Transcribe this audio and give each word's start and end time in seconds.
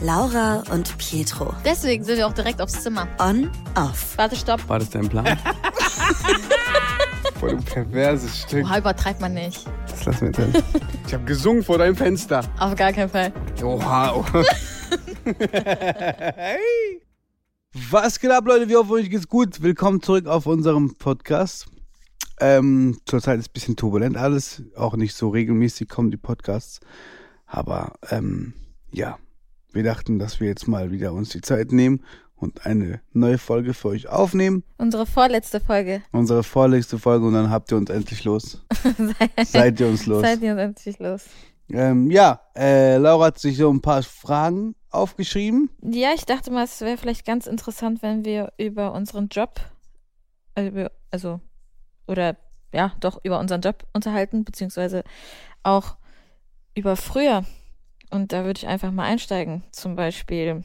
Laura 0.00 0.62
und 0.70 0.96
Pietro. 0.98 1.52
Deswegen 1.64 2.04
sind 2.04 2.18
wir 2.18 2.26
auch 2.28 2.32
direkt 2.32 2.62
aufs 2.62 2.82
Zimmer. 2.82 3.08
On, 3.18 3.50
off. 3.74 4.16
Warte, 4.16 4.36
stopp. 4.36 4.68
War 4.68 4.78
das 4.78 4.90
dein 4.90 5.08
Plan? 5.08 5.26
Voll 7.40 7.50
ein 7.50 7.64
perverses 7.64 8.42
Stück. 8.42 8.64
Oha, 8.64 8.78
übertreibt 8.78 9.20
man 9.20 9.34
nicht. 9.34 9.66
Was 9.88 10.04
lassen 10.04 10.26
wir 10.26 10.32
denn? 10.32 10.62
Ich 11.06 11.14
habe 11.14 11.24
gesungen 11.24 11.64
vor 11.64 11.78
deinem 11.78 11.96
Fenster. 11.96 12.44
Auf 12.60 12.76
gar 12.76 12.92
keinen 12.92 13.08
Fall. 13.08 13.32
Oha. 13.62 14.14
oha. 14.14 14.44
hey. 15.40 17.02
Was 17.90 18.20
geht 18.20 18.30
ab, 18.30 18.46
Leute? 18.46 18.68
Wie 18.68 18.76
hoffe 18.76 18.92
euch 18.92 19.10
geht's 19.10 19.28
gut? 19.28 19.62
Willkommen 19.62 20.00
zurück 20.00 20.26
auf 20.26 20.46
unserem 20.46 20.94
Podcast. 20.94 21.66
Ähm, 22.40 22.98
zurzeit 23.04 23.40
ist 23.40 23.50
ein 23.50 23.52
bisschen 23.52 23.76
turbulent 23.76 24.16
alles. 24.16 24.62
Auch 24.76 24.94
nicht 24.94 25.14
so 25.14 25.30
regelmäßig 25.30 25.88
kommen 25.88 26.12
die 26.12 26.16
Podcasts. 26.16 26.78
Aber 27.46 27.94
ähm, 28.10 28.54
ja, 28.92 29.18
wir 29.72 29.82
dachten, 29.82 30.18
dass 30.18 30.40
wir 30.40 30.48
jetzt 30.48 30.68
mal 30.68 30.90
wieder 30.90 31.12
uns 31.12 31.30
die 31.30 31.40
Zeit 31.40 31.72
nehmen 31.72 32.02
und 32.36 32.66
eine 32.66 33.00
neue 33.12 33.38
Folge 33.38 33.74
für 33.74 33.88
euch 33.88 34.08
aufnehmen. 34.08 34.62
Unsere 34.78 35.06
vorletzte 35.06 35.60
Folge. 35.60 36.02
Unsere 36.12 36.42
vorletzte 36.42 36.98
Folge 36.98 37.26
und 37.26 37.34
dann 37.34 37.50
habt 37.50 37.70
ihr 37.72 37.76
uns 37.76 37.90
endlich 37.90 38.24
los. 38.24 38.64
Seid 39.44 39.80
ihr 39.80 39.88
uns 39.88 40.06
los. 40.06 40.22
Seid 40.22 40.42
ihr 40.42 40.52
uns 40.52 40.60
endlich 40.60 40.98
los. 40.98 41.24
Ähm, 41.70 42.10
ja, 42.10 42.40
äh, 42.56 42.96
Laura 42.96 43.26
hat 43.26 43.38
sich 43.38 43.58
so 43.58 43.70
ein 43.70 43.82
paar 43.82 44.02
Fragen 44.02 44.74
aufgeschrieben. 44.90 45.68
Ja, 45.82 46.10
ich 46.14 46.24
dachte 46.24 46.50
mal, 46.50 46.64
es 46.64 46.80
wäre 46.80 46.96
vielleicht 46.96 47.26
ganz 47.26 47.46
interessant, 47.46 48.02
wenn 48.02 48.24
wir 48.24 48.52
über 48.56 48.92
unseren 48.92 49.28
Job, 49.28 49.60
äh, 50.54 50.88
also, 51.10 51.40
oder 52.06 52.36
ja, 52.72 52.92
doch 53.00 53.20
über 53.22 53.38
unseren 53.38 53.60
Job 53.60 53.86
unterhalten, 53.92 54.44
beziehungsweise 54.44 55.04
auch 55.62 55.96
über 56.74 56.96
früher. 56.96 57.44
Und 58.10 58.32
da 58.32 58.44
würde 58.44 58.58
ich 58.58 58.66
einfach 58.66 58.90
mal 58.90 59.04
einsteigen. 59.04 59.64
Zum 59.70 59.96
Beispiel, 59.96 60.64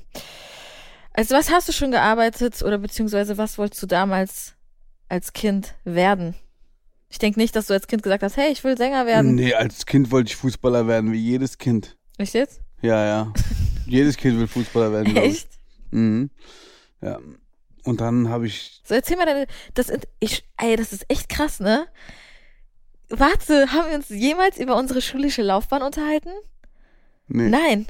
also 1.14 1.36
was 1.36 1.52
hast 1.52 1.68
du 1.68 1.74
schon 1.74 1.92
gearbeitet 1.92 2.62
oder 2.64 2.78
beziehungsweise 2.78 3.38
was 3.38 3.58
wolltest 3.58 3.84
du 3.84 3.88
damals 3.88 4.56
als 5.10 5.34
Kind 5.34 5.76
werden? 5.84 6.36
Ich 7.10 7.20
denke 7.20 7.40
nicht, 7.40 7.56
dass 7.56 7.68
du 7.68 7.74
als 7.74 7.88
Kind 7.88 8.02
gesagt 8.02 8.24
hast, 8.24 8.38
hey, 8.38 8.52
ich 8.52 8.64
will 8.64 8.76
Sänger 8.76 9.06
werden. 9.06 9.36
Nee, 9.36 9.54
als 9.54 9.86
Kind 9.86 10.10
wollte 10.10 10.30
ich 10.30 10.36
Fußballer 10.36 10.88
werden, 10.88 11.12
wie 11.12 11.20
jedes 11.20 11.58
Kind. 11.60 11.96
Echt 12.18 12.34
jetzt? 12.34 12.62
Ja, 12.82 13.06
ja. 13.06 13.34
jedes 13.86 14.18
Kind 14.18 14.40
will 14.40 14.48
Fußballer 14.48 14.92
werden. 14.92 15.16
Echt? 15.16 15.48
Mhm. 15.92 16.32
Ja. 17.02 17.20
Und 17.84 18.02
dann 18.02 18.30
habe 18.30 18.48
ich. 18.48 18.82
So, 18.84 18.96
erzähl 18.96 19.18
mal 19.18 19.26
deine, 19.26 19.46
das, 19.74 19.92
ich, 20.20 20.44
ey, 20.58 20.76
das 20.76 20.94
ist 20.94 21.06
echt 21.10 21.30
krass, 21.30 21.60
ne? 21.60 21.86
Warte, 23.10 23.72
haben 23.72 23.90
wir 23.90 23.96
uns 23.96 24.10
jemals 24.10 24.58
über 24.58 24.76
unsere 24.76 25.02
schulische 25.02 25.44
Laufbahn 25.44 25.84
unterhalten? 25.84 26.32
Nee. 27.28 27.50
Nein. 27.50 27.88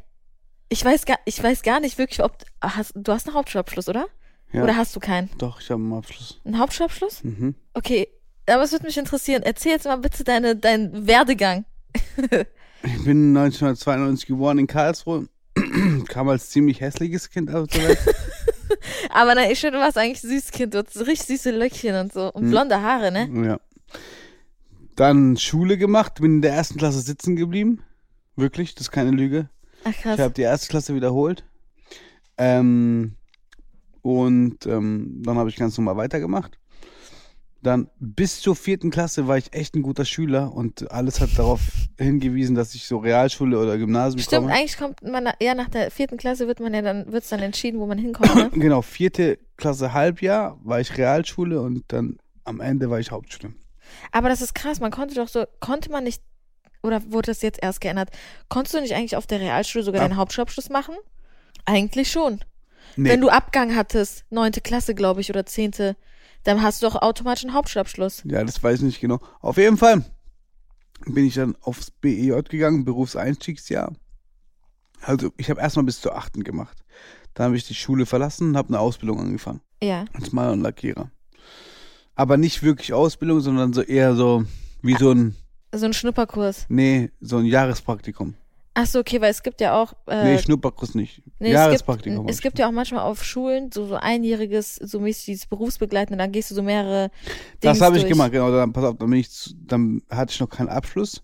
Ich 0.70 0.84
weiß 0.84 1.06
gar, 1.06 1.20
ich 1.26 1.42
weiß 1.42 1.62
gar 1.64 1.80
nicht 1.80 1.98
wirklich, 1.98 2.24
ob, 2.24 2.38
hast, 2.62 2.94
du 2.96 3.12
hast 3.12 3.28
einen 3.28 3.36
Hauptschulabschluss, 3.36 3.90
oder? 3.90 4.08
Ja. 4.52 4.64
Oder 4.64 4.76
hast 4.78 4.96
du 4.96 5.00
keinen? 5.00 5.30
Doch, 5.38 5.60
ich 5.62 5.70
habe 5.70 5.82
einen 5.82 5.94
Abschluss. 5.94 6.40
Einen 6.46 6.60
Hauptschulabschluss? 6.60 7.24
Mhm. 7.24 7.56
Okay, 7.74 8.08
aber 8.48 8.64
es 8.64 8.72
würde 8.72 8.86
mich 8.86 8.98
interessieren. 8.98 9.44
Erzähl 9.44 9.72
jetzt 9.74 9.86
mal 9.86 9.98
bitte 9.98 10.24
deine, 10.24 10.56
deinen 10.56 11.08
Werdegang. 11.08 11.66
Ich 12.86 13.06
bin 13.06 13.30
1992 13.38 14.26
geboren 14.28 14.58
in 14.60 14.68
Karlsruhe. 14.68 15.30
Kam 16.10 16.28
als 16.28 16.50
ziemlich 16.50 16.82
hässliches 16.82 17.30
Kind 17.30 17.50
auf 17.50 17.68
der 17.68 17.82
Welt. 17.88 18.00
Aber 19.10 19.36
na, 19.36 19.50
ich 19.50 19.62
finde, 19.62 19.78
du 19.78 19.84
warst 19.86 19.98
eigentlich 19.98 20.20
süß 20.20 20.52
Kind. 20.52 20.74
Du 20.74 20.80
hast 20.80 20.94
so 20.94 21.06
richtig 21.06 21.28
süße 21.28 21.52
Löckchen 21.52 21.96
und 21.96 22.12
so. 22.12 22.30
Und 22.34 22.44
Hm. 22.44 22.50
blonde 22.52 22.82
Haare, 22.82 23.10
ne? 23.14 23.30
ja. 23.48 23.60
Dann 24.98 25.38
Schule 25.38 25.78
gemacht, 25.78 26.16
bin 26.16 26.36
in 26.36 26.42
der 26.42 26.54
ersten 26.54 26.78
Klasse 26.78 27.00
sitzen 27.00 27.38
geblieben. 27.38 27.84
Wirklich, 28.36 28.76
das 28.76 28.88
ist 28.88 28.92
keine 28.92 29.12
Lüge. 29.12 29.50
Ach 29.84 29.94
krass. 29.94 30.16
Ich 30.16 30.22
habe 30.24 30.34
die 30.34 30.42
erste 30.42 30.68
Klasse 30.68 30.96
wiederholt. 30.96 31.44
Ähm, 32.38 33.16
und 34.02 34.66
ähm, 34.66 35.22
dann 35.24 35.38
habe 35.38 35.50
ich 35.50 35.56
ganz 35.56 35.78
normal 35.78 35.98
weitergemacht. 35.98 36.58
Dann 37.62 37.90
bis 37.98 38.42
zur 38.42 38.58
vierten 38.58 38.92
Klasse 38.92 39.28
war 39.28 39.38
ich 39.38 39.54
echt 39.54 39.74
ein 39.76 39.84
guter 39.84 40.04
Schüler 40.04 40.54
und 40.54 40.92
alles 40.92 41.22
hat 41.22 41.30
darauf 41.38 41.62
hingewiesen, 41.98 42.56
dass 42.56 42.76
ich 42.76 42.86
so 42.86 42.98
Realschule 42.98 43.58
oder 43.58 43.78
Gymnasium 43.78 44.20
Stimmt, 44.20 44.42
komme. 44.48 44.54
eigentlich 44.54 44.78
kommt 44.78 45.02
man, 45.02 45.30
ja, 45.42 45.56
nach 45.56 45.70
der 45.70 45.90
vierten 45.90 46.18
Klasse 46.18 46.48
wird 46.48 46.60
man 46.60 46.74
ja 46.74 46.82
dann, 46.82 47.10
wird's 47.14 47.30
dann 47.30 47.40
entschieden, 47.40 47.80
wo 47.80 47.86
man 47.86 47.98
hinkommt, 47.98 48.36
ne? 48.36 48.50
Genau, 48.54 48.82
vierte 48.82 49.40
Klasse 49.56 49.94
Halbjahr 49.94 50.60
war 50.64 50.82
ich 50.82 50.98
Realschule 50.98 51.62
und 51.62 51.86
dann 51.88 52.18
am 52.44 52.60
Ende 52.60 52.90
war 52.90 53.00
ich 53.00 53.12
Hauptschule. 53.12 53.54
Aber 54.12 54.28
das 54.28 54.42
ist 54.42 54.56
krass, 54.56 54.82
man 54.82 54.92
konnte 54.92 55.16
doch 55.16 55.30
so, 55.30 55.46
konnte 55.62 55.90
man 55.90 56.04
nicht, 56.04 56.22
oder 56.84 57.02
wurde 57.12 57.28
das 57.32 57.42
jetzt 57.42 57.60
erst 57.62 57.82
geändert, 57.82 58.10
konntest 58.50 58.76
du 58.76 58.82
nicht 58.82 58.94
eigentlich 58.94 59.16
auf 59.16 59.26
der 59.26 59.40
Realschule 59.40 59.84
sogar 59.84 60.02
Ab- 60.02 60.10
deinen 60.10 60.18
Hauptschulabschluss 60.18 60.70
machen? 60.70 60.96
Eigentlich 61.66 62.12
schon. 62.12 62.40
Nee, 62.96 63.10
Wenn 63.10 63.22
du 63.22 63.30
Abgang 63.30 63.76
hattest, 63.76 64.26
neunte 64.30 64.62
Klasse, 64.62 64.94
glaube 64.94 65.22
ich, 65.22 65.30
oder 65.30 65.46
zehnte, 65.46 65.96
dann 66.44 66.62
hast 66.62 66.82
du 66.84 66.88
doch 66.88 67.02
automatisch 67.02 67.46
einen 67.46 67.54
Hauptschulabschluss. 67.54 68.22
ja, 68.26 68.44
das 68.44 68.62
weiß 68.62 68.80
ich 68.80 68.86
nicht 68.86 69.00
genau. 69.02 69.20
Auf 69.40 69.58
jeden 69.58 69.78
Fall 69.78 70.04
bin 71.06 71.26
ich 71.26 71.36
dann 71.36 71.56
aufs 71.62 71.90
BEJ 71.92 72.44
gegangen, 72.50 72.86
Berufseinstiegsjahr. 72.86 73.94
Also 75.02 75.32
ich 75.38 75.50
habe 75.50 75.60
erstmal 75.62 75.86
bis 75.86 76.02
zur 76.02 76.16
achten 76.16 76.44
gemacht. 76.44 76.78
Dann 77.34 77.46
habe 77.48 77.58
ich 77.58 77.66
die 77.66 77.74
Schule 77.76 78.06
verlassen 78.06 78.50
und 78.50 78.58
habe 78.58 78.68
eine 78.70 78.80
Ausbildung 78.80 79.20
angefangen. 79.20 79.62
Ja. 79.82 80.06
als 80.14 80.32
Maler 80.32 80.54
und 80.54 80.62
Lackierer. 80.62 81.12
Aber 82.16 82.38
nicht 82.38 82.62
wirklich 82.64 82.94
Ausbildung, 82.94 83.42
sondern 83.42 83.74
so 83.74 83.82
eher 83.82 84.16
so 84.16 84.46
wie 84.82 84.96
so 84.96 85.12
ein, 85.12 85.36
So 85.74 85.86
ein 85.86 85.94
Schnupperkurs. 85.94 86.66
nee, 86.70 87.10
so 87.20 87.38
ein 87.38 87.46
Jahrespraktikum. 87.46 88.36
Ach 88.76 88.88
so, 88.88 89.00
okay, 89.00 89.22
weil 89.22 89.30
es 89.30 89.44
gibt 89.44 89.62
ja 89.62 89.80
auch. 89.80 89.94
Äh, 90.08 90.24
nee, 90.24 90.38
Schnupperkurs 90.40 90.96
nicht. 90.96 91.22
nee, 91.40 91.50
es 91.50 91.54
Jahrespraktikum. 91.54 92.26
gibt, 92.26 92.32
es 92.32 92.42
gibt 92.42 92.58
ja 92.58 92.68
auch 92.68 92.72
manchmal 92.72 93.02
auf 93.02 93.24
Schulen 93.24 93.72
so, 93.72 93.86
so 93.86 93.96
einjähriges, 93.96 94.76
so 94.76 95.00
mäßig 95.00 95.26
dieses 95.26 95.46
Berufsbegleitende, 95.46 96.18
dann 96.18 96.32
gehst 96.32 96.50
du 96.50 96.56
so 96.56 96.64
mehrere. 96.64 97.12
Das 97.60 97.82
habe 97.82 97.98
ich 97.98 98.04
durch. 98.04 98.14
gemacht, 98.14 98.32
genau. 98.32 98.52
Dann, 98.52 98.74
pass 98.74 98.84
auf, 98.84 98.98
dann, 98.98 99.10
bin 99.12 99.20
ich, 99.20 99.56
dann 99.66 100.02
hatte 100.10 100.32
ich 100.32 100.40
noch 100.40 100.50
keinen 100.50 100.70
Abschluss. 100.70 101.22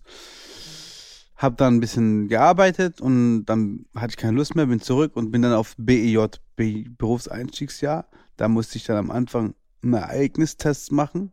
Hab 1.36 1.56
dann 1.56 1.76
ein 1.76 1.80
bisschen 1.80 2.28
gearbeitet 2.28 3.00
und 3.00 3.46
dann 3.46 3.86
hatte 3.96 4.10
ich 4.10 4.16
keine 4.16 4.36
Lust 4.36 4.54
mehr, 4.54 4.66
bin 4.66 4.80
zurück 4.80 5.16
und 5.16 5.32
bin 5.32 5.42
dann 5.42 5.54
auf 5.54 5.74
BEJ, 5.78 6.26
Be 6.54 6.84
Berufseinstiegsjahr. 6.98 8.06
Da 8.36 8.48
musste 8.48 8.76
ich 8.76 8.84
dann 8.84 8.96
am 8.96 9.10
Anfang 9.10 9.54
einen 9.82 9.94
Ereignistest 9.94 10.92
machen, 10.92 11.32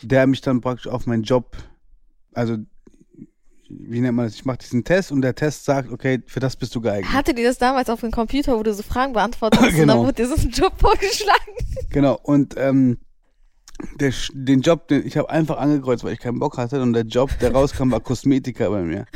der 0.00 0.26
mich 0.26 0.40
dann 0.40 0.60
praktisch 0.60 0.88
auf 0.88 1.06
meinen 1.06 1.22
Job, 1.22 1.56
also 2.34 2.56
wie 3.68 4.00
nennt 4.00 4.16
man 4.16 4.26
das? 4.26 4.34
Ich 4.34 4.44
mache 4.44 4.58
diesen 4.58 4.84
Test 4.84 5.12
und 5.12 5.22
der 5.22 5.34
Test 5.34 5.64
sagt, 5.64 5.90
okay, 5.90 6.22
für 6.26 6.40
das 6.40 6.56
bist 6.56 6.74
du 6.74 6.80
geeignet. 6.82 7.10
Hatte 7.12 7.32
die 7.32 7.42
das 7.42 7.56
damals 7.56 7.88
auf 7.88 8.00
dem 8.00 8.10
Computer, 8.10 8.58
wo 8.58 8.62
du 8.62 8.74
so 8.74 8.82
Fragen 8.82 9.14
beantwortet 9.14 9.60
hast 9.60 9.70
und 9.72 9.76
Genau. 9.76 9.94
dann 9.94 10.02
wurde 10.06 10.22
dir 10.22 10.28
so 10.28 10.34
ein 10.34 10.50
Job 10.50 10.74
vorgeschlagen? 10.78 11.52
Genau, 11.90 12.18
und 12.22 12.54
ähm, 12.58 12.98
der, 13.98 14.12
den 14.34 14.60
Job, 14.60 14.88
den 14.88 15.06
ich 15.06 15.16
habe 15.16 15.30
einfach 15.30 15.56
angekreuzt, 15.56 16.04
weil 16.04 16.12
ich 16.12 16.18
keinen 16.20 16.38
Bock 16.38 16.58
hatte 16.58 16.82
und 16.82 16.92
der 16.92 17.04
Job, 17.04 17.30
der 17.40 17.52
rauskam, 17.52 17.90
war 17.90 18.00
Kosmetiker 18.00 18.68
bei 18.70 18.82
mir. 18.82 19.06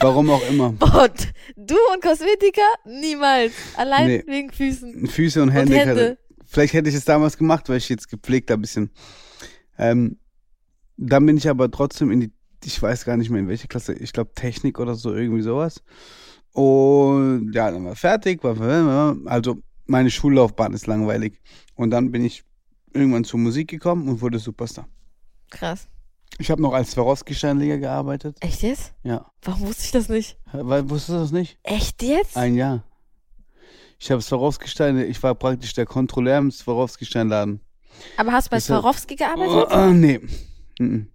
Warum 0.00 0.28
auch 0.30 0.42
immer. 0.50 0.66
Und 0.80 1.32
du 1.56 1.76
und 1.94 2.02
Kosmetiker? 2.02 2.60
Niemals. 2.84 3.52
Allein 3.76 4.06
Nee. 4.08 4.24
wegen 4.26 4.50
Füßen. 4.52 5.06
Füße 5.06 5.40
und 5.42 5.48
Hände. 5.50 5.72
Und 5.72 5.78
Hände. 5.78 6.18
Vielleicht 6.44 6.74
hätte 6.74 6.90
ich 6.90 6.94
es 6.94 7.06
damals 7.06 7.38
gemacht, 7.38 7.68
weil 7.70 7.78
ich 7.78 7.88
jetzt 7.88 8.10
gepflegt 8.10 8.50
ein 8.50 8.60
bisschen. 8.60 8.90
Ähm, 9.78 10.18
dann 10.98 11.24
bin 11.24 11.38
ich 11.38 11.48
aber 11.48 11.70
trotzdem 11.70 12.10
in 12.10 12.20
die, 12.20 12.32
ich 12.64 12.80
weiß 12.80 13.04
gar 13.04 13.16
nicht 13.16 13.30
mehr 13.30 13.40
in 13.40 13.48
welche 13.48 13.68
Klasse, 13.68 13.94
ich 13.94 14.12
glaube 14.12 14.32
Technik 14.34 14.78
oder 14.78 14.94
so, 14.94 15.14
irgendwie 15.14 15.42
sowas. 15.42 15.82
Und 16.52 17.52
ja, 17.52 17.70
dann 17.70 17.84
war 17.84 17.96
fertig, 17.96 18.42
war, 18.42 19.16
also 19.26 19.58
meine 19.86 20.10
Schullaufbahn 20.10 20.72
ist 20.72 20.86
langweilig. 20.86 21.40
Und 21.74 21.90
dann 21.90 22.10
bin 22.10 22.24
ich 22.24 22.44
irgendwann 22.92 23.24
zur 23.24 23.38
Musik 23.40 23.68
gekommen 23.68 24.08
und 24.08 24.22
wurde 24.22 24.38
Superstar. 24.38 24.88
Krass. 25.50 25.88
Ich 26.38 26.50
habe 26.50 26.60
noch 26.60 26.72
als 26.72 26.92
Swarovski-Steinleger 26.92 27.78
gearbeitet. 27.78 28.36
Echt 28.40 28.62
jetzt? 28.62 28.94
Ja. 29.02 29.30
Warum 29.42 29.68
wusste 29.68 29.84
ich 29.84 29.90
das 29.92 30.08
nicht? 30.08 30.38
Weil, 30.52 30.88
wusstest 30.90 31.10
du 31.10 31.20
das 31.20 31.30
nicht? 31.32 31.58
Echt 31.62 32.02
jetzt? 32.02 32.36
Ein 32.36 32.54
Jahr. 32.56 32.84
Ich 33.98 34.10
habe 34.10 34.20
Swarovski-Steine, 34.20 35.04
ich 35.06 35.22
war 35.22 35.34
praktisch 35.34 35.72
der 35.74 35.86
Kontrolleur 35.86 36.38
im 36.38 36.50
Swarovski-Steinladen. 36.50 37.60
Aber 38.18 38.32
hast 38.32 38.46
du 38.46 38.50
bei 38.50 38.60
Swarovski 38.60 39.14
Oh, 39.14 39.16
gearbeitet? 39.16 39.70
äh, 39.70 39.92
nee. 40.78 41.06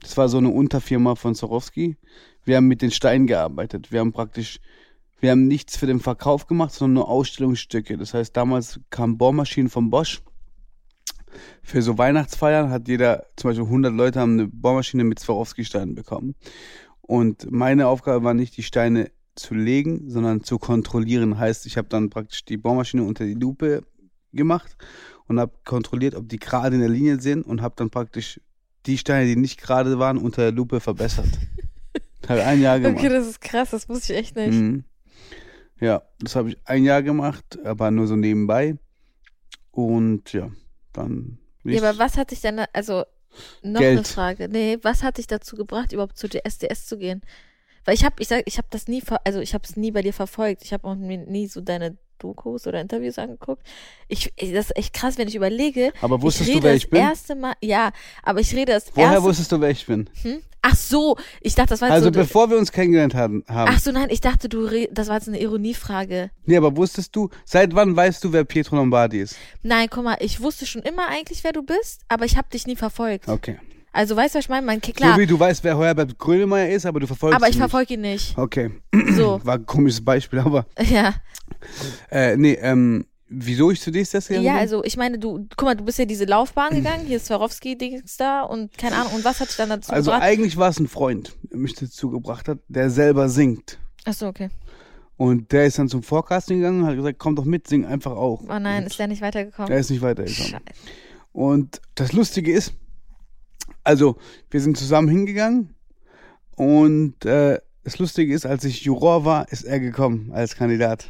Das 0.00 0.16
war 0.16 0.28
so 0.28 0.38
eine 0.38 0.50
Unterfirma 0.50 1.14
von 1.14 1.34
Swarovski. 1.34 1.96
Wir 2.44 2.56
haben 2.56 2.68
mit 2.68 2.82
den 2.82 2.90
Steinen 2.90 3.26
gearbeitet. 3.26 3.92
Wir 3.92 4.00
haben 4.00 4.12
praktisch, 4.12 4.60
wir 5.20 5.30
haben 5.30 5.48
nichts 5.48 5.76
für 5.76 5.86
den 5.86 6.00
Verkauf 6.00 6.46
gemacht, 6.46 6.72
sondern 6.72 6.94
nur 6.94 7.08
Ausstellungsstücke. 7.08 7.96
Das 7.98 8.14
heißt, 8.14 8.36
damals 8.36 8.80
kamen 8.90 9.18
Bohrmaschinen 9.18 9.70
von 9.70 9.90
Bosch. 9.90 10.22
Für 11.62 11.82
so 11.82 11.98
Weihnachtsfeiern 11.98 12.70
hat 12.70 12.88
jeder, 12.88 13.26
zum 13.36 13.50
Beispiel 13.50 13.66
100 13.66 13.92
Leute 13.92 14.20
haben 14.20 14.38
eine 14.38 14.48
Bohrmaschine 14.48 15.04
mit 15.04 15.18
Swarovski-Steinen 15.18 15.94
bekommen. 15.94 16.34
Und 17.02 17.50
meine 17.50 17.88
Aufgabe 17.88 18.24
war 18.24 18.34
nicht, 18.34 18.56
die 18.56 18.62
Steine 18.62 19.10
zu 19.34 19.54
legen, 19.54 20.10
sondern 20.10 20.42
zu 20.42 20.58
kontrollieren. 20.58 21.38
Heißt, 21.38 21.66
ich 21.66 21.76
habe 21.76 21.88
dann 21.88 22.10
praktisch 22.10 22.44
die 22.44 22.56
Bohrmaschine 22.56 23.02
unter 23.02 23.24
die 23.24 23.34
Lupe 23.34 23.82
gemacht 24.32 24.76
und 25.26 25.38
habe 25.38 25.52
kontrolliert, 25.64 26.14
ob 26.14 26.28
die 26.28 26.38
gerade 26.38 26.76
in 26.76 26.80
der 26.80 26.90
Linie 26.90 27.20
sind 27.20 27.46
und 27.46 27.62
habe 27.62 27.74
dann 27.76 27.90
praktisch 27.90 28.40
die 28.88 28.98
Steine, 28.98 29.26
die 29.26 29.36
nicht 29.36 29.60
gerade 29.60 29.98
waren, 29.98 30.18
unter 30.18 30.42
der 30.42 30.52
Lupe 30.52 30.80
verbessert. 30.80 31.28
Hat 32.26 32.40
ein 32.40 32.60
Jahr 32.60 32.80
gemacht. 32.80 32.98
Okay, 32.98 33.08
das 33.08 33.26
ist 33.26 33.40
krass, 33.40 33.70
das 33.70 33.88
wusste 33.88 34.12
ich 34.12 34.18
echt 34.18 34.36
nicht. 34.36 34.58
Mhm. 34.58 34.84
Ja, 35.80 36.02
das 36.18 36.34
habe 36.34 36.50
ich 36.50 36.56
ein 36.64 36.84
Jahr 36.84 37.02
gemacht, 37.02 37.58
aber 37.64 37.90
nur 37.90 38.06
so 38.06 38.16
nebenbei. 38.16 38.76
Und 39.70 40.32
ja, 40.32 40.50
dann. 40.92 41.38
Ja, 41.64 41.82
aber 41.82 41.98
was 41.98 42.16
hat 42.16 42.30
dich 42.32 42.40
denn, 42.40 42.60
also 42.72 43.04
noch 43.62 43.80
Geld. 43.80 43.98
eine 43.98 44.04
Frage. 44.04 44.48
Nee, 44.48 44.78
was 44.82 45.02
hat 45.02 45.18
dich 45.18 45.26
dazu 45.26 45.54
gebracht, 45.54 45.92
überhaupt 45.92 46.16
zu 46.16 46.28
der 46.28 46.46
SDS 46.46 46.86
zu 46.86 46.98
gehen? 46.98 47.22
Weil 47.84 47.94
ich 47.94 48.04
habe, 48.04 48.16
ich 48.18 48.28
sag, 48.28 48.42
ich 48.46 48.58
habe 48.58 48.68
das 48.70 48.88
nie, 48.88 49.02
also 49.24 49.40
ich 49.40 49.54
habe 49.54 49.64
es 49.64 49.76
nie 49.76 49.92
bei 49.92 50.02
dir 50.02 50.12
verfolgt. 50.12 50.64
Ich 50.64 50.72
habe 50.72 50.86
auch 50.88 50.94
nie 50.94 51.46
so 51.46 51.60
deine 51.60 51.96
Dokus 52.18 52.66
oder 52.66 52.80
Interviews 52.80 53.18
angeguckt. 53.18 53.62
Ich, 54.08 54.32
ich- 54.36 54.52
das 54.52 54.66
ist 54.66 54.76
echt 54.76 54.92
krass, 54.94 55.18
wenn 55.18 55.28
ich 55.28 55.34
überlege. 55.34 55.92
Aber 56.00 56.20
wusstest 56.22 56.54
du, 56.54 56.62
wer 56.62 56.74
ich 56.74 56.90
bin? 56.90 57.00
erste 57.00 57.34
Mal, 57.34 57.54
ja, 57.62 57.90
aber 58.22 58.40
ich 58.40 58.54
rede 58.54 58.72
das 58.72 58.90
Woher 58.94 59.08
erste 59.12 59.22
wusstest 59.24 59.52
du, 59.52 59.60
wer 59.60 59.70
ich 59.70 59.86
bin? 59.86 60.08
hm? 60.22 60.38
Ach 60.60 60.74
so, 60.74 61.16
ich 61.40 61.54
dachte, 61.54 61.70
das 61.70 61.80
war 61.80 61.88
jetzt 61.88 61.94
Also 61.94 62.06
so. 62.06 62.10
bevor 62.10 62.50
wir 62.50 62.58
uns 62.58 62.72
kennengelernt 62.72 63.14
haben. 63.14 63.44
haben. 63.48 63.70
Ach 63.72 63.78
so, 63.78 63.92
nein, 63.92 64.08
ich 64.10 64.20
dachte, 64.20 64.48
du, 64.48 64.68
das 64.90 65.06
war 65.08 65.14
jetzt 65.14 65.28
eine 65.28 65.40
Ironiefrage. 65.40 66.30
Nee, 66.46 66.56
aber 66.56 66.76
wusstest 66.76 67.14
du, 67.14 67.30
seit 67.44 67.74
wann 67.76 67.94
weißt 67.94 68.24
du, 68.24 68.32
wer 68.32 68.42
Pietro 68.44 68.74
Lombardi 68.76 69.20
ist? 69.20 69.36
Nein, 69.62 69.86
guck 69.88 70.02
mal, 70.02 70.16
ich 70.20 70.40
wusste 70.42 70.66
schon 70.66 70.82
immer 70.82 71.06
eigentlich, 71.08 71.44
wer 71.44 71.52
du 71.52 71.62
bist, 71.62 72.02
aber 72.08 72.24
ich 72.24 72.36
habe 72.36 72.48
dich 72.52 72.66
nie 72.66 72.74
verfolgt. 72.76 73.28
Okay. 73.28 73.58
Also, 73.92 74.14
weißt 74.16 74.34
du, 74.34 74.38
was 74.38 74.44
ich 74.44 74.48
meine? 74.48 74.66
Mein, 74.66 74.80
klar, 74.80 75.14
So 75.14 75.20
wie 75.20 75.26
du 75.26 75.38
weißt, 75.40 75.64
wer 75.64 75.78
Herbert 75.78 76.18
Grönemeyer 76.18 76.68
ist, 76.70 76.84
aber 76.86 77.00
du 77.00 77.06
verfolgst 77.06 77.36
aber 77.36 77.48
ich 77.48 77.56
ihn 77.56 77.60
verfolge 77.60 77.94
ihn 77.94 78.02
nicht. 78.02 78.36
Okay. 78.36 78.70
So, 79.16 79.40
War 79.44 79.54
ein 79.54 79.66
komisches 79.66 80.04
Beispiel, 80.04 80.40
aber. 80.40 80.66
ja. 80.90 81.14
Äh, 82.10 82.36
nee, 82.36 82.52
ähm, 82.60 83.06
wieso 83.28 83.70
ich 83.70 83.80
zu 83.80 83.90
DSDS 83.90 84.28
gegangen 84.28 84.44
Ja, 84.46 84.52
bin? 84.52 84.60
also 84.60 84.84
ich 84.84 84.96
meine, 84.96 85.18
du, 85.18 85.46
guck 85.56 85.62
mal, 85.66 85.74
du 85.74 85.84
bist 85.84 85.98
ja 85.98 86.04
diese 86.04 86.24
Laufbahn 86.26 86.74
gegangen, 86.74 87.06
hier 87.06 87.16
ist 87.16 87.26
Swarovski-Dings 87.26 88.16
da 88.18 88.42
und 88.42 88.76
keine 88.78 88.96
Ahnung, 88.96 89.14
und 89.14 89.24
was 89.24 89.40
hat 89.40 89.48
dich 89.48 89.56
dann 89.56 89.70
dazu 89.70 89.92
Also 89.92 90.10
gebracht? 90.10 90.22
eigentlich 90.28 90.56
war 90.56 90.68
es 90.68 90.78
ein 90.78 90.88
Freund, 90.88 91.34
der 91.50 91.58
mich 91.58 91.74
dazu 91.74 92.10
gebracht 92.10 92.48
hat, 92.48 92.58
der 92.68 92.90
selber 92.90 93.28
singt. 93.28 93.78
Achso, 94.04 94.28
okay. 94.28 94.50
Und 95.16 95.50
der 95.50 95.66
ist 95.66 95.78
dann 95.78 95.88
zum 95.88 96.02
Forecasting 96.02 96.58
gegangen 96.58 96.82
und 96.82 96.86
hat 96.86 96.94
gesagt, 96.96 97.18
komm 97.18 97.34
doch 97.34 97.44
mit, 97.44 97.66
sing 97.66 97.84
einfach 97.84 98.12
auch. 98.12 98.42
Oh 98.48 98.58
nein, 98.58 98.82
und 98.82 98.86
ist 98.90 98.98
der 98.98 99.08
nicht 99.08 99.20
weitergekommen? 99.22 99.70
er 99.72 99.78
ist 99.78 99.90
nicht 99.90 100.00
weitergekommen. 100.02 100.50
Scheiße. 100.52 100.62
Und 101.32 101.80
das 101.96 102.12
Lustige 102.12 102.52
ist, 102.52 102.72
also 103.88 104.16
wir 104.50 104.60
sind 104.60 104.76
zusammen 104.76 105.08
hingegangen 105.08 105.74
und 106.56 107.24
äh, 107.24 107.58
das 107.84 107.98
Lustige 107.98 108.34
ist, 108.34 108.44
als 108.44 108.64
ich 108.64 108.82
Juror 108.82 109.24
war, 109.24 109.48
ist 109.50 109.64
er 109.64 109.80
gekommen 109.80 110.30
als 110.32 110.54
Kandidat. 110.56 111.08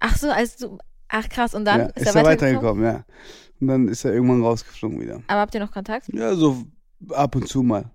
Ach 0.00 0.16
so, 0.16 0.28
als 0.30 0.56
du, 0.56 0.76
ach 1.08 1.28
krass, 1.30 1.54
und 1.54 1.64
dann 1.64 1.80
ja, 1.80 1.86
ist, 1.86 2.06
ist 2.06 2.14
er 2.14 2.20
er 2.20 2.26
weitergekommen? 2.26 2.82
weitergekommen, 2.82 2.84
ja. 2.84 3.04
Und 3.60 3.66
dann 3.68 3.88
ist 3.88 4.04
er 4.04 4.12
irgendwann 4.12 4.42
rausgeflogen 4.42 5.00
wieder. 5.00 5.22
Aber 5.28 5.40
habt 5.40 5.54
ihr 5.54 5.60
noch 5.60 5.72
Kontakt? 5.72 6.08
Ja, 6.12 6.34
so 6.34 6.62
ab 7.10 7.36
und 7.36 7.48
zu 7.48 7.62
mal. 7.62 7.90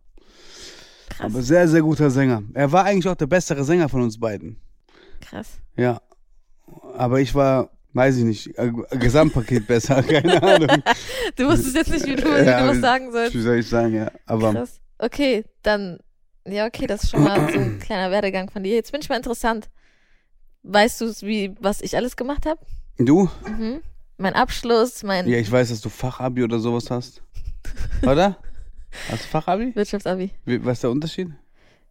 Krass, 1.10 1.32
Aber 1.32 1.42
sehr, 1.44 1.68
sehr 1.68 1.82
guter 1.82 2.10
Sänger. 2.10 2.42
Er 2.54 2.72
war 2.72 2.84
eigentlich 2.86 3.08
auch 3.08 3.16
der 3.16 3.28
bessere 3.28 3.64
Sänger 3.64 3.90
von 3.90 4.02
uns 4.02 4.20
beiden. 4.20 4.58
krass. 5.22 5.60
Ja. 5.76 6.02
Aber 6.98 7.20
ich 7.20 7.36
war, 7.36 7.70
weiß 7.96 8.18
ich 8.18 8.24
nicht, 8.26 8.58
äh, 8.60 8.72
Gesamtpaket 8.92 9.66
besser, 9.66 10.04
keine 10.04 10.42
Ahnung. 10.44 10.84
Du 11.36 11.48
wusstest 11.48 11.76
jetzt 11.76 11.90
nicht, 11.92 12.06
wie 12.06 12.16
du, 12.16 12.24
wie 12.26 12.46
Ja, 12.46 12.62
du 12.64 12.70
was 12.70 12.80
sagen 12.82 13.12
sollst. 13.12 13.34
Wie 13.34 13.42
soll 13.42 13.58
ich 13.60 13.68
sagen, 13.68 13.96
ja. 13.96 14.12
Aber 14.26 14.54
Krass. 14.54 14.80
Okay, 15.00 15.44
dann, 15.64 16.00
ja, 16.48 16.66
okay, 16.68 16.86
das 16.88 17.04
ist 17.04 17.12
schon 17.12 17.24
mal 17.24 17.52
so 17.52 17.58
ein 17.60 17.80
kleiner 17.84 18.12
Werdegang 18.12 18.50
von 18.50 18.64
dir. 18.64 18.76
Jetzt 18.76 18.92
bin 18.92 19.02
ich 19.02 19.10
mal 19.10 19.16
interessant. 19.18 19.70
Weißt 20.64 21.02
du, 21.02 21.06
wie, 21.22 21.56
was 21.60 21.82
ich 21.82 21.96
alles 21.96 22.16
gemacht 22.16 22.46
habe? 22.46 22.60
du? 22.98 23.30
Mhm. 23.48 23.82
Mein 24.18 24.34
Abschluss, 24.34 25.04
mein 25.04 25.28
Ja, 25.28 25.38
ich 25.38 25.52
weiß, 25.52 25.70
dass 25.70 25.82
du 25.82 25.90
Fachabi 25.90 26.44
oder 26.44 26.60
sowas 26.60 26.90
hast. 26.90 27.22
Oder? 28.04 28.38
Hast 29.10 29.24
du 29.26 29.28
Fachabi? 29.28 29.76
Wirtschaftsabi. 29.76 30.32
Wie- 30.46 30.64
Was 30.64 30.78
ist 30.78 30.84
der 30.84 30.92
Unterschied? 30.92 31.30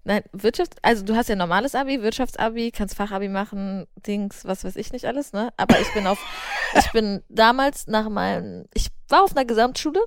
Nein, 0.06 0.22
Wirtschaft, 0.32 0.74
also 0.82 1.02
du 1.02 1.16
hast 1.16 1.30
ja 1.30 1.36
normales 1.36 1.74
Abi, 1.74 2.02
Wirtschaftsabi, 2.02 2.70
kannst 2.72 2.94
Fachabi 2.94 3.28
machen, 3.28 3.86
Dings, 4.06 4.44
was 4.44 4.62
weiß 4.62 4.76
ich 4.76 4.92
nicht 4.92 5.06
alles, 5.06 5.32
ne? 5.32 5.50
Aber 5.56 5.80
ich 5.80 5.92
bin 5.94 6.06
auf, 6.06 6.18
ich 6.78 6.92
bin 6.92 7.22
damals 7.30 7.86
nach 7.86 8.10
meinem, 8.10 8.66
ich 8.74 8.88
war 9.08 9.24
auf 9.24 9.34
einer 9.34 9.46
Gesamtschule. 9.46 10.00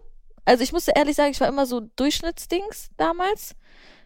Also 0.46 0.64
ich 0.64 0.72
musste 0.72 0.94
ehrlich 0.96 1.16
sagen, 1.16 1.32
ich 1.32 1.42
war 1.42 1.48
immer 1.48 1.66
so 1.66 1.82
Durchschnittsdings 1.96 2.92
damals. 2.96 3.56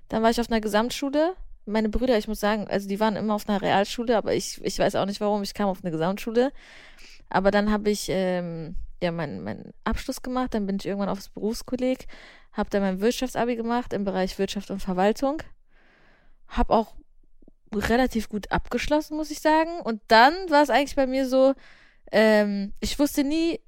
Dann 0.08 0.24
war 0.24 0.30
ich 0.30 0.40
auf 0.40 0.50
einer 0.50 0.62
Gesamtschule. 0.62 1.36
Meine 1.66 1.90
Brüder, 1.90 2.18
ich 2.18 2.28
muss 2.28 2.40
sagen, 2.40 2.68
also 2.70 2.88
die 2.88 3.00
waren 3.02 3.18
immer 3.18 3.36
auf 3.36 3.48
einer 3.48 3.62
Realschule, 3.62 4.18
aber 4.18 4.34
ich, 4.34 4.64
ich 4.64 4.80
weiß 4.80 4.96
auch 4.96 5.06
nicht 5.06 5.20
warum, 5.20 5.44
ich 5.44 5.54
kam 5.54 5.68
auf 5.68 5.84
eine 5.84 5.92
Gesamtschule. 5.92 6.54
Aber 7.30 7.52
dann 7.52 7.70
habe 7.70 7.90
ich 7.90 8.08
ähm, 8.10 8.76
ja 9.04 9.12
meinen 9.12 9.44
meinen 9.44 9.74
Abschluss 9.84 10.22
gemacht, 10.22 10.54
dann 10.54 10.66
bin 10.66 10.78
ich 10.78 10.86
irgendwann 10.86 11.10
aufs 11.10 11.30
Berufskolleg, 11.30 12.08
habe 12.54 12.70
dann 12.70 12.82
mein 12.82 13.02
Wirtschaftsabi 13.02 13.58
gemacht 13.58 13.94
im 13.94 14.06
Bereich 14.06 14.40
Wirtschaft 14.40 14.72
und 14.72 14.82
Verwaltung 14.82 15.44
habe 16.52 16.74
auch 16.74 16.94
relativ 17.74 18.30
gut 18.30 18.52
abgeschlossen, 18.52 19.18
muss 19.18 19.32
ich 19.32 19.40
sagen. 19.40 19.80
Und 19.84 20.02
dann 20.08 20.34
war 20.50 20.62
es 20.62 20.70
eigentlich 20.70 20.96
bei 20.96 21.08
mir 21.08 21.28
so, 21.28 21.54
ähm, 22.12 22.74
ich 22.80 23.00
wusste 23.00 23.24
nie, 23.24 23.60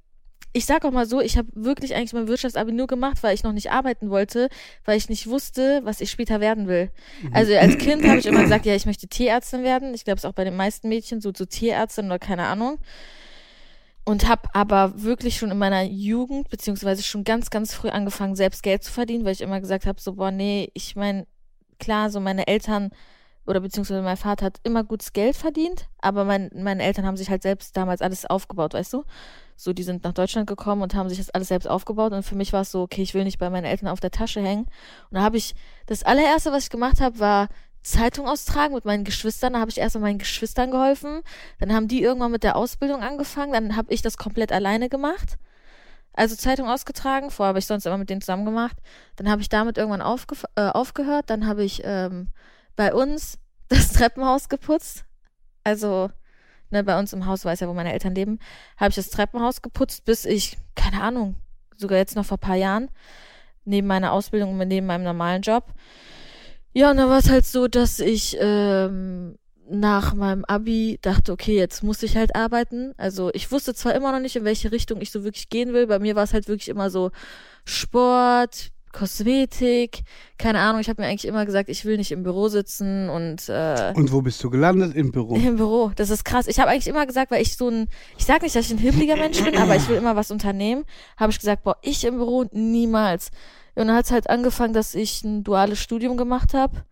ich 0.56 0.66
sag 0.66 0.86
auch 0.86 0.92
mal 0.92 1.08
so, 1.08 1.20
ich 1.20 1.38
habe 1.38 1.48
wirklich 1.56 1.96
eigentlich 1.96 2.14
mein 2.14 2.28
Wirtschaftsabi 2.28 2.72
nur 2.72 2.86
gemacht, 2.86 3.24
weil 3.24 3.34
ich 3.34 3.44
noch 3.44 3.54
nicht 3.54 3.72
arbeiten 3.72 4.12
wollte, 4.12 4.50
weil 4.86 4.98
ich 4.98 5.10
nicht 5.10 5.28
wusste, 5.28 5.82
was 5.84 6.00
ich 6.00 6.12
später 6.12 6.40
werden 6.40 6.68
will. 6.68 6.92
Also 7.32 7.56
als 7.56 7.78
Kind 7.80 8.06
habe 8.08 8.20
ich 8.20 8.28
immer 8.28 8.44
gesagt, 8.44 8.66
ja, 8.66 8.76
ich 8.76 8.86
möchte 8.86 9.08
Tierärztin 9.08 9.64
werden. 9.64 9.96
Ich 9.96 10.06
glaube, 10.06 10.20
es 10.20 10.26
auch 10.26 10.34
bei 10.34 10.44
den 10.44 10.56
meisten 10.56 10.90
Mädchen 10.90 11.22
so 11.22 11.32
zu 11.32 11.48
Tierärztin 11.48 12.06
oder 12.06 12.20
keine 12.20 12.46
Ahnung. 12.46 12.78
Und 14.06 14.28
habe 14.28 14.50
aber 14.54 15.02
wirklich 15.02 15.38
schon 15.38 15.50
in 15.50 15.58
meiner 15.58 15.84
Jugend, 15.84 16.50
beziehungsweise 16.50 17.04
schon 17.04 17.24
ganz, 17.24 17.50
ganz 17.50 17.74
früh 17.74 17.90
angefangen, 17.90 18.36
selbst 18.36 18.62
Geld 18.62 18.84
zu 18.84 18.92
verdienen, 18.92 19.24
weil 19.24 19.32
ich 19.32 19.42
immer 19.42 19.62
gesagt 19.62 19.86
habe, 19.86 20.00
so, 20.02 20.14
boah, 20.14 20.30
nee, 20.30 20.70
ich 20.74 20.96
meine, 20.96 21.26
klar, 21.84 22.10
so 22.10 22.20
meine 22.20 22.48
Eltern 22.48 22.92
oder 23.46 23.60
beziehungsweise 23.60 24.02
mein 24.02 24.18
Vater 24.18 24.46
hat 24.46 24.60
immer 24.64 24.84
gutes 24.84 25.12
Geld 25.12 25.36
verdient, 25.36 25.90
aber 26.00 26.24
mein, 26.24 26.50
meine 26.56 26.82
Eltern 26.82 27.06
haben 27.06 27.18
sich 27.18 27.30
halt 27.30 27.44
selbst 27.44 27.76
damals 27.76 28.02
alles 28.02 28.26
aufgebaut, 28.26 28.74
weißt 28.74 28.94
du? 28.94 29.04
So, 29.58 29.74
die 29.74 29.84
sind 29.84 30.04
nach 30.04 30.14
Deutschland 30.14 30.48
gekommen 30.48 30.82
und 30.82 30.96
haben 30.96 31.10
sich 31.10 31.18
das 31.18 31.30
alles 31.30 31.50
selbst 31.50 31.68
aufgebaut 31.68 32.14
und 32.14 32.24
für 32.24 32.36
mich 32.36 32.54
war 32.54 32.62
es 32.62 32.72
so, 32.72 32.82
okay, 32.82 33.02
ich 33.02 33.14
will 33.14 33.26
nicht 33.26 33.40
bei 33.40 33.50
meinen 33.50 33.66
Eltern 33.66 33.90
auf 33.90 34.00
der 34.00 34.12
Tasche 34.12 34.42
hängen. 34.42 34.66
Und 35.10 35.18
da 35.18 35.22
habe 35.22 35.38
ich, 35.38 35.56
das 35.86 36.04
allererste, 36.04 36.52
was 36.54 36.64
ich 36.64 36.70
gemacht 36.70 37.02
habe, 37.02 37.20
war 37.20 37.50
Zeitung 37.84 38.28
austragen 38.28 38.74
mit 38.74 38.86
meinen 38.86 39.04
Geschwistern. 39.04 39.54
Da 39.54 39.60
habe 39.60 39.70
ich 39.70 39.78
erst 39.78 39.96
mal 39.96 40.02
meinen 40.02 40.20
Geschwistern 40.20 40.72
geholfen. 40.72 41.22
Dann 41.60 41.74
haben 41.74 41.90
die 41.90 42.02
irgendwann 42.02 42.32
mit 42.32 42.44
der 42.44 42.56
Ausbildung 42.56 43.02
angefangen. 43.02 43.52
Dann 43.52 43.76
habe 43.76 43.94
ich 43.94 44.02
das 44.02 44.18
komplett 44.18 44.52
alleine 44.52 44.90
gemacht. 44.90 45.38
Also 46.14 46.36
Zeitung 46.36 46.70
ausgetragen. 46.70 47.32
Vorher 47.32 47.50
habe 47.50 47.60
ich 47.60 47.66
sonst 47.66 47.86
immer 47.86 47.98
mit 47.98 48.10
denen 48.10 48.22
zusammen 48.22 48.46
gemacht. 48.46 48.78
Dann 49.16 49.30
habe 49.30 49.42
ich 49.42 49.50
damit 49.50 49.78
irgendwann 49.78 50.02
aufge 50.02 50.36
äh, 50.56 50.70
aufgehört. 50.70 51.30
Dann 51.30 51.48
habe 51.48 51.64
ich 51.64 51.82
ähm, 51.84 52.30
bei 52.76 52.94
uns 52.94 53.40
das 53.70 53.94
Treppenhaus 53.94 54.50
geputzt. 54.50 55.06
Also 55.64 56.10
ne, 56.74 56.84
bei 56.84 57.00
uns 57.00 57.14
im 57.14 57.26
Haus, 57.26 57.46
weiß 57.46 57.62
ja, 57.62 57.68
wo 57.68 57.74
meine 57.74 57.94
Eltern 57.94 58.16
leben, 58.16 58.40
habe 58.78 58.90
ich 58.90 58.96
das 58.96 59.10
Treppenhaus 59.10 59.62
geputzt, 59.62 60.04
bis 60.06 60.26
ich, 60.26 60.58
keine 60.76 61.02
Ahnung, 61.02 61.36
sogar 61.78 61.98
jetzt 61.98 62.16
noch 62.16 62.26
vor 62.26 62.38
paar 62.38 62.56
Jahren, 62.56 62.90
neben 63.64 63.88
meiner 63.88 64.12
Ausbildung 64.12 64.60
und 64.60 64.68
neben 64.68 64.88
meinem 64.88 65.04
normalen 65.04 65.42
Job. 65.42 65.66
Ja, 66.74 66.92
und 66.92 66.98
dann 66.98 67.10
war 67.10 67.20
es 67.20 67.30
halt 67.30 67.46
so, 67.46 67.68
dass 67.68 68.00
ich 68.00 68.36
ähm, 68.40 69.38
nach 69.70 70.14
meinem 70.14 70.46
Abi 70.46 71.00
dachte, 71.02 71.32
okay, 71.32 71.56
jetzt 71.56 71.84
muss 71.84 72.04
ich 72.04 72.18
halt 72.18 72.36
arbeiten. 72.36 72.94
Also 72.98 73.32
ich 73.34 73.52
wusste 73.52 73.74
zwar 73.74 73.96
immer 73.96 74.12
noch 74.12 74.20
nicht, 74.20 74.36
in 74.36 74.44
welche 74.44 74.72
Richtung 74.72 75.02
ich 75.02 75.12
so 75.12 75.24
wirklich 75.24 75.50
gehen 75.50 75.74
will. 75.74 75.88
Bei 75.88 76.00
mir 76.00 76.16
war 76.16 76.24
es 76.24 76.34
halt 76.34 76.48
wirklich 76.48 76.70
immer 76.70 76.90
so 76.90 77.12
Sport, 77.66 78.72
Kosmetik, 78.92 80.04
keine 80.38 80.60
Ahnung. 80.60 80.80
Ich 80.80 80.88
habe 80.88 81.02
mir 81.02 81.08
eigentlich 81.08 81.26
immer 81.26 81.46
gesagt, 81.46 81.68
ich 81.70 81.84
will 81.84 81.98
nicht 81.98 82.12
im 82.12 82.24
Büro 82.24 82.48
sitzen 82.48 83.10
und 83.10 83.50
äh, 83.50 83.92
Und 83.96 84.12
wo 84.12 84.22
bist 84.22 84.44
du 84.44 84.50
gelandet? 84.50 84.96
Im 84.96 85.12
Büro. 85.12 85.36
im 85.36 85.58
Büro. 85.58 85.92
Das 85.96 86.10
ist 86.10 86.24
krass. 86.24 86.48
Ich 86.48 86.60
habe 86.60 86.70
eigentlich 86.70 86.88
immer 86.88 87.06
gesagt, 87.06 87.32
weil 87.32 87.42
ich 87.42 87.58
so 87.58 87.70
ein, 87.70 87.90
ich 88.18 88.26
sag 88.26 88.44
nicht, 88.44 88.56
dass 88.56 88.66
ich 88.68 88.72
ein 88.72 88.78
hibbeliger 88.78 89.16
Mensch 89.18 89.44
bin, 89.44 89.58
aber 89.58 89.76
ich 89.76 89.90
will 89.90 89.98
immer 89.98 90.16
was 90.16 90.30
unternehmen, 90.30 90.86
habe 91.18 91.32
ich 91.32 91.40
gesagt, 91.40 91.64
boah, 91.64 91.78
ich 91.82 92.06
im 92.06 92.18
Büro 92.18 92.46
niemals. 92.52 93.32
Und 93.76 93.88
dann 93.88 93.96
hat 93.96 94.06
es 94.06 94.12
halt 94.12 94.30
angefangen, 94.30 94.74
dass 94.74 94.94
ich 94.94 95.24
ein 95.24 95.44
duales 95.44 95.80
Studium 95.80 96.16
gemacht 96.16 96.54
habe. 96.54 96.84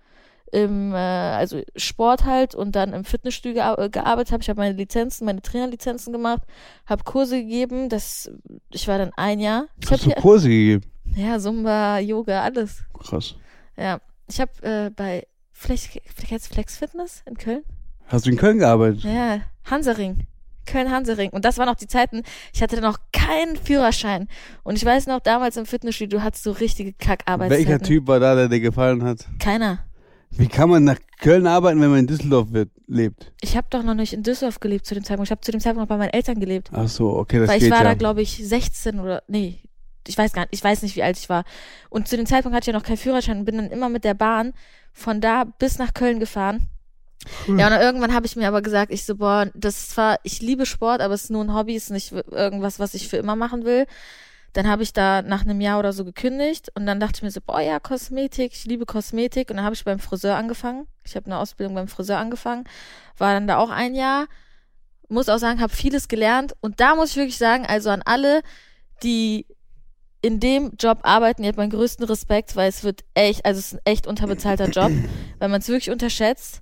Im, 0.51 0.93
äh, 0.93 0.97
also 0.97 1.61
Sport 1.77 2.25
halt 2.25 2.55
und 2.55 2.75
dann 2.75 2.93
im 2.93 3.05
Fitnessstudio 3.05 3.61
gea- 3.61 3.79
äh, 3.85 3.89
gearbeitet 3.89 4.33
habe. 4.33 4.43
Ich 4.43 4.49
habe 4.49 4.59
meine 4.59 4.75
Lizenzen, 4.75 5.25
meine 5.25 5.41
Trainerlizenzen 5.41 6.11
gemacht, 6.11 6.41
habe 6.85 7.03
Kurse 7.05 7.37
gegeben. 7.41 7.87
Das, 7.89 8.29
ich 8.69 8.87
war 8.87 8.97
dann 8.97 9.11
ein 9.15 9.39
Jahr. 9.39 9.65
Ich 9.81 9.89
Hast 9.89 10.05
du 10.05 10.11
habe 10.11 10.21
Kurse 10.21 10.49
gegeben? 10.49 10.83
ja 11.15 11.39
Zumba, 11.39 11.99
Yoga, 11.99 12.41
alles. 12.43 12.83
Krass. 13.01 13.35
Ja, 13.77 13.99
ich 14.27 14.39
habe 14.41 14.51
äh, 14.61 14.89
bei 14.89 15.25
Flex, 15.53 15.87
Flex, 16.15 16.47
Flex 16.47 16.77
Fitness 16.77 17.23
in 17.25 17.37
Köln 17.37 17.63
Hast 18.07 18.25
du 18.25 18.31
in 18.31 18.37
Köln 18.37 18.59
gearbeitet? 18.59 19.03
ja, 19.03 19.41
Hansering. 19.69 20.27
Köln-Hansering. 20.67 21.31
Und 21.31 21.43
das 21.43 21.57
waren 21.57 21.65
noch 21.67 21.75
die 21.75 21.87
Zeiten, 21.87 22.21
ich 22.53 22.61
hatte 22.61 22.79
noch 22.81 22.99
keinen 23.11 23.57
Führerschein. 23.57 24.27
Und 24.63 24.75
ich 24.77 24.85
weiß 24.85 25.07
noch, 25.07 25.19
damals 25.19 25.57
im 25.57 25.65
Fitnessstudio, 25.65 26.19
du 26.19 26.23
hattest 26.23 26.43
so 26.43 26.51
richtige 26.51 26.93
Kackarbeitszeiten. 26.93 27.67
Welcher 27.67 27.81
Typ 27.83 28.07
war 28.07 28.19
da, 28.19 28.35
der 28.35 28.47
dir 28.47 28.59
gefallen 28.59 29.03
hat? 29.03 29.25
Keiner. 29.39 29.79
Wie 30.31 30.47
kann 30.47 30.69
man 30.69 30.83
nach 30.83 30.97
Köln 31.19 31.45
arbeiten, 31.45 31.81
wenn 31.81 31.89
man 31.89 31.99
in 31.99 32.07
Düsseldorf 32.07 32.51
wird, 32.51 32.69
lebt? 32.87 33.31
Ich 33.41 33.57
habe 33.57 33.67
doch 33.69 33.83
noch 33.83 33.93
nicht 33.93 34.13
in 34.13 34.23
Düsseldorf 34.23 34.59
gelebt 34.59 34.85
zu 34.85 34.95
dem 34.95 35.03
Zeitpunkt. 35.03 35.27
Ich 35.27 35.31
habe 35.31 35.41
zu 35.41 35.51
dem 35.51 35.59
Zeitpunkt 35.59 35.89
noch 35.89 35.95
bei 35.95 35.97
meinen 35.97 36.13
Eltern 36.13 36.39
gelebt. 36.39 36.69
Ach 36.73 36.87
so, 36.87 37.09
okay, 37.17 37.39
das 37.39 37.49
weil 37.49 37.57
ich 37.57 37.63
geht 37.63 37.71
war 37.71 37.79
ja. 37.79 37.83
da, 37.83 37.93
glaube 37.95 38.21
ich, 38.21 38.41
16 38.47 38.99
oder, 38.99 39.23
nee, 39.27 39.59
ich 40.07 40.17
weiß 40.17 40.33
gar 40.33 40.43
nicht, 40.43 40.53
ich 40.53 40.63
weiß 40.63 40.81
nicht, 40.81 40.95
wie 40.95 41.03
alt 41.03 41.17
ich 41.17 41.29
war. 41.29 41.43
Und 41.89 42.07
zu 42.07 42.17
dem 42.17 42.25
Zeitpunkt 42.25 42.55
hatte 42.55 42.69
ich 42.69 42.73
ja 42.73 42.79
noch 42.79 42.85
keinen 42.85 42.97
Führerschein 42.97 43.39
und 43.39 43.45
bin 43.45 43.57
dann 43.57 43.69
immer 43.69 43.89
mit 43.89 44.03
der 44.03 44.13
Bahn 44.13 44.53
von 44.93 45.21
da 45.21 45.43
bis 45.43 45.77
nach 45.77 45.93
Köln 45.93 46.19
gefahren. 46.19 46.67
Ja, 47.47 47.67
und 47.67 47.73
irgendwann 47.73 48.13
habe 48.13 48.25
ich 48.25 48.35
mir 48.35 48.47
aber 48.47 48.63
gesagt, 48.63 48.91
ich 48.91 49.05
so, 49.05 49.15
boah, 49.15 49.47
das 49.53 49.77
ist 49.77 49.91
zwar, 49.91 50.17
ich 50.23 50.41
liebe 50.41 50.65
Sport, 50.65 51.01
aber 51.01 51.13
es 51.13 51.25
ist 51.25 51.29
nur 51.29 51.43
ein 51.43 51.53
Hobby, 51.53 51.75
es 51.75 51.83
ist 51.83 51.91
nicht 51.91 52.11
irgendwas, 52.31 52.79
was 52.79 52.95
ich 52.95 53.07
für 53.07 53.17
immer 53.17 53.35
machen 53.35 53.63
will. 53.63 53.85
Dann 54.53 54.67
habe 54.67 54.83
ich 54.83 54.91
da 54.91 55.21
nach 55.21 55.41
einem 55.41 55.61
Jahr 55.61 55.79
oder 55.79 55.93
so 55.93 56.03
gekündigt 56.03 56.69
und 56.75 56.85
dann 56.85 56.99
dachte 56.99 57.17
ich 57.17 57.23
mir 57.23 57.31
so, 57.31 57.39
boah, 57.45 57.61
ja, 57.61 57.79
Kosmetik, 57.79 58.51
ich 58.53 58.65
liebe 58.65 58.85
Kosmetik. 58.85 59.49
Und 59.49 59.57
dann 59.57 59.65
habe 59.65 59.75
ich 59.75 59.85
beim 59.85 59.99
Friseur 59.99 60.35
angefangen. 60.35 60.87
Ich 61.03 61.15
habe 61.15 61.27
eine 61.27 61.37
Ausbildung 61.37 61.75
beim 61.75 61.87
Friseur 61.87 62.17
angefangen, 62.17 62.65
war 63.17 63.33
dann 63.33 63.47
da 63.47 63.57
auch 63.57 63.69
ein 63.69 63.95
Jahr. 63.95 64.27
Muss 65.07 65.29
auch 65.29 65.37
sagen, 65.37 65.61
habe 65.61 65.73
vieles 65.73 66.07
gelernt. 66.07 66.53
Und 66.61 66.79
da 66.79 66.95
muss 66.95 67.11
ich 67.11 67.17
wirklich 67.17 67.37
sagen, 67.37 67.65
also 67.65 67.89
an 67.89 68.01
alle, 68.05 68.41
die 69.03 69.45
in 70.21 70.39
dem 70.39 70.73
Job 70.79 70.99
arbeiten, 71.03 71.43
ihr 71.43 71.49
habt 71.49 71.57
meinen 71.57 71.71
größten 71.71 72.05
Respekt, 72.05 72.55
weil 72.55 72.69
es 72.69 72.83
wird 72.83 73.03
echt, 73.15 73.45
also 73.45 73.59
es 73.59 73.67
ist 73.67 73.73
ein 73.73 73.81
echt 73.85 74.05
unterbezahlter 74.07 74.69
Job, 74.69 74.91
weil 75.39 75.49
man 75.49 75.61
es 75.61 75.67
wirklich 75.67 75.89
unterschätzt. 75.89 76.61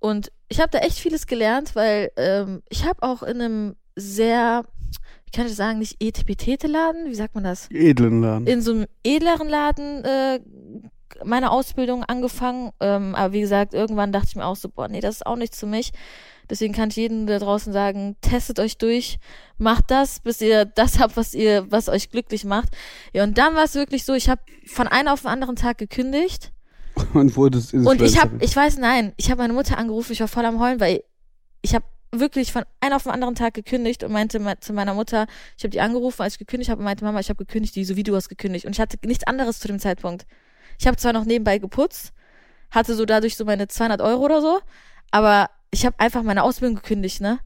Und 0.00 0.32
ich 0.48 0.60
habe 0.60 0.70
da 0.70 0.78
echt 0.78 0.98
vieles 0.98 1.26
gelernt, 1.26 1.76
weil 1.76 2.10
ähm, 2.16 2.62
ich 2.68 2.84
habe 2.84 3.02
auch 3.02 3.22
in 3.22 3.40
einem 3.40 3.76
sehr, 3.94 4.64
ich 5.30 5.36
kann 5.36 5.46
ich 5.46 5.54
sagen, 5.54 5.78
nicht 5.78 6.02
Etipetete-Laden, 6.02 7.06
wie 7.06 7.14
sagt 7.14 7.36
man 7.36 7.44
das? 7.44 7.68
Edlen 7.70 8.20
Laden. 8.20 8.48
In 8.48 8.62
so 8.62 8.72
einem 8.72 8.86
edleren 9.04 9.48
Laden 9.48 10.04
äh, 10.04 10.40
meine 11.24 11.52
Ausbildung 11.52 12.02
angefangen. 12.02 12.72
Ähm, 12.80 13.14
aber 13.14 13.32
wie 13.32 13.40
gesagt, 13.40 13.72
irgendwann 13.72 14.10
dachte 14.10 14.26
ich 14.30 14.36
mir 14.36 14.44
auch 14.44 14.56
so, 14.56 14.68
boah, 14.68 14.88
nee, 14.88 14.98
das 15.00 15.16
ist 15.16 15.26
auch 15.26 15.36
nichts 15.36 15.60
für 15.60 15.66
mich. 15.66 15.92
Deswegen 16.48 16.74
kann 16.74 16.88
ich 16.88 16.96
jedem 16.96 17.28
da 17.28 17.38
draußen 17.38 17.72
sagen, 17.72 18.16
testet 18.22 18.58
euch 18.58 18.76
durch, 18.76 19.20
macht 19.56 19.92
das, 19.92 20.18
bis 20.18 20.40
ihr 20.40 20.64
das 20.64 20.98
habt, 20.98 21.16
was 21.16 21.32
ihr, 21.32 21.70
was 21.70 21.88
euch 21.88 22.10
glücklich 22.10 22.44
macht. 22.44 22.70
Ja, 23.12 23.22
und 23.22 23.38
dann 23.38 23.54
war 23.54 23.62
es 23.62 23.76
wirklich 23.76 24.04
so, 24.04 24.14
ich 24.14 24.28
habe 24.28 24.42
von 24.66 24.88
einem 24.88 25.08
auf 25.08 25.20
den 25.20 25.28
anderen 25.28 25.54
Tag 25.54 25.78
gekündigt. 25.78 26.52
Und 27.14 27.36
wurdest 27.36 27.72
Und 27.72 28.02
ich 28.02 28.20
habe, 28.20 28.32
ich 28.40 28.54
weiß, 28.54 28.78
nein, 28.78 29.12
ich 29.16 29.30
habe 29.30 29.42
meine 29.42 29.52
Mutter 29.52 29.78
angerufen, 29.78 30.12
ich 30.12 30.20
war 30.20 30.28
voll 30.28 30.44
am 30.44 30.58
Heulen, 30.58 30.80
weil 30.80 31.04
ich 31.62 31.76
habe 31.76 31.84
wirklich 32.12 32.52
von 32.52 32.64
einem 32.80 32.94
auf 32.94 33.04
den 33.04 33.12
anderen 33.12 33.34
Tag 33.34 33.54
gekündigt 33.54 34.02
und 34.02 34.12
meinte 34.12 34.40
zu 34.60 34.72
meiner 34.72 34.94
Mutter, 34.94 35.26
ich 35.56 35.64
habe 35.64 35.70
die 35.70 35.80
angerufen, 35.80 36.22
als 36.22 36.34
ich 36.34 36.38
gekündigt 36.38 36.70
habe 36.70 36.80
und 36.80 36.84
meinte, 36.84 37.04
Mama, 37.04 37.20
ich 37.20 37.28
habe 37.28 37.44
gekündigt, 37.44 37.76
die 37.76 37.84
so 37.84 37.96
wie 37.96 38.02
du 38.02 38.16
hast 38.16 38.28
gekündigt. 38.28 38.66
Und 38.66 38.72
ich 38.72 38.80
hatte 38.80 38.98
nichts 39.04 39.26
anderes 39.26 39.60
zu 39.60 39.68
dem 39.68 39.78
Zeitpunkt. 39.78 40.26
Ich 40.78 40.86
habe 40.86 40.96
zwar 40.96 41.12
noch 41.12 41.24
nebenbei 41.24 41.58
geputzt, 41.58 42.12
hatte 42.70 42.94
so 42.94 43.04
dadurch 43.04 43.36
so 43.36 43.44
meine 43.44 43.68
200 43.68 44.00
Euro 44.00 44.24
oder 44.24 44.40
so, 44.40 44.60
aber 45.10 45.50
ich 45.70 45.86
habe 45.86 45.98
einfach 45.98 46.22
meine 46.22 46.42
Ausbildung 46.42 46.76
gekündigt, 46.76 47.20
ne? 47.20 47.38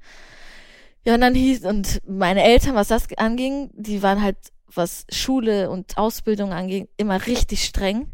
Ja, 1.04 1.14
und 1.14 1.20
dann 1.20 1.34
hieß, 1.34 1.64
und 1.64 2.00
meine 2.06 2.42
Eltern, 2.42 2.74
was 2.74 2.88
das 2.88 3.06
anging, 3.18 3.70
die 3.74 4.02
waren 4.02 4.22
halt, 4.22 4.38
was 4.72 5.04
Schule 5.10 5.68
und 5.70 5.98
Ausbildung 5.98 6.52
anging, 6.52 6.88
immer 6.96 7.26
richtig 7.26 7.64
streng. 7.64 8.10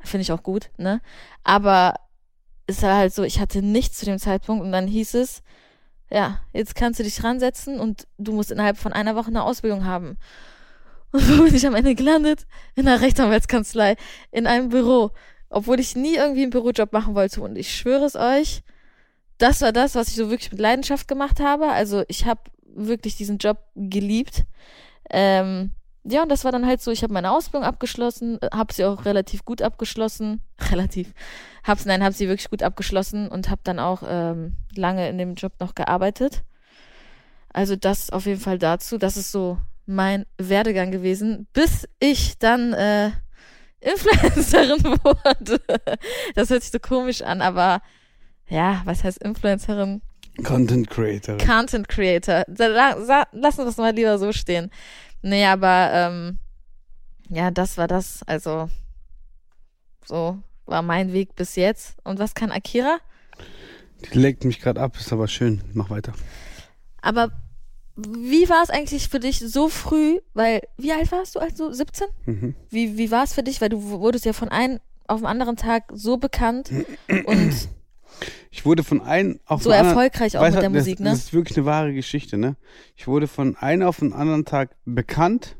Finde 0.00 0.22
ich 0.22 0.32
auch 0.32 0.42
gut, 0.42 0.70
ne? 0.78 1.02
Aber 1.44 1.94
war 2.82 2.96
halt 2.96 3.14
so, 3.14 3.22
ich 3.22 3.40
hatte 3.40 3.62
nichts 3.62 3.98
zu 3.98 4.04
dem 4.04 4.18
Zeitpunkt 4.18 4.62
und 4.64 4.72
dann 4.72 4.86
hieß 4.86 5.14
es, 5.14 5.42
ja, 6.10 6.40
jetzt 6.52 6.74
kannst 6.74 7.00
du 7.00 7.04
dich 7.04 7.22
ransetzen 7.22 7.80
und 7.80 8.06
du 8.18 8.32
musst 8.32 8.50
innerhalb 8.50 8.78
von 8.78 8.92
einer 8.92 9.16
Woche 9.16 9.28
eine 9.28 9.42
Ausbildung 9.42 9.84
haben. 9.84 10.18
Und 11.12 11.38
wo 11.38 11.44
bin 11.44 11.54
ich 11.54 11.66
am 11.66 11.74
Ende 11.74 11.94
gelandet? 11.94 12.46
In 12.74 12.86
einer 12.86 13.00
Rechtsanwaltskanzlei, 13.00 13.96
in 14.30 14.46
einem 14.46 14.68
Büro. 14.68 15.10
Obwohl 15.48 15.80
ich 15.80 15.96
nie 15.96 16.16
irgendwie 16.16 16.42
einen 16.42 16.50
Bürojob 16.50 16.92
machen 16.92 17.14
wollte. 17.14 17.40
Und 17.40 17.56
ich 17.56 17.74
schwöre 17.74 18.04
es 18.04 18.14
euch, 18.14 18.62
das 19.38 19.62
war 19.62 19.72
das, 19.72 19.94
was 19.94 20.08
ich 20.08 20.16
so 20.16 20.28
wirklich 20.28 20.52
mit 20.52 20.60
Leidenschaft 20.60 21.08
gemacht 21.08 21.40
habe. 21.40 21.68
Also 21.68 22.04
ich 22.08 22.26
habe 22.26 22.42
wirklich 22.62 23.16
diesen 23.16 23.38
Job 23.38 23.58
geliebt. 23.74 24.44
Ähm, 25.08 25.72
ja, 26.10 26.22
und 26.22 26.30
das 26.30 26.44
war 26.44 26.52
dann 26.52 26.66
halt 26.66 26.80
so, 26.80 26.90
ich 26.90 27.02
habe 27.02 27.12
meine 27.12 27.30
Ausbildung 27.32 27.64
abgeschlossen, 27.64 28.38
habe 28.52 28.72
sie 28.72 28.84
auch 28.84 29.04
relativ 29.04 29.44
gut 29.44 29.62
abgeschlossen. 29.62 30.40
Relativ. 30.70 31.12
Hab's, 31.64 31.84
nein, 31.84 32.02
habe 32.02 32.14
sie 32.14 32.28
wirklich 32.28 32.50
gut 32.50 32.62
abgeschlossen 32.62 33.28
und 33.28 33.50
habe 33.50 33.60
dann 33.64 33.78
auch 33.78 34.02
ähm, 34.06 34.56
lange 34.74 35.08
in 35.08 35.18
dem 35.18 35.34
Job 35.34 35.52
noch 35.60 35.74
gearbeitet. 35.74 36.42
Also 37.52 37.76
das 37.76 38.10
auf 38.10 38.26
jeden 38.26 38.40
Fall 38.40 38.58
dazu. 38.58 38.98
Das 38.98 39.16
ist 39.16 39.32
so 39.32 39.58
mein 39.86 40.26
Werdegang 40.38 40.90
gewesen, 40.90 41.46
bis 41.52 41.88
ich 41.98 42.38
dann 42.38 42.72
äh, 42.72 43.10
Influencerin 43.80 44.84
wurde. 45.04 45.60
Das 46.34 46.50
hört 46.50 46.62
sich 46.62 46.72
so 46.72 46.78
komisch 46.78 47.22
an, 47.22 47.42
aber 47.42 47.80
ja, 48.48 48.82
was 48.84 49.04
heißt 49.04 49.22
Influencerin? 49.22 50.02
Content 50.44 50.88
Creator. 50.88 51.36
Content 51.38 51.88
Creator. 51.88 52.44
Lass 52.46 53.58
uns 53.58 53.66
das 53.66 53.76
mal 53.76 53.94
lieber 53.94 54.18
so 54.18 54.32
stehen. 54.32 54.70
Nee, 55.22 55.44
aber 55.46 55.90
ähm, 55.92 56.38
ja, 57.28 57.50
das 57.50 57.76
war 57.76 57.88
das. 57.88 58.22
Also, 58.26 58.68
so 60.04 60.38
war 60.66 60.82
mein 60.82 61.12
Weg 61.12 61.34
bis 61.34 61.56
jetzt. 61.56 61.96
Und 62.04 62.18
was 62.18 62.34
kann 62.34 62.52
Akira? 62.52 62.98
Die 64.04 64.18
leckt 64.18 64.44
mich 64.44 64.60
gerade 64.60 64.80
ab, 64.80 64.96
ist 64.96 65.12
aber 65.12 65.28
schön. 65.28 65.62
Mach 65.74 65.90
weiter. 65.90 66.12
Aber 67.00 67.30
wie 67.96 68.48
war 68.48 68.62
es 68.62 68.70
eigentlich 68.70 69.08
für 69.08 69.18
dich 69.18 69.40
so 69.40 69.68
früh? 69.68 70.20
Weil, 70.34 70.62
wie 70.76 70.92
alt 70.92 71.10
warst 71.10 71.34
du 71.34 71.40
also? 71.40 71.72
17? 71.72 72.06
Mhm. 72.26 72.54
Wie, 72.70 72.96
wie 72.96 73.10
war 73.10 73.24
es 73.24 73.34
für 73.34 73.42
dich? 73.42 73.60
Weil 73.60 73.70
du 73.70 73.82
wurdest 73.82 74.24
ja 74.24 74.32
von 74.32 74.48
einem 74.48 74.78
auf 75.08 75.20
den 75.20 75.26
anderen 75.26 75.56
Tag 75.56 75.84
so 75.92 76.18
bekannt 76.18 76.70
und 77.24 77.68
ich 78.50 78.64
wurde 78.64 78.82
von 78.84 79.00
einem 79.00 79.40
auf 79.46 79.62
so 79.62 79.70
den 79.70 79.84
erfolgreich 79.84 80.36
auch 80.36 80.42
weißt 80.42 80.54
mit 80.54 80.62
der 80.62 80.70
Musik, 80.70 80.98
das, 80.98 81.04
ne? 81.04 81.10
Das 81.10 81.18
ist 81.20 81.32
wirklich 81.32 81.56
eine 81.56 81.66
wahre 81.66 81.92
Geschichte, 81.92 82.38
ne? 82.38 82.56
Ich 82.96 83.06
wurde 83.06 83.26
von 83.26 83.56
einem 83.56 83.86
auf 83.86 83.98
den 83.98 84.12
anderen 84.12 84.44
Tag 84.44 84.76
bekannt, 84.84 85.56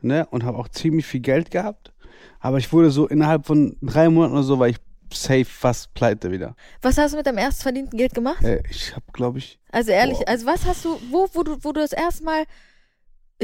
ne? 0.00 0.26
Und 0.30 0.44
habe 0.44 0.58
auch 0.58 0.68
ziemlich 0.68 1.06
viel 1.06 1.20
Geld 1.20 1.50
gehabt. 1.50 1.92
Aber 2.40 2.58
ich 2.58 2.72
wurde 2.72 2.90
so 2.90 3.06
innerhalb 3.06 3.46
von 3.46 3.76
drei 3.80 4.08
Monaten 4.08 4.34
oder 4.34 4.42
so, 4.42 4.58
war 4.58 4.68
ich 4.68 4.76
safe 5.12 5.44
fast 5.44 5.94
pleite 5.94 6.30
wieder. 6.30 6.56
Was 6.82 6.98
hast 6.98 7.12
du 7.12 7.16
mit 7.16 7.26
deinem 7.26 7.38
erst 7.38 7.62
verdienten 7.62 7.96
Geld 7.96 8.14
gemacht? 8.14 8.42
Äh, 8.42 8.62
ich 8.68 8.94
habe, 8.94 9.04
glaube 9.12 9.38
ich. 9.38 9.58
Also 9.70 9.92
ehrlich, 9.92 10.18
Boah. 10.18 10.28
also 10.28 10.46
was 10.46 10.66
hast 10.66 10.84
du, 10.84 10.98
wo, 11.10 11.28
wo 11.32 11.42
du, 11.42 11.56
wo 11.62 11.72
du 11.72 11.80
das 11.80 11.92
erste 11.92 12.24
Mal, 12.24 12.44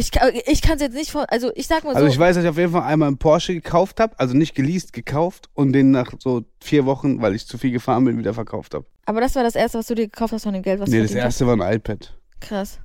ich, 0.01 0.11
kann- 0.11 0.33
ich 0.47 0.63
kann 0.63 0.77
es 0.77 0.83
jetzt 0.83 0.95
nicht 0.95 1.11
vor, 1.11 1.27
also 1.31 1.51
ich 1.55 1.67
sag 1.67 1.85
mal 1.85 1.91
so, 1.93 1.97
Also 1.97 2.09
ich 2.09 2.19
weiß, 2.19 2.35
dass 2.37 2.45
ich 2.45 2.51
auf 2.51 2.57
jeden 2.59 2.73
Fall 2.73 2.83
einmal 2.83 3.09
einen 3.09 3.19
Porsche 3.19 3.55
gekauft 3.55 4.01
habe, 4.01 4.19
also 4.19 4.35
nicht 4.37 4.55
geleast, 4.55 4.93
gekauft 4.93 5.49
und 5.55 5.73
den 5.73 5.91
nach 5.91 6.13
so 6.19 6.43
vier 6.61 6.87
Wochen, 6.87 7.21
weil 7.21 7.35
ich 7.35 7.47
zu 7.47 7.59
viel 7.59 7.71
gefahren 7.71 8.05
bin, 8.05 8.19
wieder 8.19 8.35
verkauft 8.35 8.75
habe. 8.75 8.87
aber 9.07 9.21
das 9.21 9.35
war 9.35 9.43
das 9.43 9.55
erste, 9.55 9.79
was 9.79 9.87
du 9.87 9.95
dir 9.95 10.07
gekauft 10.07 10.33
hast 10.33 10.45
von 10.45 10.53
dem 10.55 10.63
Geld, 10.63 10.81
was 10.81 10.89
Nee, 10.89 10.97
du 10.97 11.03
das 11.03 11.11
verdient 11.13 11.27
erste 11.27 11.47
war 11.47 11.55
ein 11.61 11.75
iPad. 11.77 11.99
hast. 12.01 12.41
Krass. 12.49 12.81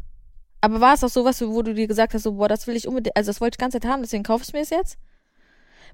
Aber 0.62 0.82
war 0.82 0.96
es 0.96 1.04
auch 1.04 1.10
sowas, 1.10 1.42
wo 1.42 1.62
du 1.62 1.74
dir 1.74 1.88
gesagt 1.88 2.14
hast, 2.14 2.24
so, 2.24 2.34
boah, 2.34 2.48
das 2.48 2.66
will 2.68 2.76
ich 2.76 2.88
unbedingt, 2.88 3.16
also 3.16 3.30
das 3.30 3.40
wollte 3.42 3.54
ich 3.56 3.58
die 3.58 3.62
ganze 3.64 3.80
Zeit 3.80 3.90
haben, 3.92 4.02
deswegen 4.02 4.24
kaufe 4.24 4.44
ich 4.48 4.54
mir 4.54 4.62
es 4.62 4.70
jetzt? 4.72 4.98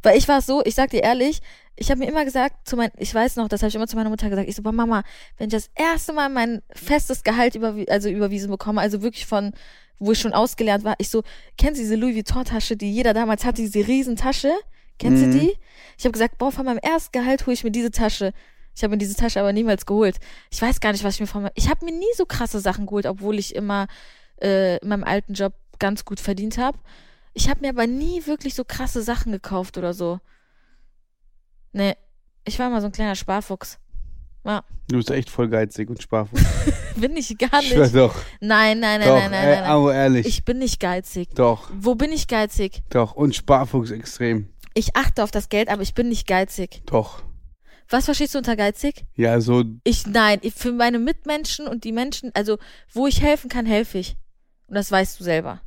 Weil 0.03 0.17
ich 0.17 0.27
war 0.27 0.39
es 0.39 0.47
so, 0.47 0.63
ich 0.65 0.73
sag 0.75 0.89
dir 0.89 1.03
ehrlich, 1.03 1.41
ich 1.75 1.91
habe 1.91 1.99
mir 1.99 2.07
immer 2.09 2.25
gesagt, 2.25 2.67
zu 2.67 2.75
mein, 2.75 2.89
ich 2.97 3.13
weiß 3.13 3.35
noch, 3.35 3.47
das 3.47 3.61
habe 3.61 3.69
ich 3.69 3.75
immer 3.75 3.87
zu 3.87 3.95
meiner 3.95 4.09
Mutter 4.09 4.29
gesagt, 4.29 4.49
ich 4.49 4.55
so, 4.55 4.63
boah, 4.63 4.71
Mama, 4.71 5.03
wenn 5.37 5.47
ich 5.47 5.53
das 5.53 5.69
erste 5.75 6.13
Mal 6.13 6.29
mein 6.29 6.61
festes 6.71 7.23
Gehalt 7.23 7.53
überwi 7.55 7.87
also 7.89 8.09
überwiesen 8.09 8.49
bekomme, 8.49 8.81
also 8.81 9.01
wirklich 9.03 9.25
von, 9.27 9.51
wo 10.01 10.11
ich 10.11 10.19
schon 10.19 10.33
ausgelernt 10.33 10.83
war, 10.83 10.95
ich 10.97 11.09
so, 11.09 11.23
kennst 11.57 11.79
du 11.79 11.83
diese 11.83 11.95
Louis 11.95 12.15
Vuitton-Tasche, 12.15 12.75
die 12.75 12.91
jeder 12.91 13.13
damals 13.13 13.45
hatte, 13.45 13.61
diese 13.61 13.87
Riesentasche? 13.87 14.51
Kennst 14.97 15.23
Mhm. 15.25 15.31
du 15.31 15.39
die? 15.39 15.57
Ich 15.97 16.03
habe 16.05 16.11
gesagt, 16.11 16.37
boah, 16.37 16.51
von 16.51 16.65
meinem 16.65 16.79
ersten 16.79 17.11
Gehalt 17.11 17.45
hole 17.45 17.53
ich 17.53 17.63
mir 17.63 17.71
diese 17.71 17.91
Tasche. 17.91 18.33
Ich 18.75 18.83
habe 18.83 18.91
mir 18.91 18.97
diese 18.97 19.15
Tasche 19.15 19.39
aber 19.39 19.53
niemals 19.53 19.85
geholt. 19.85 20.17
Ich 20.49 20.61
weiß 20.61 20.79
gar 20.79 20.91
nicht, 20.91 21.03
was 21.03 21.15
ich 21.15 21.19
mir 21.21 21.27
von 21.27 21.49
ich 21.55 21.69
habe 21.69 21.85
mir 21.85 21.91
nie 21.91 22.05
so 22.15 22.25
krasse 22.25 22.59
Sachen 22.59 22.85
geholt, 22.85 23.05
obwohl 23.05 23.37
ich 23.37 23.53
immer 23.55 23.87
äh, 24.41 24.77
in 24.77 24.89
meinem 24.89 25.03
alten 25.03 25.33
Job 25.33 25.53
ganz 25.79 26.03
gut 26.05 26.19
verdient 26.19 26.57
habe. 26.57 26.77
Ich 27.33 27.49
habe 27.49 27.61
mir 27.61 27.69
aber 27.69 27.85
nie 27.87 28.25
wirklich 28.25 28.55
so 28.55 28.63
krasse 28.63 29.01
Sachen 29.01 29.31
gekauft 29.31 29.77
oder 29.77 29.93
so. 29.93 30.19
Nee, 31.73 31.95
ich 32.45 32.57
war 32.59 32.67
immer 32.67 32.81
so 32.81 32.87
ein 32.87 32.91
kleiner 32.91 33.15
Sparfuchs. 33.15 33.77
Du 34.43 34.97
bist 34.97 35.09
echt 35.11 35.29
voll 35.29 35.47
geizig 35.49 35.89
und 35.89 36.01
sparfuchs. 36.01 36.43
Bin 36.97 37.15
ich 37.15 37.37
gar 37.37 37.61
Ich 37.61 37.75
nicht. 37.75 37.95
doch. 37.95 38.15
Nein, 38.41 38.79
nein, 38.79 38.99
nein, 38.99 39.07
doch, 39.07 39.15
nein, 39.15 39.31
nein, 39.31 39.45
nein, 39.49 39.59
nein. 39.61 39.69
aber 39.69 39.93
ehrlich. 39.95 40.25
Ich 40.27 40.43
bin 40.43 40.57
nicht 40.59 40.79
geizig. 40.79 41.29
doch, 41.35 41.69
Wo 41.73 41.95
bin 41.95 42.11
ich 42.11 42.27
geizig? 42.27 42.81
doch. 42.89 43.13
Und 43.13 43.35
Sparfuchs 43.35 43.91
extrem. 43.91 44.49
Ich 44.73 44.95
achte 44.95 45.23
auf 45.23 45.31
das 45.31 45.49
Geld, 45.49 45.69
aber 45.69 45.81
ich 45.81 45.93
bin 45.93 46.09
nicht 46.09 46.27
geizig. 46.27 46.81
Doch. 46.87 47.23
Was 47.89 48.05
verstehst 48.05 48.33
du 48.33 48.37
unter 48.39 48.55
geizig? 48.55 49.05
Ja, 49.15 49.39
so, 49.41 49.63
Ich, 49.83 50.07
nein, 50.07 50.39
ich, 50.41 50.53
für 50.53 50.71
meine 50.71 50.97
Mitmenschen 50.99 51.67
und 51.67 51.83
die 51.83 51.91
Menschen, 51.91 52.31
also 52.33 52.57
wo 52.93 53.05
ich 53.07 53.21
helfen 53.21 53.49
kann, 53.49 53.65
helfe 53.65 53.97
ich. 53.97 54.15
Und 54.67 54.75
das 54.75 54.91
weißt 54.91 55.19
du 55.19 55.23
selber. 55.23 55.61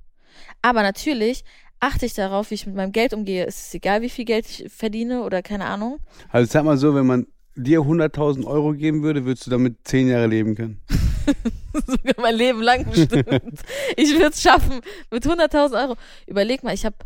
Aber 0.62 0.82
natürlich 0.82 1.44
achte 1.80 2.06
ich 2.06 2.14
darauf, 2.14 2.50
wie 2.50 2.54
ich 2.54 2.66
mit 2.66 2.74
meinem 2.76 2.92
Geld 2.92 3.12
umgehe. 3.12 3.46
Es 3.46 3.66
ist 3.66 3.74
egal, 3.74 4.00
wie 4.00 4.08
viel 4.08 4.24
Geld 4.24 4.46
ich 4.48 4.72
verdiene 4.72 5.22
oder 5.22 5.42
keine 5.42 5.66
Ahnung. 5.66 5.98
also 6.30 6.50
sag 6.50 6.64
mal 6.64 6.78
so, 6.78 6.94
wenn 6.94 7.06
man 7.06 7.26
dir 7.56 7.80
100.000 7.80 8.44
Euro 8.46 8.72
geben 8.72 9.02
würde, 9.02 9.24
würdest 9.24 9.46
du 9.46 9.50
damit 9.50 9.76
zehn 9.84 10.08
Jahre 10.08 10.26
leben 10.26 10.54
können. 10.54 10.80
Sogar 11.86 12.14
mein 12.20 12.34
Leben 12.36 12.62
lang 12.62 12.84
bestimmt. 12.84 13.62
ich 13.96 14.12
würde 14.12 14.26
es 14.28 14.42
schaffen. 14.42 14.80
Mit 15.10 15.24
100.000 15.26 15.82
Euro. 15.82 15.96
Überleg 16.26 16.62
mal, 16.62 16.74
ich 16.74 16.84
habe. 16.84 16.96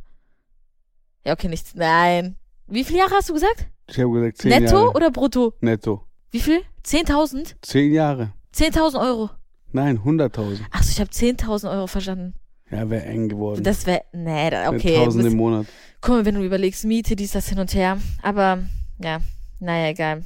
Ja, 1.25 1.33
okay, 1.35 1.49
nichts. 1.49 1.75
Nein. 1.75 2.37
Wie 2.67 2.85
viele 2.85 3.01
Jahre 3.01 3.15
hast 3.15 3.29
du 3.29 3.35
gesagt? 3.35 3.67
Ich 3.89 3.99
habe 3.99 4.11
gesagt, 4.13 4.39
zehn 4.39 4.51
Netto 4.51 4.77
Jahre. 4.77 4.91
oder 4.95 5.11
brutto? 5.11 5.55
Netto. 5.61 6.05
Wie 6.31 6.41
viel? 6.41 6.61
10.000? 6.85 7.55
Zehn 7.63 7.93
Jahre. 7.93 8.33
10.000 8.55 9.01
Euro. 9.01 9.31
Nein, 9.73 9.99
100.000. 10.01 10.59
Achso, 10.71 10.91
ich 10.91 11.01
habe 11.01 11.11
10.000 11.11 11.71
Euro 11.71 11.87
verstanden. 11.87 12.35
Ja, 12.71 12.89
wäre 12.91 13.05
eng 13.05 13.29
geworden. 13.29 13.63
Das 13.63 13.87
wäre. 13.87 14.03
Nee, 14.13 14.49
okay. 14.69 14.97
1000 14.99 15.25
bis- 15.25 15.33
im 15.33 15.39
Monat. 15.39 15.67
Guck 16.01 16.15
mal, 16.17 16.25
wenn 16.27 16.35
du 16.35 16.43
überlegst, 16.45 16.85
Miete, 16.85 17.17
dies, 17.17 17.33
das 17.33 17.49
hin 17.49 17.59
und 17.59 17.73
her. 17.75 17.99
Aber 18.23 18.59
ja, 19.03 19.21
naja, 19.59 19.89
egal. 19.89 20.25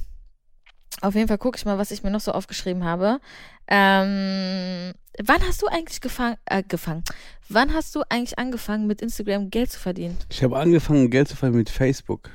Auf 1.03 1.15
jeden 1.15 1.27
Fall 1.27 1.37
gucke 1.37 1.57
ich 1.57 1.65
mal, 1.65 1.77
was 1.77 1.91
ich 1.91 2.01
mir 2.01 2.11
noch 2.11 2.21
so 2.21 2.31
aufgeschrieben 2.31 2.85
habe. 2.85 3.19
Ähm, 3.67 4.93
wann 5.21 5.41
hast 5.45 5.61
du 5.61 5.67
eigentlich 5.67 5.99
gefangen, 5.99 6.37
äh, 6.45 6.63
gefangen? 6.65 7.03
Wann 7.49 7.73
hast 7.73 7.93
du 7.95 8.03
eigentlich 8.07 8.39
angefangen, 8.39 8.87
mit 8.87 9.01
Instagram 9.01 9.49
Geld 9.49 9.69
zu 9.69 9.81
verdienen? 9.81 10.15
Ich 10.29 10.41
habe 10.43 10.57
angefangen, 10.57 11.09
Geld 11.09 11.27
zu 11.27 11.35
verdienen 11.35 11.57
mit 11.57 11.69
Facebook. 11.69 12.29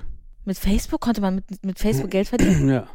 Mit 0.44 0.58
Facebook 0.58 1.00
konnte 1.00 1.22
man 1.22 1.36
mit, 1.36 1.64
mit 1.64 1.78
Facebook 1.78 2.10
Geld 2.10 2.28
verdienen? 2.28 2.68
Ja. 2.74 2.88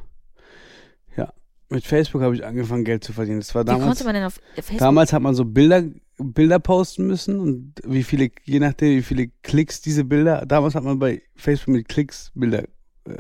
Ja. 1.17 1.33
Mit 1.69 1.87
Facebook 1.87 2.21
habe 2.21 2.35
ich 2.35 2.45
angefangen, 2.45 2.85
Geld 2.85 3.03
zu 3.03 3.11
verdienen. 3.11 3.39
Das 3.39 3.55
war 3.55 3.63
Wie 3.63 3.71
damals. 3.71 3.87
konnte 3.87 4.03
man 4.03 4.13
denn 4.13 4.25
auf 4.25 4.39
Facebook? 4.53 4.77
Damals 4.77 5.11
hat 5.11 5.23
man 5.23 5.33
so 5.33 5.43
Bilder, 5.43 5.85
Bilder 6.19 6.59
posten 6.59 7.07
müssen 7.07 7.39
und 7.39 7.73
wie 7.83 8.03
viele, 8.03 8.29
je 8.43 8.59
nachdem, 8.59 8.97
wie 8.97 9.01
viele 9.01 9.29
Klicks 9.41 9.81
diese 9.81 10.03
Bilder, 10.03 10.45
damals 10.45 10.75
hat 10.75 10.83
man 10.83 10.99
bei 10.99 11.23
Facebook 11.35 11.73
mit 11.73 11.87
Klicks 11.87 12.31
Bilder, 12.35 12.65
äh, 13.05 13.15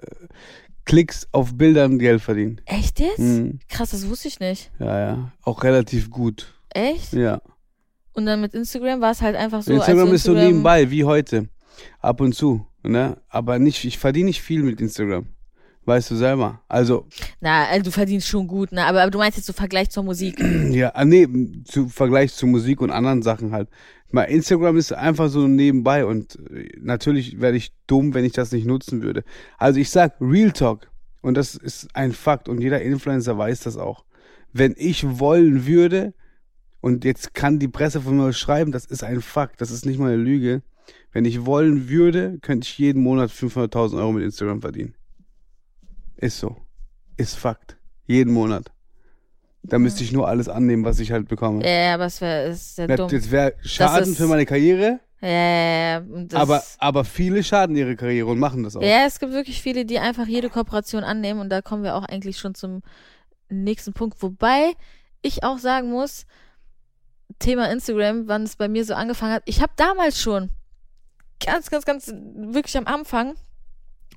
Klicks 0.85 1.27
auf 1.31 1.55
Bildern 1.55 1.97
Geld 1.99 2.21
verdient. 2.21 2.61
Echt 2.65 2.99
jetzt? 2.99 3.19
Mhm. 3.19 3.59
Krass, 3.69 3.91
das 3.91 4.07
wusste 4.09 4.27
ich 4.27 4.39
nicht. 4.39 4.71
Ja, 4.79 4.99
ja. 4.99 5.31
Auch 5.43 5.63
relativ 5.63 6.09
gut. 6.09 6.53
Echt? 6.69 7.13
Ja. 7.13 7.41
Und 8.13 8.25
dann 8.25 8.41
mit 8.41 8.53
Instagram 8.53 9.01
war 9.01 9.11
es 9.11 9.21
halt 9.21 9.35
einfach 9.35 9.61
so. 9.63 9.73
Instagram 9.73 10.07
als 10.09 10.15
ist 10.15 10.23
so 10.23 10.31
Instagram- 10.33 10.47
nebenbei, 10.51 10.91
wie 10.91 11.03
heute. 11.03 11.47
Ab 11.99 12.21
und 12.21 12.33
zu. 12.35 12.65
Ne? 12.83 13.17
Aber 13.29 13.59
nicht, 13.59 13.83
ich 13.85 13.97
verdiene 13.97 14.25
nicht 14.25 14.41
viel 14.41 14.61
mit 14.61 14.81
Instagram. 14.81 15.25
Weißt 15.85 16.11
du 16.11 16.15
selber. 16.15 16.61
Also, 16.69 17.07
Na, 17.41 17.65
also 17.65 17.83
du 17.83 17.91
verdienst 17.91 18.27
schon 18.27 18.47
gut, 18.47 18.71
ne? 18.71 18.85
Aber, 18.85 19.01
aber 19.01 19.11
du 19.11 19.17
meinst 19.17 19.37
jetzt 19.37 19.47
so 19.47 19.53
Vergleich 19.53 19.89
zur 19.89 20.03
Musik. 20.03 20.39
ja, 20.69 20.91
ah, 20.95 21.03
nee, 21.03 21.27
zu 21.65 21.89
Vergleich 21.89 22.33
zu 22.33 22.47
Musik 22.47 22.79
und 22.79 22.89
anderen 22.89 23.21
Sachen 23.21 23.51
halt. 23.51 23.67
Mal 24.13 24.25
Instagram 24.25 24.77
ist 24.77 24.93
einfach 24.93 25.27
so 25.27 25.47
nebenbei 25.47 26.05
und 26.05 26.37
äh, 26.51 26.69
natürlich 26.79 27.41
wäre 27.41 27.55
ich 27.55 27.73
dumm, 27.87 28.13
wenn 28.13 28.25
ich 28.25 28.33
das 28.33 28.51
nicht 28.51 28.67
nutzen 28.67 29.01
würde. 29.01 29.23
Also 29.57 29.79
ich 29.79 29.89
sag 29.89 30.13
Real 30.21 30.51
Talk 30.51 30.91
und 31.21 31.35
das 31.35 31.55
ist 31.55 31.87
ein 31.95 32.11
Fakt 32.11 32.47
und 32.47 32.61
jeder 32.61 32.79
Influencer 32.83 33.39
weiß 33.39 33.61
das 33.61 33.75
auch. 33.75 34.05
Wenn 34.51 34.75
ich 34.77 35.19
wollen 35.19 35.65
würde 35.65 36.13
und 36.79 37.05
jetzt 37.05 37.33
kann 37.33 37.57
die 37.57 37.67
Presse 37.67 38.01
von 38.01 38.15
mir 38.15 38.33
schreiben, 38.33 38.71
das 38.71 38.85
ist 38.85 39.03
ein 39.03 39.19
Fakt, 39.19 39.61
das 39.61 39.71
ist 39.71 39.83
nicht 39.83 39.97
mal 39.97 40.13
eine 40.13 40.21
Lüge. 40.21 40.61
Wenn 41.11 41.25
ich 41.25 41.47
wollen 41.47 41.89
würde, 41.89 42.37
könnte 42.43 42.67
ich 42.67 42.77
jeden 42.77 43.01
Monat 43.01 43.31
500.000 43.31 43.97
Euro 43.97 44.11
mit 44.11 44.23
Instagram 44.25 44.61
verdienen. 44.61 44.93
Ist 46.17 46.37
so. 46.37 46.55
Ist 47.17 47.35
Fakt. 47.35 47.77
Jeden 48.05 48.31
Monat. 48.31 48.72
Da 49.65 49.79
müsste 49.79 50.03
ich 50.03 50.11
nur 50.11 50.27
alles 50.27 50.49
annehmen, 50.49 50.83
was 50.83 50.99
ich 50.99 51.11
halt 51.11 51.27
bekomme. 51.29 51.63
Ja, 51.63 51.71
ja, 51.85 51.93
aber 51.93 52.05
es 52.05 52.19
wäre 52.19 52.49
ist 52.49 52.77
Wär- 52.77 52.97
dumm. 52.97 53.09
Das 53.09 53.31
wäre 53.31 53.53
Schaden 53.63 54.13
für 54.13 54.27
meine 54.27 54.45
Karriere, 54.45 54.99
Ja, 55.21 55.29
ja, 55.29 55.99
ja. 55.99 56.03
aber, 56.33 56.61
aber 56.79 57.05
viele 57.05 57.43
schaden 57.43 57.75
ihre 57.77 57.95
Karriere 57.95 58.27
und 58.27 58.39
machen 58.39 58.63
das 58.63 58.75
auch. 58.75 58.81
Ja, 58.81 59.05
es 59.07 59.19
gibt 59.19 59.31
wirklich 59.31 59.61
viele, 59.61 59.85
die 59.85 59.99
einfach 59.99 60.27
jede 60.27 60.49
Kooperation 60.49 61.03
annehmen 61.05 61.39
und 61.39 61.49
da 61.49 61.61
kommen 61.61 61.83
wir 61.83 61.95
auch 61.95 62.03
eigentlich 62.03 62.39
schon 62.39 62.55
zum 62.55 62.81
nächsten 63.49 63.93
Punkt. 63.93 64.21
Wobei 64.21 64.73
ich 65.21 65.43
auch 65.45 65.57
sagen 65.59 65.89
muss, 65.91 66.25
Thema 67.39 67.71
Instagram, 67.71 68.27
wann 68.27 68.43
es 68.43 68.57
bei 68.57 68.67
mir 68.67 68.83
so 68.83 68.93
angefangen 68.95 69.33
hat. 69.33 69.43
Ich 69.45 69.61
habe 69.61 69.71
damals 69.77 70.19
schon 70.21 70.49
ganz, 71.43 71.69
ganz, 71.69 71.85
ganz 71.85 72.13
wirklich 72.35 72.77
am 72.77 72.85
Anfang. 72.87 73.35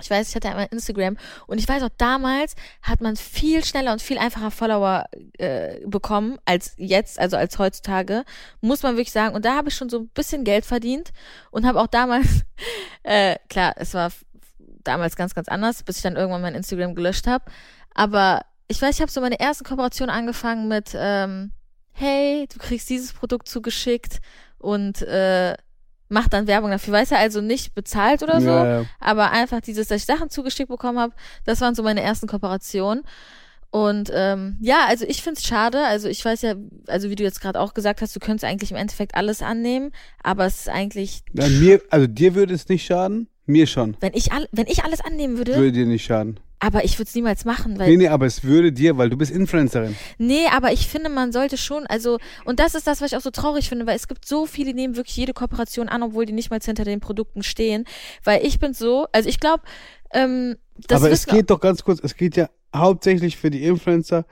Ich 0.01 0.11
weiß, 0.11 0.29
ich 0.29 0.35
hatte 0.35 0.49
einmal 0.49 0.69
Instagram 0.71 1.17
und 1.47 1.59
ich 1.59 1.69
weiß 1.69 1.83
auch, 1.83 1.91
damals 1.97 2.55
hat 2.83 3.01
man 3.01 3.17
viel 3.17 3.65
schneller 3.65 3.93
und 3.93 4.03
viel 4.03 4.19
einfacher 4.19 4.51
Follower 4.51 5.05
äh, 5.39 5.81
bekommen 5.87 6.39
als 6.45 6.75
jetzt, 6.77 7.19
also 7.19 7.37
als 7.37 7.59
heutzutage, 7.59 8.25
muss 8.61 8.83
man 8.83 8.97
wirklich 8.97 9.13
sagen. 9.13 9.35
Und 9.35 9.45
da 9.45 9.55
habe 9.55 9.69
ich 9.69 9.75
schon 9.75 9.89
so 9.89 10.01
ein 10.01 10.09
bisschen 10.09 10.45
Geld 10.45 10.65
verdient 10.67 11.13
und 11.51 11.67
habe 11.67 11.81
auch 11.81 11.87
damals, 11.87 12.45
äh, 13.03 13.37
klar, 13.49 13.75
es 13.77 13.95
war 13.95 14.11
damals 14.85 15.17
ganz, 15.17 15.35
ganz 15.35 15.49
anders, 15.49 15.83
bis 15.83 15.97
ich 15.97 16.03
dann 16.03 16.17
irgendwann 16.17 16.43
mein 16.43 16.55
Instagram 16.55 16.95
gelöscht 16.95 17.27
habe. 17.27 17.45
Aber 17.95 18.43
ich 18.69 18.81
weiß, 18.81 18.97
ich 18.97 19.01
habe 19.01 19.11
so 19.11 19.21
meine 19.21 19.41
ersten 19.41 19.65
Kooperationen 19.65 20.15
angefangen 20.15 20.69
mit, 20.69 20.91
ähm, 20.95 21.53
hey, 21.93 22.47
du 22.53 22.59
kriegst 22.59 22.89
dieses 22.91 23.13
Produkt 23.13 23.49
zugeschickt 23.49 24.21
und 24.59 25.03
äh, 25.03 25.55
mach 26.09 26.29
dann 26.29 26.47
Werbung 26.47 26.71
dafür. 26.71 26.93
Weißt 26.95 27.13
du, 27.13 27.17
also 27.17 27.41
nicht 27.41 27.75
bezahlt 27.75 28.23
oder 28.23 28.41
so, 28.41 28.49
Ja, 28.49 28.81
ja. 28.81 28.87
aber 29.01 29.31
einfach 29.33 29.61
dieses, 29.61 29.89
dass 29.89 30.01
ich 30.03 30.07
Sachen 30.07 30.31
zugeschickt 30.31 30.69
bekommen 30.69 30.99
habe, 30.99 31.15
das 31.45 31.61
waren 31.61 31.75
so 31.75 31.83
meine 31.83 32.03
ersten 32.03 32.27
Kooperationen. 32.29 33.03
Und 33.71 34.11
ähm, 34.15 34.57
ja, 34.61 34.87
also 34.87 35.05
ich 35.07 35.23
find's 35.23 35.45
schade. 35.45 35.85
Also 35.85 36.09
ich 36.09 36.25
weiß 36.25 36.43
ja, 36.43 36.55
also 36.87 37.11
wie 37.11 37.15
du 37.17 37.25
jetzt 37.25 37.41
gerade 37.41 37.61
auch 37.61 37.75
gesagt 37.75 38.01
hast, 38.01 38.15
du 38.17 38.21
könntest 38.21 38.45
eigentlich 38.45 38.71
im 38.71 38.77
Endeffekt 38.77 39.15
alles 39.15 39.43
annehmen, 39.43 39.91
aber 40.23 40.47
es 40.47 40.61
ist 40.61 40.69
eigentlich, 40.69 41.23
Ja, 41.33 41.49
mir, 41.49 41.83
also 41.91 42.07
dir 42.07 42.35
würde 42.35 42.55
es 42.55 42.69
nicht 42.69 42.87
schaden, 42.87 43.29
mir 43.47 43.67
schon. 43.67 43.97
wenn 44.01 44.13
ich 44.15 44.33
all, 44.33 44.47
wenn 44.53 44.67
ich 44.67 44.85
alles 44.85 45.01
annehmen 45.01 45.39
würde, 45.39 45.55
Würde 45.55 45.73
dir 45.73 45.87
nicht 45.87 46.05
schaden. 46.05 46.39
aber 46.59 46.85
ich 46.85 46.99
würde 46.99 47.09
es 47.09 47.15
niemals 47.15 47.45
machen, 47.45 47.79
weil 47.79 47.91
Nee, 47.91 47.97
nee, 47.97 48.09
aber 48.09 48.27
es 48.27 48.45
würde 48.45 48.73
dir, 48.73 48.97
weil 48.99 49.11
du 49.11 49.17
bist 49.17 49.31
Influencerin. 49.31 49.95
Nee, 50.19 50.47
aber 50.53 50.73
ich 50.73 50.89
finde, 50.89 51.09
man 51.11 51.33
sollte 51.33 51.57
schon, 51.57 51.87
also, 51.87 52.19
und 52.45 52.61
das 52.61 52.75
ist 52.75 52.87
das, 52.87 53.01
was 53.01 53.13
ich 53.13 53.17
auch 53.17 53.23
so 53.23 53.31
traurig 53.31 53.69
finde, 53.69 53.87
weil 53.87 53.97
es 53.97 54.09
gibt 54.09 54.25
so 54.27 54.47
viele, 54.47 54.71
die 54.71 54.75
nehmen 54.75 54.97
wirklich 54.97 55.17
jede 55.17 55.33
Kooperation 55.33 55.89
an, 55.89 56.03
obwohl 56.03 56.27
die 56.27 56.33
nicht 56.33 56.51
mal 56.51 56.61
hinter 56.61 56.85
den 56.85 57.01
Produkten 57.01 57.43
stehen. 57.43 57.85
Weil 58.25 58.45
ich 58.45 58.59
bin 58.59 58.75
so, 58.75 59.07
also 59.13 59.29
ich 59.29 59.39
glaube, 59.41 59.63
ähm, 60.13 60.57
das 60.89 61.03
aber 61.03 61.11
es 61.11 61.27
geht 61.27 61.51
doch 61.51 61.61
ganz 61.61 61.85
kurz, 61.85 62.01
es 62.03 62.17
geht 62.17 62.37
ja 62.37 62.49
hauptsächlich 62.75 63.37
für 63.37 63.51
die 63.51 63.65
Influencer 63.65 64.25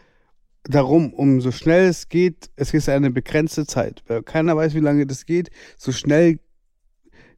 darum, 0.65 1.13
um 1.13 1.41
so 1.41 1.53
schnell 1.53 1.89
es 1.89 2.09
geht, 2.09 2.51
es 2.57 2.73
ist 2.73 2.89
eine 2.89 3.11
begrenzte 3.11 3.67
Zeit. 3.67 4.03
Keiner 4.25 4.57
weiß, 4.57 4.75
wie 4.75 4.81
lange 4.81 5.07
das 5.07 5.27
geht, 5.27 5.51
so 5.77 5.93
schnell 5.93 6.39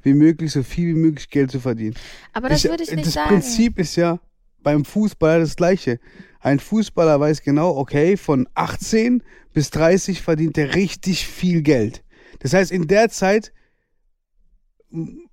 wie 0.07 0.15
möglich, 0.15 0.53
so 0.53 0.63
viel 0.63 0.95
wie 0.95 0.99
möglich 0.99 1.29
Geld 1.29 1.51
zu 1.51 1.61
verdienen. 1.61 1.97
aber 2.33 2.49
das 2.49 2.63
ja- 2.63 2.71
würde 2.71 2.85
ich 2.85 2.93
nicht 2.93 3.07
das 3.07 3.15
sagen. 3.15 3.29
Prinzip 3.29 3.79
ist 3.79 3.97
ja 3.97 4.21
beim 4.63 4.85
Fußballer 4.85 5.41
das 5.41 5.57
gleiche. 5.57 5.99
Ein 6.41 6.61
Fußballer 6.61 7.19
weiß 7.21 7.43
genau, 7.43 7.77
okay, 7.77 8.17
von 8.17 8.49
18 8.55 9.23
bis 9.53 9.71
30 9.71 10.23
verdient 10.23 10.57
er 10.59 10.75
richtig 10.77 11.27
viel 11.27 11.63
Geld. 11.63 12.05
Das 12.39 12.53
heißt, 12.55 12.71
in 12.71 12.87
der 12.87 13.09
Zeit 13.11 13.53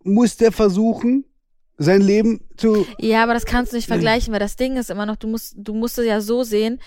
muss 0.04 0.38
der 0.38 0.52
versuchen, 0.52 1.26
sein 1.78 2.02
Leben 2.02 2.42
zu. 2.58 2.86
Ja, 3.00 3.24
aber 3.24 3.34
das 3.34 3.46
kannst 3.46 3.72
du 3.72 3.76
nicht 3.76 3.88
vergleichen, 3.88 4.32
weil 4.32 4.40
das 4.40 4.56
Ding 4.56 4.78
ist 4.78 4.90
immer 4.90 5.06
noch, 5.06 5.16
du 5.18 5.28
musst, 5.28 5.56
du 5.58 5.74
musst 5.74 5.98
es 6.00 6.06
ja 6.06 6.22
so 6.22 6.44
sehen, 6.44 6.80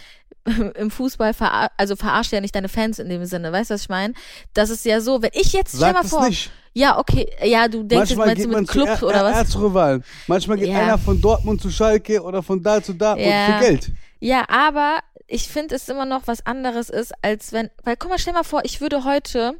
im 0.76 0.90
Fußball, 0.90 1.34
verar 1.34 1.70
also 1.76 1.96
verarscht 1.96 2.32
ja 2.32 2.40
nicht 2.40 2.54
deine 2.54 2.68
Fans 2.68 2.98
in 2.98 3.08
dem 3.08 3.24
Sinne, 3.26 3.52
weißt 3.52 3.70
du, 3.70 3.74
was 3.74 3.82
ich 3.82 3.88
meine? 3.88 4.14
Das 4.54 4.70
ist 4.70 4.84
ja 4.84 5.00
so, 5.00 5.22
wenn 5.22 5.30
ich 5.34 5.52
jetzt, 5.52 5.76
stell 5.76 5.92
mal 5.92 6.04
vor, 6.04 6.28
nicht. 6.28 6.50
ja, 6.72 6.98
okay, 6.98 7.28
ja, 7.42 7.68
du 7.68 7.82
denkst 7.82 8.10
jetzt 8.10 8.18
Manchmal 8.18 8.26
meinst 8.28 8.42
geht 8.42 8.52
du 8.54 8.58
mit 8.58 8.68
Club 8.68 8.98
zu 8.98 9.06
oder 9.08 9.24
was? 9.24 9.36
Erzrivalen. 9.36 10.04
Manchmal 10.26 10.56
geht 10.58 10.68
Ja. 10.68 10.78
einer 10.80 10.98
von 10.98 11.20
Dortmund 11.20 11.60
zu 11.60 11.70
Schalke 11.70 12.22
oder 12.22 12.42
von 12.42 12.62
da 12.62 12.82
zu 12.82 12.92
da 12.92 13.16
Ja. 13.16 13.26
und 13.46 13.54
für 13.54 13.60
Geld. 13.68 13.92
Ja, 14.20 14.44
aber 14.48 15.00
ich 15.26 15.48
finde 15.48 15.74
es 15.74 15.88
immer 15.88 16.04
noch 16.06 16.22
was 16.26 16.46
anderes 16.46 16.88
ist, 16.88 17.12
als 17.22 17.52
wenn, 17.52 17.68
weil 17.82 17.96
guck 17.96 18.10
mal, 18.10 18.18
stell 18.18 18.32
mal 18.32 18.44
vor, 18.44 18.60
ich 18.64 18.80
würde 18.80 19.04
heute, 19.04 19.54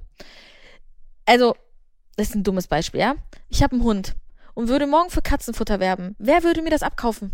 also, 1.25 1.57
das 2.17 2.29
ist 2.29 2.35
ein 2.37 2.45
dummes 2.45 2.67
Beispiel, 2.69 3.01
ja? 3.01 3.17
Ich 3.49 3.63
habe 3.63 3.73
einen 3.75 3.83
Hund 3.83 4.15
und 4.55 4.69
würde 4.69 4.87
morgen 4.87 5.11
für 5.11 5.23
Katzenfutter 5.23 5.81
werben. 5.81 6.15
Wer 6.19 6.45
würde 6.45 6.63
mir 6.63 6.71
das 6.71 6.83
abkaufen? 6.83 7.33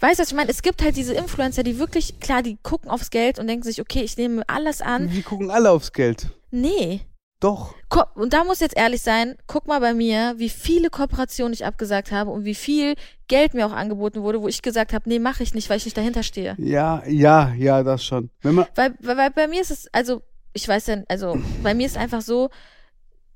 Weißt 0.00 0.18
du, 0.18 0.22
was 0.22 0.30
ich 0.30 0.36
meine? 0.36 0.50
Es 0.50 0.62
gibt 0.62 0.82
halt 0.82 0.96
diese 0.96 1.14
Influencer, 1.14 1.62
die 1.62 1.78
wirklich, 1.78 2.20
klar, 2.20 2.42
die 2.42 2.56
gucken 2.62 2.90
aufs 2.90 3.10
Geld 3.10 3.38
und 3.38 3.46
denken 3.46 3.62
sich, 3.64 3.80
okay, 3.80 4.02
ich 4.02 4.16
nehme 4.16 4.42
alles 4.48 4.80
an. 4.80 5.08
Die 5.10 5.22
gucken 5.22 5.50
alle 5.50 5.70
aufs 5.70 5.92
Geld. 5.92 6.30
Nee. 6.50 7.02
Doch. 7.38 7.74
Und 8.14 8.34
da 8.34 8.44
muss 8.44 8.60
jetzt 8.60 8.76
ehrlich 8.76 9.00
sein, 9.00 9.36
guck 9.46 9.66
mal 9.66 9.80
bei 9.80 9.94
mir, 9.94 10.34
wie 10.36 10.50
viele 10.50 10.90
Kooperationen 10.90 11.54
ich 11.54 11.64
abgesagt 11.64 12.12
habe 12.12 12.30
und 12.30 12.44
wie 12.44 12.54
viel 12.54 12.94
Geld 13.28 13.54
mir 13.54 13.66
auch 13.66 13.72
angeboten 13.72 14.22
wurde, 14.22 14.42
wo 14.42 14.48
ich 14.48 14.60
gesagt 14.60 14.92
habe, 14.92 15.08
nee, 15.08 15.18
mache 15.18 15.42
ich 15.42 15.54
nicht, 15.54 15.70
weil 15.70 15.78
ich 15.78 15.86
nicht 15.86 15.96
dahinter 15.96 16.22
stehe. 16.22 16.54
Ja, 16.58 17.02
ja, 17.06 17.54
ja, 17.54 17.82
das 17.82 18.04
schon. 18.04 18.30
Wenn 18.42 18.56
man, 18.56 18.66
Weil, 18.74 18.94
weil, 19.00 19.16
weil 19.16 19.30
bei 19.30 19.48
mir 19.48 19.62
ist 19.62 19.70
es, 19.70 19.88
also, 19.92 20.22
ich 20.52 20.68
weiß 20.68 20.88
ja, 20.88 20.96
also, 21.08 21.38
bei 21.62 21.72
mir 21.72 21.86
ist 21.86 21.96
einfach 21.96 22.20
so, 22.20 22.50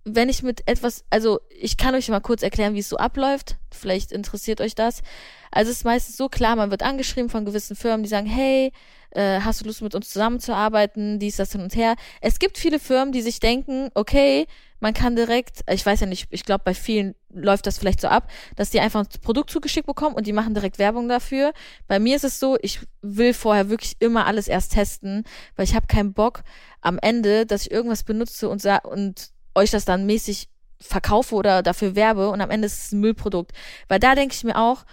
wenn 0.04 0.28
ich 0.28 0.42
mit 0.42 0.68
etwas, 0.68 1.04
also, 1.10 1.40
ich 1.48 1.76
kann 1.76 1.94
euch 1.94 2.08
mal 2.08 2.20
kurz 2.20 2.42
erklären, 2.42 2.74
wie 2.74 2.80
es 2.80 2.88
so 2.88 2.96
abläuft. 2.96 3.56
Vielleicht 3.70 4.12
interessiert 4.12 4.60
euch 4.60 4.74
das. 4.74 5.02
Also, 5.50 5.70
es 5.70 5.78
ist 5.78 5.84
meistens 5.84 6.16
so 6.16 6.28
klar, 6.28 6.56
man 6.56 6.70
wird 6.70 6.82
angeschrieben 6.82 7.30
von 7.30 7.44
gewissen 7.44 7.76
Firmen, 7.76 8.02
die 8.02 8.08
sagen, 8.08 8.26
hey, 8.26 8.72
äh, 9.14 9.40
hast 9.40 9.60
du 9.60 9.64
Lust 9.64 9.80
mit 9.80 9.94
uns 9.94 10.10
zusammenzuarbeiten, 10.10 11.18
dies, 11.18 11.36
das 11.36 11.52
hin 11.52 11.62
und 11.62 11.74
her. 11.74 11.94
Es 12.20 12.38
gibt 12.38 12.58
viele 12.58 12.78
Firmen, 12.78 13.12
die 13.12 13.22
sich 13.22 13.40
denken, 13.40 13.88
okay, 13.94 14.46
man 14.80 14.92
kann 14.92 15.16
direkt, 15.16 15.60
ich 15.70 15.86
weiß 15.86 16.00
ja 16.00 16.06
nicht, 16.06 16.26
ich 16.30 16.44
glaube, 16.44 16.62
bei 16.64 16.74
vielen 16.74 17.14
läuft 17.30 17.66
das 17.66 17.78
vielleicht 17.78 18.02
so 18.02 18.08
ab, 18.08 18.30
dass 18.56 18.70
die 18.70 18.80
einfach 18.80 19.00
ein 19.00 19.20
Produkt 19.22 19.50
zugeschickt 19.50 19.86
bekommen 19.86 20.14
und 20.14 20.26
die 20.26 20.32
machen 20.32 20.52
direkt 20.52 20.78
Werbung 20.78 21.08
dafür. 21.08 21.54
Bei 21.86 21.98
mir 21.98 22.16
ist 22.16 22.24
es 22.24 22.38
so, 22.38 22.58
ich 22.60 22.80
will 23.00 23.32
vorher 23.32 23.70
wirklich 23.70 23.96
immer 24.00 24.26
alles 24.26 24.46
erst 24.46 24.72
testen, 24.72 25.24
weil 25.56 25.64
ich 25.64 25.74
habe 25.74 25.86
keinen 25.86 26.12
Bock 26.12 26.42
am 26.82 26.98
Ende, 26.98 27.46
dass 27.46 27.62
ich 27.62 27.70
irgendwas 27.70 28.02
benutze 28.02 28.48
und, 28.48 28.62
und 28.84 29.30
euch 29.54 29.70
das 29.70 29.84
dann 29.84 30.06
mäßig 30.06 30.48
verkaufe 30.80 31.34
oder 31.34 31.62
dafür 31.62 31.94
werbe 31.94 32.28
und 32.30 32.40
am 32.40 32.50
Ende 32.50 32.66
ist 32.66 32.86
es 32.86 32.92
ein 32.92 33.00
Müllprodukt. 33.00 33.52
Weil 33.88 33.98
da 33.98 34.14
denke 34.14 34.34
ich 34.34 34.44
mir 34.44 34.56
auch, 34.56 34.84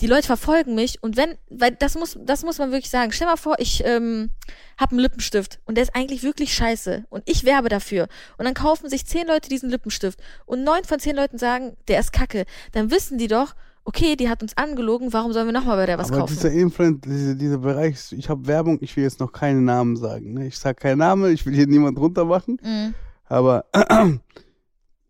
die 0.00 0.06
Leute 0.06 0.26
verfolgen 0.26 0.74
mich 0.74 1.02
und 1.02 1.16
wenn, 1.16 1.36
weil 1.50 1.72
das 1.72 1.96
muss, 1.96 2.18
das 2.24 2.44
muss 2.44 2.58
man 2.58 2.70
wirklich 2.70 2.90
sagen. 2.90 3.12
Stell 3.12 3.26
mal 3.26 3.36
vor, 3.36 3.56
ich 3.58 3.84
ähm, 3.84 4.30
habe 4.78 4.92
einen 4.92 5.00
Lippenstift 5.00 5.60
und 5.64 5.76
der 5.76 5.82
ist 5.82 5.94
eigentlich 5.94 6.22
wirklich 6.22 6.54
scheiße 6.54 7.04
und 7.10 7.22
ich 7.26 7.44
werbe 7.44 7.68
dafür 7.68 8.08
und 8.38 8.46
dann 8.46 8.54
kaufen 8.54 8.88
sich 8.88 9.06
zehn 9.06 9.26
Leute 9.26 9.50
diesen 9.50 9.68
Lippenstift 9.68 10.18
und 10.46 10.64
neun 10.64 10.84
von 10.84 10.98
zehn 10.98 11.14
Leuten 11.14 11.38
sagen, 11.38 11.76
der 11.88 12.00
ist 12.00 12.12
kacke. 12.12 12.46
Dann 12.72 12.90
wissen 12.90 13.18
die 13.18 13.28
doch, 13.28 13.54
okay, 13.84 14.16
die 14.16 14.28
hat 14.30 14.42
uns 14.42 14.56
angelogen, 14.56 15.12
warum 15.12 15.32
sollen 15.32 15.46
wir 15.46 15.52
nochmal 15.52 15.76
bei 15.76 15.86
der 15.86 15.98
was 15.98 16.10
Aber 16.10 16.20
kaufen? 16.20 16.34
dieser 16.34 16.52
Influencer, 16.52 17.00
diese, 17.04 17.36
dieser 17.36 17.58
Bereich, 17.58 18.12
ich 18.12 18.28
habe 18.28 18.46
Werbung, 18.46 18.78
ich 18.80 18.96
will 18.96 19.04
jetzt 19.04 19.20
noch 19.20 19.32
keine 19.32 19.60
Namen 19.60 19.96
sagen. 19.96 20.34
Ne? 20.34 20.46
Ich 20.46 20.58
sage 20.58 20.76
keinen 20.76 20.98
Namen, 20.98 21.32
ich 21.32 21.44
will 21.44 21.54
hier 21.54 21.66
niemand 21.66 21.98
runter 21.98 22.24
machen. 22.24 22.58
Mhm. 22.62 22.94
Aber 23.32 23.64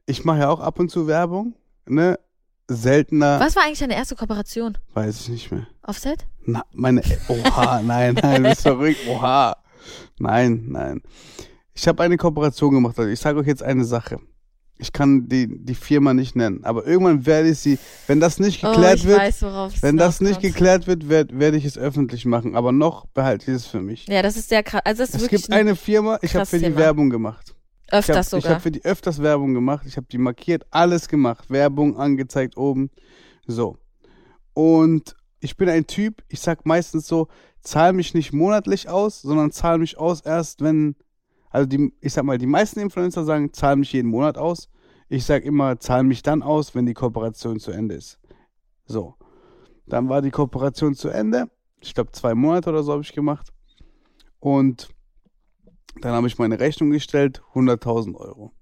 ich 0.06 0.24
mache 0.24 0.38
ja 0.40 0.48
auch 0.48 0.60
ab 0.60 0.78
und 0.78 0.90
zu 0.90 1.06
Werbung. 1.08 1.54
Ne? 1.86 2.18
Seltener, 2.68 3.40
Was 3.40 3.56
war 3.56 3.64
eigentlich 3.64 3.80
deine 3.80 3.96
erste 3.96 4.14
Kooperation? 4.14 4.78
weiß 4.94 5.22
ich 5.22 5.28
nicht 5.28 5.50
mehr. 5.52 5.66
Offset? 5.82 6.24
Na, 6.44 6.62
meine, 6.72 7.02
oha, 7.28 7.82
nein, 7.84 8.16
nein, 8.22 8.44
bist 8.44 8.62
verrückt, 8.62 9.00
oha. 9.08 9.56
Nein, 10.20 10.66
nein. 10.68 11.02
Ich 11.74 11.88
habe 11.88 12.02
eine 12.04 12.16
Kooperation 12.16 12.72
gemacht. 12.74 12.96
Also 12.98 13.10
ich 13.10 13.18
sage 13.18 13.40
euch 13.40 13.46
jetzt 13.48 13.62
eine 13.64 13.84
Sache. 13.84 14.18
Ich 14.78 14.92
kann 14.92 15.28
die, 15.28 15.48
die 15.64 15.74
Firma 15.74 16.14
nicht 16.14 16.34
nennen, 16.36 16.64
aber 16.64 16.86
irgendwann 16.86 17.26
werde 17.26 17.50
ich 17.50 17.58
sie, 17.58 17.78
wenn 18.06 18.20
das 18.20 18.38
nicht 18.38 18.64
Oh, 18.64 18.70
geklärt 18.70 18.98
ich 18.98 19.06
wird, 19.06 19.18
weiß, 19.20 19.42
wenn 19.82 19.96
das 19.96 20.20
nicht 20.20 20.40
hinauskommt. 20.40 20.42
geklärt 20.54 20.86
wird, 20.86 21.08
werd, 21.08 21.38
werde 21.38 21.56
ich 21.56 21.64
es 21.64 21.76
öffentlich 21.76 22.24
machen. 22.24 22.54
Aber 22.56 22.70
noch 22.72 23.06
behalte 23.06 23.50
ich 23.50 23.56
es 23.58 23.66
für 23.66 23.80
mich. 23.80 24.06
Ja, 24.08 24.22
das 24.22 24.36
ist 24.36 24.48
sehr 24.48 24.62
krass. 24.62 24.82
Also 24.84 25.02
das 25.02 25.14
ist 25.14 25.22
Es 25.22 25.28
gibt 25.28 25.52
eine 25.52 25.74
Firma, 25.76 26.18
ich 26.22 26.34
habe 26.36 26.46
für 26.46 26.58
die 26.58 26.64
Thema. 26.64 26.76
Werbung 26.76 27.10
gemacht. 27.10 27.54
Ich 27.92 28.08
habe 28.08 28.18
öfters 28.18 28.26
ich 28.32 28.42
sogar. 28.42 28.54
hab 28.54 28.62
für 28.62 28.70
die 28.70 28.84
öfters 28.84 29.22
Werbung 29.22 29.52
gemacht. 29.52 29.84
Ich 29.86 29.98
habe 29.98 30.06
die 30.10 30.18
markiert, 30.18 30.64
alles 30.70 31.08
gemacht. 31.08 31.50
Werbung 31.50 31.98
angezeigt 31.98 32.56
oben. 32.56 32.90
So. 33.46 33.76
Und 34.54 35.14
ich 35.40 35.56
bin 35.56 35.68
ein 35.68 35.86
Typ, 35.86 36.22
ich 36.28 36.40
sag 36.40 36.64
meistens 36.64 37.06
so, 37.06 37.28
zahl 37.60 37.92
mich 37.92 38.14
nicht 38.14 38.32
monatlich 38.32 38.88
aus, 38.88 39.20
sondern 39.20 39.50
zahl 39.50 39.78
mich 39.78 39.98
aus 39.98 40.22
erst, 40.22 40.62
wenn, 40.62 40.96
also 41.50 41.66
die, 41.66 41.92
ich 42.00 42.14
sag 42.14 42.24
mal, 42.24 42.38
die 42.38 42.46
meisten 42.46 42.80
Influencer 42.80 43.24
sagen, 43.24 43.52
zahl 43.52 43.76
mich 43.76 43.92
jeden 43.92 44.08
Monat 44.08 44.38
aus. 44.38 44.70
Ich 45.10 45.26
sag 45.26 45.44
immer, 45.44 45.78
zahl 45.78 46.02
mich 46.02 46.22
dann 46.22 46.42
aus, 46.42 46.74
wenn 46.74 46.86
die 46.86 46.94
Kooperation 46.94 47.60
zu 47.60 47.72
Ende 47.72 47.96
ist. 47.96 48.18
So. 48.86 49.16
Dann 49.86 50.08
war 50.08 50.22
die 50.22 50.30
Kooperation 50.30 50.94
zu 50.94 51.10
Ende. 51.10 51.50
Ich 51.80 51.92
glaube, 51.92 52.12
zwei 52.12 52.34
Monate 52.34 52.70
oder 52.70 52.82
so 52.82 52.92
habe 52.92 53.02
ich 53.02 53.12
gemacht. 53.12 53.52
Und 54.38 54.88
dann 56.00 56.12
habe 56.12 56.26
ich 56.26 56.38
meine 56.38 56.58
Rechnung 56.58 56.90
gestellt, 56.90 57.42
100.000 57.54 58.14
Euro. 58.16 58.52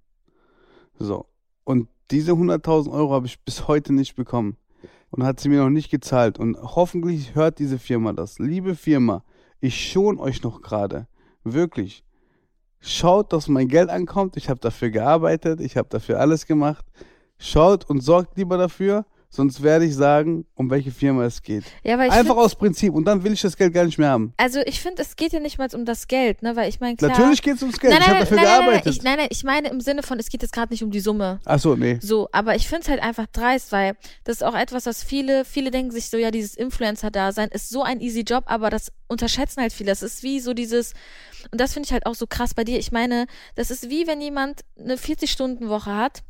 So. 0.99 1.27
Und 1.65 1.89
diese 2.11 2.33
100.000 2.33 2.91
Euro 2.91 3.13
habe 3.13 3.27
ich 3.27 3.41
bis 3.45 3.69
heute 3.69 3.93
nicht 3.93 4.17
bekommen. 4.17 4.57
Und 5.13 5.25
hat 5.25 5.41
sie 5.41 5.49
mir 5.49 5.63
noch 5.63 5.71
nicht 5.71 5.91
gezahlt. 5.91 6.39
Und 6.39 6.57
hoffentlich 6.57 7.35
hört 7.35 7.59
diese 7.59 7.79
Firma 7.79 8.13
das. 8.13 8.39
Liebe 8.39 8.77
Firma, 8.77 9.25
ich 9.61 9.91
schon 9.91 10.19
euch 10.19 10.43
noch 10.43 10.63
gerade. 10.63 11.09
Wirklich. 11.43 12.05
Schaut, 12.79 13.33
dass 13.33 13.49
mein 13.49 13.69
Geld 13.69 13.91
ankommt. 13.91 14.37
Ich 14.37 14.49
habe 14.49 14.61
dafür 14.61 14.91
gearbeitet. 14.91 15.61
Ich 15.61 15.77
habe 15.77 15.89
dafür 15.89 16.21
alles 16.21 16.47
gemacht. 16.47 16.85
Schaut 17.39 17.89
und 17.91 18.03
sorgt 18.03 18.37
lieber 18.37 18.57
dafür. 18.57 19.05
Sonst 19.33 19.63
werde 19.63 19.85
ich 19.85 19.95
sagen, 19.95 20.45
um 20.57 20.71
welche 20.71 20.91
Firma 20.91 21.25
es 21.25 21.41
geht. 21.41 21.63
ja, 21.85 21.97
weil 21.97 22.09
ich 22.09 22.13
Einfach 22.13 22.37
aus 22.37 22.57
Prinzip. 22.57 22.93
Und 22.93 23.05
dann 23.05 23.23
will 23.23 23.33
ich 23.33 23.41
das 23.41 23.57
Geld 23.57 23.73
gar 23.73 23.85
nicht 23.85 23.97
mehr 23.97 24.09
haben. 24.09 24.35
also 24.37 24.59
ich 24.67 24.81
finde, 24.81 25.03
es 25.03 25.15
geht 25.15 25.33
ja 25.33 25.39
nicht 25.39 25.57
mal 25.57 25.69
um 25.73 25.85
das 25.85 26.09
Geld, 26.09 26.43
ne, 26.43 26.57
weil 26.57 26.69
ich 26.69 26.81
meine, 26.81 26.97
klar. 26.97 27.13
Natürlich 27.13 27.41
geht 27.41 27.55
es 27.55 27.63
ums 27.63 27.79
Geld. 27.79 27.93
Nein, 27.93 28.03
ich 28.03 28.07
nein, 28.09 28.17
habe 28.17 28.25
dafür 28.25 28.37
nein, 28.37 28.45
nein, 28.45 28.59
nein, 28.59 28.67
gearbeitet. 28.67 28.97
ich, 28.97 29.03
nein, 29.05 29.19
nein, 29.19 29.29
ich 29.31 29.45
meine 29.45 29.69
im 29.69 29.81
Sinne 29.81 30.03
von, 30.03 30.19
es 30.19 30.31
geht 30.31 30.43
jetzt 30.43 30.53
gerade 30.53 30.73
nicht 30.73 30.83
um 30.83 30.91
die 30.91 30.99
Summe. 30.99 31.39
Achso, 31.45 31.77
nee. 31.77 31.99
So, 32.03 32.29
aber 32.33 32.57
ich 32.57 32.67
finde 32.67 32.83
es 32.83 32.89
halt 32.89 33.01
einfach 33.01 33.27
dreist, 33.29 33.71
weil 33.71 33.95
das 34.25 34.39
ist 34.39 34.43
auch 34.43 34.57
etwas, 34.57 34.87
was 34.87 35.05
viele, 35.05 35.45
viele 35.45 35.71
denken 35.71 35.93
sich 35.93 36.11
so, 36.11 36.17
ja, 36.17 36.33
dieses 36.33 36.57
Influencer-Dasein 36.57 37.51
ist 37.51 37.69
so 37.69 37.85
ein 37.85 38.01
easy 38.01 38.23
Job, 38.23 38.45
aber 38.47 38.69
das 38.69 38.91
unterschätzen 39.07 39.61
halt 39.61 39.73
viele. 39.73 39.91
Das 39.91 40.03
ist 40.03 40.25
wie 40.25 40.41
so 40.41 40.55
dieses, 40.55 40.95
und 41.53 41.61
das 41.61 41.73
finde 41.73 41.87
ich 41.87 41.93
halt 41.93 42.07
auch 42.07 42.17
so 42.17 42.27
krass 42.27 42.55
bei 42.55 42.65
dir. 42.65 42.81
Ich 42.81 42.91
meine, 42.91 43.27
das 43.55 43.71
ist 43.71 43.91
wie 43.91 44.09
wenn 44.09 44.21
jemand 44.21 44.63
eine 44.77 44.97
40-Stunden-Woche 44.97 45.95
hat 45.95 46.25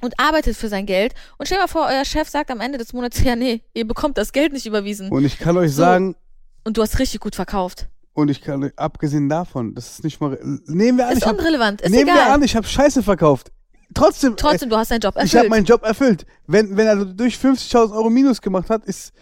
und 0.00 0.18
arbeitet 0.18 0.56
für 0.56 0.68
sein 0.68 0.86
Geld 0.86 1.14
und 1.38 1.46
stell 1.46 1.58
dir 1.58 1.62
mal 1.62 1.68
vor, 1.68 1.86
euer 1.86 2.04
Chef 2.04 2.28
sagt 2.28 2.50
am 2.50 2.60
Ende 2.60 2.78
des 2.78 2.92
Monats, 2.92 3.20
ja, 3.24 3.36
nee, 3.36 3.62
ihr 3.74 3.86
bekommt 3.86 4.18
das 4.18 4.32
Geld 4.32 4.52
nicht 4.52 4.66
überwiesen 4.66 5.10
Und 5.10 5.24
ich 5.24 5.38
kann 5.38 5.56
euch 5.56 5.72
So. 5.72 5.82
sagen, 5.82 6.14
und 6.64 6.76
du 6.76 6.82
hast 6.82 6.98
richtig 6.98 7.20
gut 7.20 7.34
verkauft. 7.34 7.88
und 8.14 8.28
ich 8.30 8.40
kann, 8.42 8.70
abgesehen 8.76 9.28
davon, 9.28 9.74
das 9.74 9.90
ist 9.92 10.04
nicht 10.04 10.20
mal, 10.20 10.38
nehmen 10.66 10.98
wir 10.98 11.06
an, 11.06 11.12
Ist 11.12 11.18
ich 11.22 11.26
hab, 11.26 11.38
unrelevant, 11.38 11.80
ist 11.82 11.90
nehmen 11.90 12.06
wir 12.06 12.14
egal. 12.14 12.32
an, 12.32 12.42
ich 12.42 12.54
habe 12.56 12.66
Scheiße 12.66 13.02
verkauft. 13.02 13.50
Trotzdem, 13.94 14.36
Trotzdem, 14.36 14.68
du 14.68 14.76
hast 14.76 14.90
deinen 14.90 15.00
Job 15.00 15.16
äh, 15.16 15.24
ich 15.24 15.30
habe 15.34 15.46
erfüllt. 15.46 15.50
meinen 15.50 15.64
Job 15.64 15.82
erfüllt. 15.82 16.26
Wenn, 16.46 16.76
wenn 16.76 16.86
er 16.86 17.04
durch 17.06 17.36
50.000 17.36 17.92
Euro 17.94 18.10
Minus 18.10 18.42
gemacht 18.42 18.68
hat, 18.68 18.84
ist, 18.84 19.12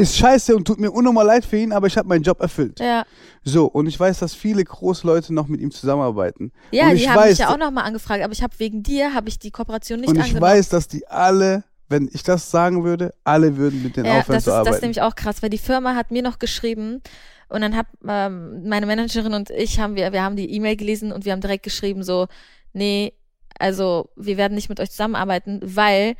ist 0.00 0.16
scheiße 0.16 0.56
und 0.56 0.64
tut 0.66 0.80
mir 0.80 0.90
unnormal 0.90 1.26
leid 1.26 1.44
für 1.44 1.56
ihn, 1.58 1.72
aber 1.72 1.86
ich 1.86 1.96
habe 1.96 2.08
meinen 2.08 2.22
Job 2.22 2.40
erfüllt. 2.40 2.80
ja, 2.80 3.04
So, 3.44 3.66
und 3.66 3.86
ich 3.86 3.98
weiß, 3.98 4.18
dass 4.18 4.34
viele 4.34 4.64
große 4.64 5.06
Leute 5.06 5.32
noch 5.34 5.46
mit 5.48 5.60
ihm 5.60 5.70
zusammenarbeiten. 5.70 6.52
ja 6.72 6.84
und 6.84 6.90
die 6.90 6.96
ich 6.96 7.08
haben 7.08 7.16
weiß, 7.18 7.30
mich 7.30 7.38
ja 7.38 7.52
auch 7.52 7.58
nochmal 7.58 7.84
angefragt, 7.84 8.22
aber 8.22 8.32
ich 8.32 8.42
habe 8.42 8.58
wegen 8.58 8.82
dir, 8.82 9.14
habe 9.14 9.28
ich 9.28 9.38
die 9.38 9.50
Kooperation 9.50 10.00
nicht 10.00 10.08
und 10.08 10.16
ich 10.16 10.22
angenommen. 10.22 10.42
weiß, 10.42 10.68
dass 10.70 10.88
die 10.88 11.06
alle, 11.08 11.64
wenn 11.88 12.08
ich 12.12 12.22
das 12.22 12.50
sagen 12.50 12.84
würde, 12.84 13.12
alle 13.24 13.56
würden 13.56 13.82
mit 13.82 13.96
denen 13.96 14.06
Ja, 14.06 14.18
aufhören 14.20 14.36
das 14.36 14.44
zu 14.44 14.50
ist, 14.50 14.54
arbeiten. 14.54 14.66
das 14.68 14.76
ist 14.76 14.82
nämlich 14.82 15.02
auch 15.02 15.14
krass, 15.14 15.42
weil 15.42 15.50
die 15.50 15.58
Firma 15.58 15.94
hat 15.94 16.10
mir 16.10 16.22
noch 16.22 16.38
geschrieben 16.38 17.00
und 17.48 17.60
dann 17.62 17.76
hat 17.76 17.86
ähm, 18.08 18.68
meine 18.68 18.86
Managerin 18.86 19.34
und 19.34 19.50
ich 19.50 19.80
haben 19.80 19.96
wir, 19.96 20.12
wir 20.12 20.22
haben 20.22 20.36
die 20.36 20.50
E-Mail 20.54 20.76
gelesen 20.76 21.10
und 21.12 21.24
wir 21.24 21.32
haben 21.32 21.40
direkt 21.40 21.64
geschrieben 21.64 22.02
so, 22.04 22.26
nee, 22.72 23.12
also 23.58 24.08
wir 24.16 24.36
werden 24.36 24.54
nicht 24.54 24.68
mit 24.68 24.78
euch 24.80 24.90
zusammenarbeiten, 24.90 25.60
weil 25.62 26.14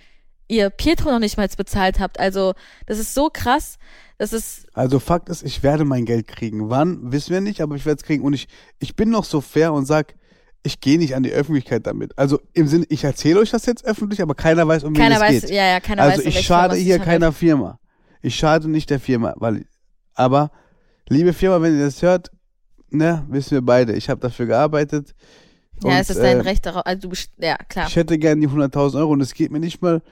ihr 0.50 0.70
Pietro 0.70 1.10
noch 1.10 1.18
nicht 1.18 1.36
mal 1.36 1.48
bezahlt 1.56 2.00
habt. 2.00 2.18
Also 2.18 2.54
das 2.86 2.98
ist 2.98 3.14
so 3.14 3.30
krass, 3.32 3.78
das 4.18 4.34
ist, 4.34 4.66
Also 4.74 4.98
Fakt 4.98 5.30
ist, 5.30 5.42
ich 5.42 5.62
werde 5.62 5.84
mein 5.86 6.04
Geld 6.04 6.26
kriegen. 6.26 6.68
Wann, 6.68 7.10
wissen 7.10 7.32
wir 7.32 7.40
nicht, 7.40 7.62
aber 7.62 7.76
ich 7.76 7.86
werde 7.86 8.00
es 8.00 8.04
kriegen. 8.04 8.22
Und 8.22 8.34
ich, 8.34 8.48
ich 8.78 8.94
bin 8.94 9.08
noch 9.08 9.24
so 9.24 9.40
fair 9.40 9.72
und 9.72 9.86
sag, 9.86 10.14
ich 10.62 10.80
gehe 10.80 10.98
nicht 10.98 11.14
an 11.14 11.22
die 11.22 11.32
Öffentlichkeit 11.32 11.86
damit. 11.86 12.18
Also 12.18 12.38
im 12.52 12.66
Sinne, 12.66 12.84
ich 12.90 13.02
erzähle 13.04 13.40
euch 13.40 13.50
das 13.50 13.64
jetzt 13.64 13.84
öffentlich, 13.86 14.20
aber 14.20 14.34
keiner 14.34 14.68
weiß, 14.68 14.84
um 14.84 14.94
wen 14.94 15.00
keiner 15.00 15.14
es 15.14 15.20
weiß, 15.22 15.40
geht. 15.42 15.50
ja, 15.50 15.66
ja, 15.66 15.80
keiner 15.80 16.02
also 16.02 16.18
weiß, 16.18 16.26
ich 16.26 16.40
schade 16.40 16.76
hier 16.76 16.98
keiner 16.98 17.32
Firma. 17.32 17.78
Ich 18.20 18.36
schade 18.36 18.68
nicht 18.68 18.90
der 18.90 19.00
Firma, 19.00 19.32
weil, 19.36 19.64
aber 20.12 20.50
liebe 21.08 21.32
Firma, 21.32 21.62
wenn 21.62 21.78
ihr 21.78 21.86
das 21.86 22.02
hört, 22.02 22.30
ne, 22.90 23.24
wissen 23.30 23.52
wir 23.52 23.62
beide, 23.62 23.94
ich 23.94 24.10
habe 24.10 24.20
dafür 24.20 24.44
gearbeitet. 24.44 25.14
Ja, 25.82 25.92
und, 25.92 25.96
es 25.96 26.10
ist 26.10 26.20
dein 26.20 26.40
äh, 26.40 26.42
Recht 26.42 26.66
darauf, 26.66 26.84
also 26.84 27.00
du 27.00 27.08
bist, 27.08 27.30
ja, 27.38 27.56
klar. 27.56 27.86
Ich 27.88 27.96
hätte 27.96 28.18
gern 28.18 28.38
die 28.42 28.48
100.000 28.48 28.98
Euro 28.98 29.12
und 29.12 29.22
es 29.22 29.32
geht 29.32 29.50
mir 29.50 29.60
nicht 29.60 29.80
mal 29.80 30.02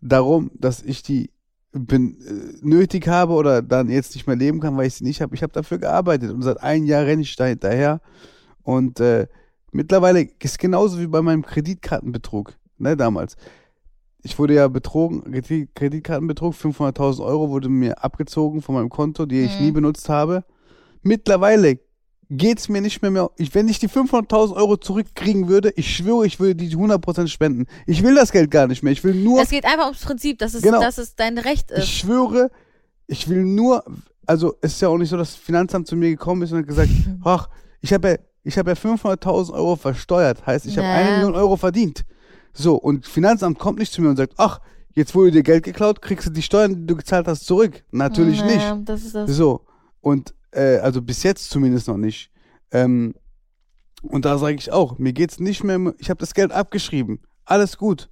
darum, 0.00 0.50
dass 0.54 0.82
ich 0.82 1.02
die 1.02 1.30
bin, 1.72 2.16
äh, 2.22 2.66
nötig 2.66 3.06
habe 3.08 3.34
oder 3.34 3.60
dann 3.62 3.88
jetzt 3.90 4.14
nicht 4.14 4.26
mehr 4.26 4.36
leben 4.36 4.60
kann, 4.60 4.76
weil 4.76 4.86
ich 4.86 4.94
sie 4.94 5.04
nicht 5.04 5.20
habe. 5.20 5.34
Ich 5.34 5.42
habe 5.42 5.52
dafür 5.52 5.78
gearbeitet 5.78 6.30
und 6.30 6.42
seit 6.42 6.62
einem 6.62 6.86
Jahr 6.86 7.04
renne 7.04 7.22
ich 7.22 7.36
da 7.36 7.44
hinterher 7.44 8.00
und 8.62 8.98
äh, 9.00 9.26
mittlerweile 9.72 10.26
ist 10.42 10.58
genauso 10.58 10.98
wie 10.98 11.06
bei 11.06 11.20
meinem 11.20 11.44
Kreditkartenbetrug, 11.44 12.54
ne, 12.78 12.96
damals. 12.96 13.36
Ich 14.22 14.38
wurde 14.38 14.54
ja 14.54 14.68
betrogen, 14.68 15.22
Kredit- 15.30 15.68
Kreditkartenbetrug, 15.74 16.54
500.000 16.54 17.24
Euro 17.24 17.50
wurde 17.50 17.68
mir 17.68 18.02
abgezogen 18.02 18.62
von 18.62 18.74
meinem 18.74 18.88
Konto, 18.88 19.26
die 19.26 19.42
ich 19.42 19.58
Mhm. 19.60 19.66
nie 19.66 19.72
benutzt 19.72 20.08
habe. 20.08 20.44
Mittlerweile 21.02 21.78
geht's 22.30 22.68
mir 22.68 22.80
nicht 22.80 23.02
mehr 23.02 23.10
mehr. 23.10 23.30
Ich, 23.36 23.54
wenn 23.54 23.68
ich 23.68 23.78
die 23.78 23.88
500.000 23.88 24.54
Euro 24.56 24.76
zurückkriegen 24.76 25.48
würde, 25.48 25.72
ich 25.76 25.94
schwöre, 25.96 26.26
ich 26.26 26.40
würde 26.40 26.54
die 26.56 26.74
100% 26.76 27.28
spenden. 27.28 27.66
Ich 27.86 28.02
will 28.02 28.14
das 28.14 28.32
Geld 28.32 28.50
gar 28.50 28.66
nicht 28.66 28.82
mehr. 28.82 28.92
Ich 28.92 29.04
will 29.04 29.14
nur, 29.14 29.40
Es 29.40 29.50
geht 29.50 29.64
einfach 29.64 29.84
ums 29.86 30.00
Prinzip, 30.04 30.38
dass 30.38 30.54
es, 30.54 30.62
Genau. 30.62 30.80
dass 30.80 30.98
es 30.98 31.14
dein 31.14 31.38
Recht 31.38 31.70
ist. 31.70 31.84
ich 31.84 31.98
schwöre, 31.98 32.50
ich 33.06 33.28
will 33.28 33.44
nur, 33.44 33.84
also 34.26 34.54
es 34.60 34.74
ist 34.74 34.80
ja 34.82 34.88
auch 34.88 34.98
nicht 34.98 35.10
so, 35.10 35.16
dass 35.16 35.32
das 35.34 35.36
Finanzamt 35.36 35.86
zu 35.86 35.94
mir 35.96 36.10
gekommen 36.10 36.42
ist 36.42 36.52
und 36.52 36.58
hat 36.58 36.66
gesagt, 36.66 36.90
ach, 37.24 37.48
ich 37.80 37.92
habe 37.92 38.08
ja, 38.08 38.16
ich 38.42 38.58
habe 38.58 38.70
ja 38.70 38.76
500.000 38.76 39.52
Euro 39.54 39.76
versteuert. 39.76 40.46
Heißt, 40.46 40.66
ich 40.66 40.78
habe 40.78 40.86
eine 40.88 41.10
Million 41.16 41.34
Euro 41.34 41.56
verdient. 41.56 42.04
So, 42.52 42.76
und 42.76 43.06
Finanzamt 43.06 43.58
kommt 43.58 43.78
nicht 43.78 43.92
zu 43.92 44.00
mir 44.02 44.08
und 44.08 44.16
sagt, 44.16 44.34
ach, 44.36 44.60
jetzt 44.94 45.14
wurde 45.14 45.30
dir 45.30 45.42
Geld 45.42 45.64
geklaut, 45.64 46.00
kriegst 46.00 46.26
du 46.26 46.30
die 46.30 46.42
Steuern, 46.42 46.74
die 46.74 46.86
du 46.86 46.96
gezahlt 46.96 47.26
hast, 47.28 47.44
zurück. 47.44 47.84
Natürlich 47.90 48.42
nicht. 48.44 48.62
Ja, 48.62 48.76
das 48.84 49.12
das. 49.12 49.30
So. 49.30 49.62
Und 50.00 50.32
äh, 50.56 50.78
also 50.78 51.02
bis 51.02 51.22
jetzt 51.22 51.50
zumindest 51.50 51.88
noch 51.88 51.96
nicht. 51.96 52.30
Ähm, 52.72 53.14
und 54.02 54.24
da 54.24 54.38
sage 54.38 54.56
ich 54.56 54.72
auch, 54.72 54.98
mir 54.98 55.12
geht's 55.12 55.40
nicht 55.40 55.64
mehr, 55.64 55.94
ich 55.98 56.10
habe 56.10 56.18
das 56.18 56.34
Geld 56.34 56.52
abgeschrieben. 56.52 57.20
Alles 57.44 57.76
gut. 57.76 58.08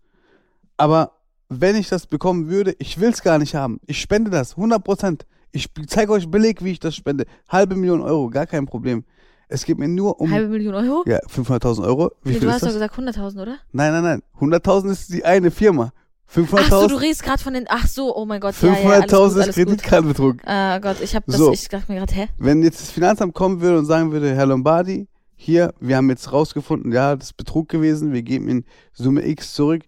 Aber 0.76 1.12
wenn 1.48 1.76
ich 1.76 1.88
das 1.88 2.06
bekommen 2.06 2.48
würde, 2.48 2.74
ich 2.78 2.98
will's 3.00 3.22
gar 3.22 3.38
nicht 3.38 3.54
haben. 3.54 3.80
Ich 3.86 4.00
spende 4.00 4.30
das, 4.30 4.52
100 4.52 4.82
Prozent. 4.82 5.26
Ich 5.52 5.68
zeige 5.86 6.12
euch 6.12 6.28
Beleg, 6.30 6.64
wie 6.64 6.72
ich 6.72 6.80
das 6.80 6.96
spende. 6.96 7.26
Halbe 7.48 7.76
Million 7.76 8.00
Euro, 8.00 8.28
gar 8.28 8.46
kein 8.46 8.66
Problem. 8.66 9.04
Es 9.48 9.64
geht 9.64 9.78
mir 9.78 9.86
nur 9.88 10.20
um 10.20 10.30
Halbe 10.30 10.48
Million 10.48 10.74
Euro? 10.74 11.04
ja, 11.06 11.18
500.000 11.26 11.84
Euro. 11.84 12.10
Wie 12.22 12.30
Nee, 12.30 12.38
viel 12.38 12.48
du 12.48 12.52
hast 12.52 12.62
doch 12.62 12.72
gesagt 12.72 12.96
100.000, 12.96 13.40
oder? 13.42 13.58
Nein, 13.72 13.92
nein, 13.92 14.02
nein. 14.02 14.22
100.000 14.40 14.90
ist 14.90 15.12
die 15.12 15.24
eine 15.24 15.50
Firma. 15.50 15.92
Ach 16.36 16.68
so, 16.70 16.80
500.000 16.82 16.88
du 16.88 16.94
redest 16.96 17.22
gerade 17.22 17.42
von 17.42 17.54
den. 17.54 17.64
Ach 17.68 17.86
so, 17.86 18.14
oh 18.16 18.24
mein 18.26 18.40
Gott. 18.40 18.54
Ja, 18.60 18.68
ja, 18.68 18.88
alles 19.00 19.12
500.000 19.12 19.34
gut, 19.34 19.46
ist. 19.48 19.54
Kreditkartenbetrug. 19.54 20.36
Ah 20.46 20.78
Gott, 20.78 20.96
ich 21.00 21.14
hab 21.14 21.26
das. 21.26 21.36
So. 21.36 21.52
Ich 21.52 21.68
dachte 21.68 21.90
mir 21.92 21.98
gerade, 21.98 22.14
hä? 22.14 22.28
Wenn 22.38 22.62
jetzt 22.62 22.80
das 22.80 22.90
Finanzamt 22.90 23.34
kommen 23.34 23.60
würde 23.60 23.78
und 23.78 23.86
sagen 23.86 24.12
würde, 24.12 24.34
Herr 24.34 24.46
Lombardi, 24.46 25.06
hier, 25.36 25.74
wir 25.80 25.96
haben 25.96 26.08
jetzt 26.10 26.32
rausgefunden, 26.32 26.92
ja, 26.92 27.16
das 27.16 27.28
ist 27.28 27.36
Betrug 27.36 27.68
gewesen, 27.68 28.12
wir 28.12 28.22
geben 28.22 28.48
Ihnen 28.48 28.64
Summe 28.92 29.26
X 29.26 29.54
zurück. 29.54 29.82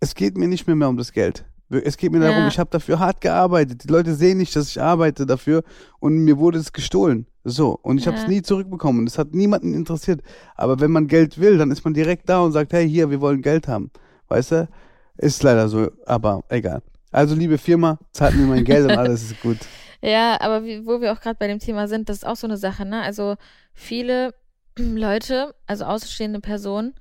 Es 0.00 0.14
geht 0.14 0.36
mir 0.36 0.48
nicht 0.48 0.66
mehr, 0.66 0.76
mehr 0.76 0.88
um 0.88 0.96
das 0.96 1.12
Geld. 1.12 1.44
Es 1.70 1.96
geht 1.98 2.12
mir 2.12 2.20
darum, 2.20 2.38
Ja. 2.38 2.48
ich 2.48 2.58
habe 2.58 2.70
dafür 2.70 2.98
hart 2.98 3.20
gearbeitet. 3.20 3.84
Die 3.84 3.88
Leute 3.88 4.14
sehen 4.14 4.38
nicht, 4.38 4.56
dass 4.56 4.68
ich 4.70 4.80
arbeite 4.80 5.26
dafür 5.26 5.64
und 6.00 6.16
mir 6.18 6.38
wurde 6.38 6.58
es 6.58 6.72
gestohlen. 6.72 7.26
So, 7.44 7.78
und 7.82 7.98
ich 7.98 8.06
habe 8.06 8.16
es 8.16 8.22
Ja. 8.22 8.28
nie 8.28 8.42
zurückbekommen. 8.42 9.04
Das 9.04 9.18
hat 9.18 9.34
niemanden 9.34 9.74
interessiert. 9.74 10.22
Aber 10.56 10.80
wenn 10.80 10.90
man 10.90 11.08
Geld 11.08 11.38
will, 11.38 11.58
dann 11.58 11.70
ist 11.70 11.84
man 11.84 11.92
direkt 11.94 12.28
da 12.28 12.40
und 12.40 12.52
sagt, 12.52 12.72
hey, 12.72 12.88
hier, 12.88 13.10
wir 13.10 13.20
wollen 13.20 13.42
Geld 13.42 13.68
haben. 13.68 13.90
Weißt 14.28 14.52
du? 14.52 14.68
Ist 15.18 15.42
leider 15.42 15.68
so, 15.68 15.90
aber 16.06 16.42
egal. 16.48 16.82
Also, 17.10 17.34
liebe 17.34 17.58
Firma, 17.58 17.98
zahlt 18.12 18.36
mir 18.36 18.46
mein 18.46 18.64
Geld 18.64 18.84
und 18.84 18.90
alles 18.98 19.22
ist 19.22 19.40
gut. 19.40 19.58
Ja, 20.00 20.40
aber 20.40 20.64
wie, 20.64 20.86
wo 20.86 21.00
wir 21.00 21.12
auch 21.12 21.20
gerade 21.20 21.36
bei 21.38 21.48
dem 21.48 21.58
Thema 21.58 21.88
sind, 21.88 22.08
das 22.08 22.18
ist 22.18 22.26
auch 22.26 22.36
so 22.36 22.46
eine 22.46 22.56
Sache, 22.56 22.84
ne? 22.84 23.02
Also 23.02 23.36
viele 23.74 24.34
Leute, 24.78 25.54
also 25.66 25.84
außenstehende 25.84 26.40
Personen, 26.40 26.94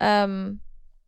ähm, 0.00 0.60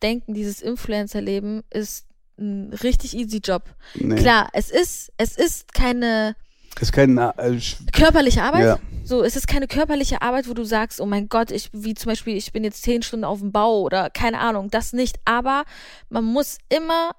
denken, 0.03 0.35
dieses 0.35 0.61
Influencer-Leben 0.61 1.63
ist 1.71 2.07
ein 2.39 2.73
richtig 2.83 3.17
easy 3.17 3.39
Job. 3.39 3.65
Nee. 3.95 4.17
Klar, 4.17 4.49
es 4.53 4.71
ist, 4.71 5.13
es 5.17 5.37
ist 5.37 5.73
keine 5.73 6.35
Ist 6.81 6.93
kein. 6.93 7.15
Na- 7.15 7.35
äh, 7.39 7.59
körperliche 7.93 8.43
Arbeit. 8.43 8.65
Ja. 8.65 8.79
So, 9.05 9.23
es 9.25 9.35
ist 9.37 9.49
keine 9.49 9.67
körperliche 9.67 10.23
Arbeit, 10.23 10.49
wo 10.49 10.55
du 10.55 10.65
sagst, 10.65 11.01
oh 11.01 11.07
mein 11.07 11.29
Gott, 11.29 11.51
ich, 11.51 11.71
wie 11.73 11.95
zum 11.95 12.11
Beispiel, 12.11 12.37
ich 12.37 12.53
bin 12.53 12.63
jetzt 12.65 12.83
zehn 12.83 13.03
Stunden 13.03 13.25
auf 13.25 13.41
dem 13.41 13.51
Bau 13.51 13.81
oder 13.83 14.11
keine 14.11 14.39
Ahnung, 14.39 14.71
das 14.71 14.93
nicht. 14.93 15.19
Aber 15.25 15.65
man 16.09 16.25
muss 16.25 16.59
immer 16.69 17.11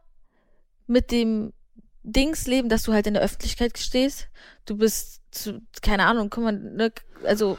mit 0.87 1.11
dem 1.11 1.51
Dings 2.03 2.47
leben, 2.47 2.69
dass 2.69 2.83
du 2.83 2.93
halt 2.93 3.07
in 3.07 3.13
der 3.15 3.23
Öffentlichkeit 3.23 3.77
stehst. 3.77 4.27
Du 4.65 4.77
bist, 4.77 5.21
zu, 5.31 5.61
keine 5.81 6.05
Ahnung, 6.05 6.29
guck 6.29 6.43
mal, 6.45 6.53
ne, 6.53 6.91
also, 7.25 7.57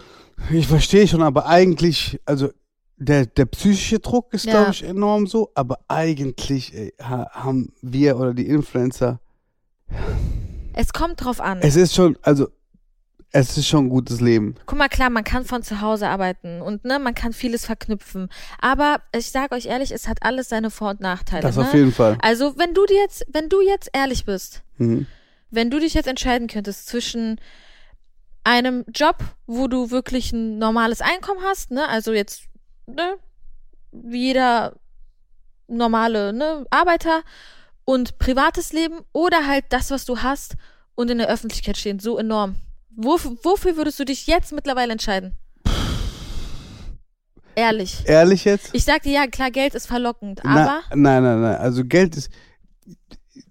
Ich 0.50 0.66
verstehe 0.66 1.07
schon, 1.07 1.22
aber 1.22 1.46
eigentlich, 1.46 2.18
also 2.24 2.50
der, 2.96 3.26
der 3.26 3.46
psychische 3.46 3.98
Druck 3.98 4.33
ist, 4.33 4.44
Ja. 4.46 4.52
glaube 4.52 4.70
ich, 4.72 4.85
enorm 4.85 5.26
so, 5.26 5.50
aber 5.54 5.78
eigentlich 5.88 6.74
ey, 6.74 6.94
ha, 7.02 7.28
haben 7.33 7.72
wir 7.83 8.16
oder 8.18 8.33
die 8.35 8.46
Influencer, 8.46 9.20
es 10.76 10.92
kommt 10.92 11.24
drauf 11.24 11.40
an. 11.40 11.60
es 11.62 11.76
ist 11.76 11.94
schon, 11.94 12.18
also 12.22 12.48
es 13.37 13.56
ist 13.58 13.66
schon 13.66 13.87
ein 13.87 13.88
gutes 13.88 14.20
Leben. 14.20 14.54
Guck 14.66 14.78
mal, 14.78 14.88
klar, 14.88 15.10
man 15.10 15.24
kann 15.24 15.44
von 15.44 15.62
zu 15.64 15.80
Hause 15.80 16.08
arbeiten 16.08 16.62
und 16.62 16.84
ne, 16.84 17.00
man 17.00 17.14
kann 17.16 17.32
vieles 17.32 17.66
verknüpfen. 17.66 18.28
Aber 18.60 18.98
ich 19.12 19.30
sage 19.32 19.56
euch 19.56 19.66
ehrlich, 19.66 19.90
es 19.90 20.06
hat 20.06 20.18
alles 20.22 20.48
seine 20.48 20.70
Vor- 20.70 20.90
und 20.90 21.00
Nachteile. 21.00 21.42
Das 21.42 21.56
ne? 21.56 21.62
auf 21.62 21.74
jeden 21.74 21.92
Fall. 21.92 22.16
Also, 22.22 22.56
wenn 22.58 22.74
du 22.74 22.87
dir 22.87 22.98
jetzt, 22.98 23.24
wenn 23.32 23.48
du 23.48 23.60
jetzt 23.60 23.90
ehrlich 23.92 24.24
bist, 24.24 24.62
Mhm. 24.78 25.06
wenn 25.50 25.68
du 25.70 25.80
dich 25.80 25.94
jetzt 25.94 26.06
entscheiden 26.06 26.46
könntest 26.46 26.87
zwischen 26.87 27.40
einem 28.44 28.84
Job, 28.94 29.16
wo 29.46 29.66
du 29.68 29.90
wirklich 29.90 30.32
ein 30.32 30.58
normales 30.58 31.00
Einkommen 31.00 31.40
hast, 31.42 31.70
ne, 31.72 31.88
also 31.88 32.12
jetzt, 32.12 32.42
ne, 32.87 33.16
wie 33.90 34.26
jeder 34.26 34.76
normale, 35.66 36.32
ne, 36.32 36.66
Arbeiter 36.70 37.22
und 37.85 38.18
privates 38.18 38.73
Leben 38.73 39.01
oder 39.12 39.47
halt 39.47 39.66
das, 39.70 39.90
was 39.90 40.05
du 40.05 40.18
hast 40.18 40.57
und 40.94 41.11
in 41.11 41.18
der 41.18 41.29
Öffentlichkeit 41.29 41.77
stehen, 41.77 41.99
so 41.99 42.18
enorm. 42.18 42.57
Wof 42.97 43.29
wofür 43.42 43.77
würdest 43.77 43.99
du 43.99 44.05
dich 44.05 44.27
jetzt 44.27 44.53
mittlerweile 44.53 44.92
entscheiden? 44.92 45.37
Ehrlich. 47.57 48.03
Ehrlich 48.07 48.44
jetzt? 48.44 48.75
Ich 48.75 48.85
sag 48.85 49.03
dir, 49.03 49.12
ja, 49.12 49.27
klar, 49.27 49.51
Geld 49.51 49.75
ist 49.75 49.87
verlockend, 49.87 50.40
Na, 50.44 50.51
aber 50.51 50.97
nein, 50.97 51.23
nein, 51.23 51.40
nein. 51.40 51.57
Also 51.57 51.85
Geld 51.85 52.16
ist, 52.16 52.31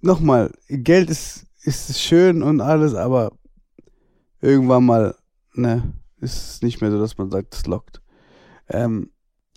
nochmal, 0.02 0.52
Geld 0.67 1.10
ist, 1.10 1.46
ist 1.62 2.00
schön 2.00 2.43
und 2.43 2.60
alles, 2.62 2.96
aber 2.96 3.32
irgendwann 4.41 4.86
mal, 4.86 5.15
ne, 5.54 5.93
ist 6.19 6.36
es 6.36 6.62
nicht 6.62 6.82
mehr 6.82 6.91
so, 6.91 7.00
dass 7.00 7.17
man 7.17 7.32
sagt, 7.32 7.56
es 7.56 7.65
lockt. 7.65 8.02
Ähm, 8.69 9.12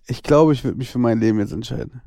ich 0.06 0.22
glaube, 0.22 0.52
ich 0.52 0.62
würde 0.62 0.78
mich 0.78 0.90
für 0.90 0.98
mein 0.98 1.18
Leben 1.18 1.40
jetzt 1.40 1.52
entscheiden, 1.52 2.02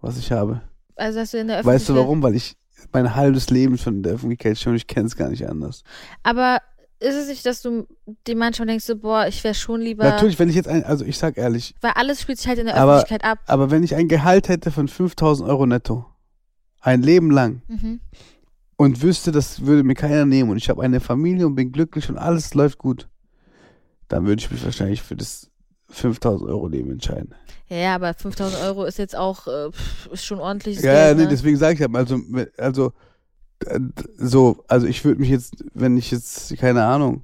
was 0.00 0.18
ich 0.18 0.32
habe. 0.32 0.62
Also 0.96 1.18
dass 1.18 1.30
du 1.32 1.38
in 1.38 1.48
der 1.48 1.58
Öffentlichkeit. 1.58 1.80
Weißt 1.80 1.88
du 1.88 1.94
warum? 1.94 2.22
Weil 2.22 2.34
ich 2.34 2.56
mein 2.92 3.14
halbes 3.14 3.50
Leben 3.50 3.78
schon 3.78 3.96
in 3.96 4.02
der 4.02 4.12
Öffentlichkeit 4.14 4.58
schon, 4.58 4.74
ich 4.74 4.86
kenne 4.86 5.06
es 5.06 5.16
gar 5.16 5.28
nicht 5.30 5.48
anders. 5.48 5.82
Aber 6.22 6.58
ist 7.00 7.14
es 7.16 7.28
nicht, 7.28 7.44
dass 7.44 7.60
du 7.62 7.86
dir 8.26 8.36
manchmal 8.36 8.66
denkst, 8.68 8.84
so, 8.84 8.96
boah, 8.96 9.26
ich 9.26 9.42
wäre 9.44 9.54
schon 9.54 9.80
lieber. 9.80 10.04
Natürlich, 10.04 10.38
wenn 10.38 10.48
ich 10.48 10.54
jetzt 10.54 10.68
ein, 10.68 10.84
also 10.84 11.04
ich 11.04 11.18
sag 11.18 11.36
ehrlich, 11.36 11.74
Weil 11.80 11.92
alles 11.96 12.20
spielt 12.20 12.38
sich 12.38 12.46
halt 12.48 12.58
in 12.58 12.66
der 12.66 12.76
Aber- 12.76 12.96
Öffentlichkeit 12.98 13.24
ab. 13.24 13.38
aber 13.46 13.70
wenn 13.70 13.82
ich 13.82 13.94
ein 13.94 14.08
Gehalt 14.08 14.48
hätte 14.48 14.70
von 14.70 14.88
5000 14.88 15.48
Euro 15.48 15.66
netto, 15.66 16.06
ein 16.80 17.02
Leben 17.02 17.30
lang, 17.30 17.62
Mhm. 17.68 18.00
und 18.76 19.02
wüsste, 19.02 19.32
das 19.32 19.66
würde 19.66 19.82
mir 19.82 19.94
keiner 19.94 20.24
nehmen 20.24 20.50
und 20.50 20.56
ich 20.56 20.68
habe 20.68 20.82
eine 20.82 21.00
Familie 21.00 21.46
und 21.46 21.54
bin 21.56 21.72
glücklich 21.72 22.08
und 22.08 22.16
alles 22.18 22.54
läuft 22.54 22.78
gut, 22.78 23.08
dann 24.08 24.26
würde 24.26 24.40
ich 24.40 24.50
mich 24.50 24.64
wahrscheinlich 24.64 25.02
für 25.02 25.16
das 25.16 25.50
5000 25.88 26.48
Euro 26.48 26.68
Leben 26.68 26.90
entscheiden. 26.90 27.34
Ja, 27.68 27.94
aber 27.94 28.14
5000 28.14 28.62
Euro 28.62 28.84
ist 28.84 28.98
jetzt 28.98 29.16
auch 29.16 29.46
äh, 29.46 29.70
ist 30.12 30.24
schon 30.24 30.38
ordentliches 30.40 30.82
Ja, 30.82 30.92
Geld. 30.92 31.16
nee, 31.16 31.22
ne? 31.24 31.28
deswegen 31.28 31.56
sage 31.56 31.74
ich 31.74 31.80
ja, 31.80 31.88
also, 31.92 32.20
also, 32.58 32.92
so, 34.16 34.64
also 34.68 34.86
ich 34.86 35.04
würde 35.04 35.20
mich 35.20 35.30
jetzt, 35.30 35.64
wenn 35.72 35.96
ich 35.96 36.10
jetzt, 36.10 36.56
keine 36.58 36.84
Ahnung, 36.84 37.22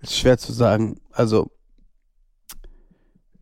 ist 0.00 0.16
schwer 0.16 0.38
zu 0.38 0.52
sagen, 0.52 1.00
also, 1.12 1.50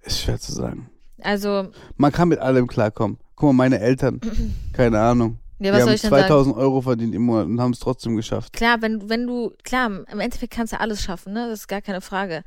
ist 0.03 0.21
schwer 0.21 0.39
zu 0.39 0.53
sagen. 0.53 0.91
Also, 1.21 1.69
Man 1.97 2.13
kann 2.13 2.29
mit 2.29 2.39
allem 2.39 2.67
klarkommen. 2.67 3.19
Guck 3.37 3.49
mal, 3.49 3.53
meine 3.55 3.81
Eltern, 3.81 4.21
keine 4.73 5.01
Ahnung, 5.01 5.39
ja, 5.59 5.73
was 5.73 5.81
soll 5.81 5.89
haben 5.89 5.95
ich 5.95 6.01
denn 6.03 6.11
sagen? 6.11 6.27
2000 6.27 6.57
Euro 6.57 6.81
verdient 6.81 7.15
im 7.15 7.23
Monat 7.23 7.47
und 7.47 7.61
haben 7.61 7.73
es 7.73 7.79
trotzdem 7.81 8.17
geschafft. 8.17 8.53
Klar, 8.53 8.83
wenn, 8.83 9.09
wenn 9.09 9.27
du, 9.27 9.53
klar, 9.63 9.87
im 9.87 10.21
Endeffekt 10.21 10.53
kannst 10.53 10.73
du 10.73 10.81
alles 10.81 11.03
schaffen, 11.03 11.33
ne? 11.33 11.49
Das 11.49 11.61
ist 11.61 11.69
gar 11.69 11.81
keine 11.81 12.01
Frage. 12.01 12.43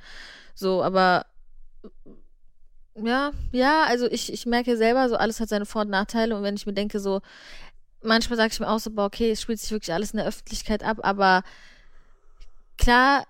So, 0.55 0.83
aber 0.83 1.25
ja, 2.95 3.32
ja, 3.52 3.84
also 3.84 4.08
ich, 4.10 4.32
ich 4.34 4.45
merke 4.45 4.78
selber, 4.78 5.08
so 5.10 5.15
alles 5.15 5.39
hat 5.39 5.50
seine 5.50 5.65
Vor- 5.65 5.84
und 5.84 5.89
Nachteile 5.89 6.36
und 6.36 6.43
wenn 6.43 6.56
ich 6.56 6.65
mir 6.65 6.73
denke, 6.73 7.00
so, 7.00 7.21
manchmal 8.02 8.38
sage 8.38 8.52
ich 8.54 8.60
mir 8.60 8.69
auch 8.69 8.80
so, 8.80 8.91
boah, 8.91 9.06
okay, 9.06 9.32
es 9.32 9.41
spielt 9.41 9.60
sich 9.60 9.71
wirklich 9.71 9.93
alles 9.93 10.12
in 10.12 10.17
der 10.17 10.28
Öffentlichkeit 10.28 10.84
ab, 10.84 11.00
aber 11.04 11.43
klar, 12.78 13.26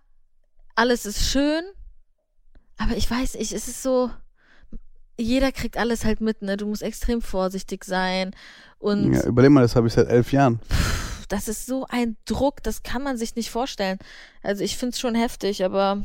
alles 0.76 1.06
ist 1.06 1.30
schön, 1.30 1.64
aber 2.78 2.96
ich 2.96 3.10
weiß 3.10 3.34
nicht, 3.36 3.52
es 3.52 3.68
ist 3.68 3.82
so, 3.84 4.12
jeder 5.18 5.52
kriegt 5.52 5.78
alles 5.78 6.06
halt 6.06 6.22
mit, 6.22 6.44
ne? 6.44 6.58
Du 6.58 6.68
musst 6.68 6.84
extrem 6.84 7.22
vorsichtig 7.22 7.84
sein 7.84 8.36
und 8.78 9.14
Ja, 9.14 9.26
überleg 9.26 9.50
mal, 9.52 9.62
das 9.62 9.76
habe 9.76 9.88
ich 9.88 9.94
seit 9.94 10.08
elf 10.08 10.32
Jahren. 10.32 10.60
das 11.28 11.48
ist 11.48 11.66
so 11.66 11.86
ein 11.90 12.16
Druck, 12.26 12.62
das 12.64 12.84
kann 12.84 13.02
man 13.04 13.18
sich 13.18 13.36
nicht 13.36 13.50
vorstellen. 13.50 13.98
Also 14.44 14.64
ich 14.64 14.78
finde 14.78 14.94
es 14.94 15.00
schon 15.00 15.16
heftig, 15.16 15.66
aber 15.66 16.04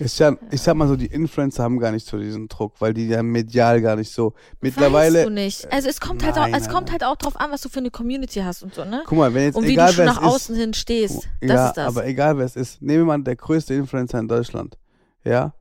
Ist 0.00 0.18
ja, 0.18 0.34
ich 0.50 0.62
sag 0.62 0.76
mal 0.76 0.88
so, 0.88 0.96
die 0.96 1.08
Influencer 1.08 1.62
haben 1.62 1.78
gar 1.78 1.92
nicht 1.92 2.06
so 2.06 2.18
diesen 2.18 2.48
Druck, 2.48 2.72
weil 2.78 2.94
die 2.94 3.06
ja 3.06 3.22
medial 3.22 3.82
gar 3.82 3.96
nicht 3.96 4.10
so. 4.10 4.32
Mittlerweile. 4.62 5.18
weißt 5.18 5.26
du 5.26 5.30
nicht. 5.30 5.70
Also 5.70 5.90
es 5.90 6.00
kommt 6.00 6.24
halt 6.24 6.38
auch, 6.38 6.46
nein, 6.46 6.54
es 6.54 6.62
nein, 6.62 6.72
kommt 6.72 6.86
nein. 6.86 6.92
halt 6.92 7.04
auch 7.04 7.16
drauf 7.16 7.38
an, 7.38 7.50
was 7.50 7.60
du 7.60 7.68
für 7.68 7.80
eine 7.80 7.90
Community 7.90 8.40
hast 8.40 8.62
und 8.62 8.74
so, 8.74 8.86
ne? 8.86 9.02
Guck 9.04 9.18
mal, 9.18 9.34
wenn 9.34 9.44
jetzt 9.44 9.56
Und 9.56 9.66
wie 9.66 9.72
egal 9.72 9.88
du 9.88 9.96
schon 9.96 10.06
nach 10.06 10.22
außen 10.22 10.56
hin 10.56 10.72
stehst. 10.72 11.16
ist. 11.16 11.28
Das 11.42 11.50
ja, 11.50 11.68
ist 11.68 11.76
das. 11.76 11.86
aber 11.86 12.06
egal 12.06 12.38
wer 12.38 12.46
es 12.46 12.56
ist. 12.56 12.80
Nehmen 12.80 13.00
wir 13.00 13.04
mal 13.18 13.22
der 13.22 13.36
größte 13.36 13.74
Influencer 13.74 14.18
in 14.20 14.28
Deutschland. 14.28 14.78
Ja? 15.22 15.52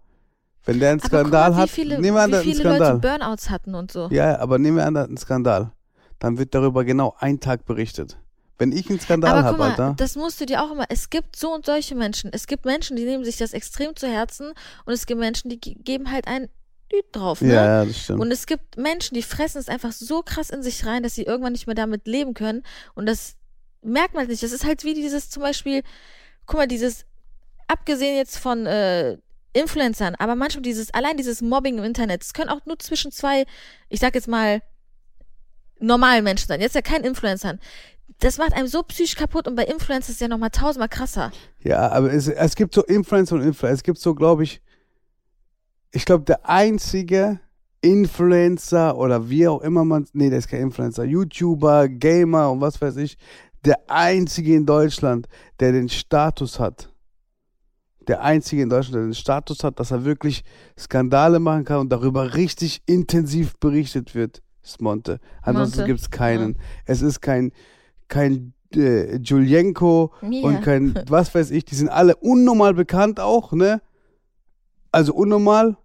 Wenn 0.63 0.80
der 0.80 0.91
einen 0.91 1.02
aber 1.02 1.08
Skandal 1.10 1.49
mal, 1.52 1.58
hat, 1.58 1.69
viele, 1.69 1.99
nehmen 1.99 2.15
wir 2.15 2.21
an, 2.21 2.32
wie 2.32 2.54
viele 2.54 2.63
Leute 2.63 2.86
Skandal. 2.86 2.99
Burnouts 2.99 3.49
hatten 3.49 3.75
und 3.75 3.91
so. 3.91 4.08
Ja, 4.10 4.39
aber 4.39 4.58
nehmen 4.58 4.78
wir 4.78 4.86
an, 4.86 4.93
der 4.93 5.04
hat 5.04 5.10
einen 5.10 5.17
Skandal. 5.17 5.73
Dann 6.17 6.38
wird 6.38 6.56
darüber 6.56 6.86
genau 6.86 7.13
ein 7.19 7.41
Tag 7.41 7.65
berichtet. 7.65 8.17
Wenn 8.60 8.72
ich 8.72 8.89
einen 8.89 9.00
Skandal 9.00 9.32
aber 9.32 9.39
guck 9.41 9.48
habe, 9.48 9.58
mal, 9.58 9.69
Alter. 9.72 9.93
das 9.98 10.15
musst 10.15 10.39
du 10.39 10.45
dir 10.45 10.62
auch 10.63 10.72
immer. 10.72 10.86
Es 10.89 11.10
gibt 11.10 11.36
so 11.36 11.54
und 11.54 11.65
solche 11.65 11.95
Menschen. 11.95 12.30
Es 12.34 12.45
gibt 12.45 12.65
Menschen, 12.65 12.95
die 12.98 13.06
nehmen 13.06 13.24
sich 13.24 13.38
das 13.38 13.54
extrem 13.54 13.95
zu 13.95 14.08
Herzen 14.08 14.54
und 14.86 14.93
es 14.93 15.06
gibt 15.06 15.19
Menschen, 15.19 15.50
die 15.50 15.60
ge- 15.60 15.76
geben 15.76 16.12
halt 16.12 16.28
einen 16.28 16.50
Düt 16.91 17.06
drauf, 17.12 17.41
ne? 17.41 17.54
Ja, 17.54 17.65
ja, 17.65 17.86
das 17.86 17.98
stimmt. 17.98 18.19
Und 18.19 18.32
es 18.32 18.45
gibt 18.48 18.76
Menschen, 18.78 19.13
die 19.15 19.22
fressen 19.22 19.60
es 19.60 19.69
einfach 19.69 19.91
so 19.91 20.22
krass 20.24 20.50
in 20.50 20.62
sich 20.63 20.86
rein, 20.86 21.04
dass 21.04 21.15
sie 21.15 21.24
irgendwann 21.24 21.54
nicht 21.54 21.67
mehr 21.67 21.76
damit 21.76 22.08
leben 22.08 22.34
können. 22.34 22.63
Und 22.95 23.06
das 23.06 23.36
merkt 23.82 24.13
man 24.15 24.28
nicht. 24.28 24.41
Das 24.43 24.52
ist 24.52 24.65
halt 24.65 24.84
wie 24.84 24.93
dieses 24.95 25.30
zum 25.30 25.43
Beispiel, 25.43 25.84
guck 26.48 26.58
mal, 26.58 26.67
dieses, 26.67 27.06
abgesehen 27.67 28.17
jetzt 28.17 28.38
von 28.39 28.65
äh, 28.65 29.17
Influencern, 29.54 30.15
aber 30.15 30.36
manchmal 30.36 30.63
dieses, 30.63 30.91
allein 30.93 31.15
dieses 31.15 31.41
Mobbing 31.41 31.78
im 31.78 31.84
Internet, 31.84 32.24
es 32.24 32.34
können 32.34 32.50
auch 32.50 32.65
nur 32.65 32.78
zwischen 32.80 33.12
zwei, 33.12 33.45
ich 33.89 34.00
sag 34.00 34.15
jetzt 34.15 34.28
mal, 34.28 34.62
normalen 35.80 36.24
Menschen 36.24 36.48
sein. 36.48 36.60
Jetzt 36.62 36.76
ja 36.76 36.82
kein 36.82 37.04
Influencern. 37.04 37.60
Das 38.19 38.38
macht 38.38 38.53
einem 38.53 38.67
so 38.67 38.84
psychisch 38.84 39.15
kaputt 39.15 39.47
und 39.47 39.55
bei 39.55 39.63
Influencern 39.63 40.01
ist 40.01 40.10
es 40.10 40.19
ja 40.19 40.27
nochmal 40.27 40.49
tausendmal 40.49 40.89
krasser. 40.89 41.32
Ja, 41.63 41.89
aber 41.89 42.12
es, 42.12 42.27
es 42.27 42.55
gibt 42.55 42.73
so 42.73 42.84
Influencer 42.84 43.36
und 43.36 43.41
Influencer. 43.41 43.73
Es 43.73 43.84
gibt 43.84 43.97
so, 43.97 44.13
glaube 44.13 44.43
ich, 44.43 44.62
ich 45.91 46.05
glaube, 46.05 46.25
der 46.25 46.47
einzige 46.47 47.39
Influencer 47.82 48.97
oder 48.97 49.29
wie 49.29 49.47
auch 49.47 49.62
immer 49.62 49.86
man, 49.86 50.05
nee, 50.13 50.29
der 50.29 50.39
ist 50.39 50.49
kein 50.49 50.62
Influencer, 50.62 51.05
YouTuber, 51.05 51.88
Gamer 51.88 52.51
und 52.51 52.62
was 52.62 52.82
weiß 52.82 52.97
ich, 52.97 53.17
der 53.65 53.89
einzige 53.89 54.55
in 54.55 54.65
Deutschland, 54.65 55.27
der 55.60 55.71
den 55.71 55.89
Status 55.89 56.60
hat. 56.60 56.89
Der 58.08 58.23
einzige 58.23 58.63
in 58.63 58.69
Deutschland, 58.69 58.95
der 58.95 59.03
den 59.03 59.13
Status 59.13 59.63
hat, 59.63 59.79
dass 59.79 59.91
er 59.91 60.03
wirklich 60.03 60.43
Skandale 60.77 61.39
machen 61.39 61.63
kann 61.63 61.79
und 61.79 61.89
darüber 61.89 62.36
richtig 62.36 62.82
intensiv 62.86 63.58
berichtet 63.60 64.15
wird, 64.15 64.41
ist 64.63 64.82
Monte. 64.82 65.19
Ansonsten 65.41 65.86
gibt 65.86 65.99
es 65.99 66.10
keinen. 66.10 66.58
Es 66.86 67.01
ist 67.01 67.21
kein, 67.21 67.51
kein 68.10 68.54
äh, 68.76 69.17
Julienko, 69.17 70.12
Ja. 70.22 70.41
und 70.43 70.62
kein, 70.62 70.93
was 71.08 71.34
weiß 71.34 71.52
ich, 71.52 71.65
die 71.65 71.76
sind 71.76 71.89
alle 71.89 72.15
unnormal 72.17 72.74
bekannt 72.74 73.19
auch, 73.19 73.52
ne? 73.54 73.82
Also 74.91 75.13
unnormal. 75.13 75.78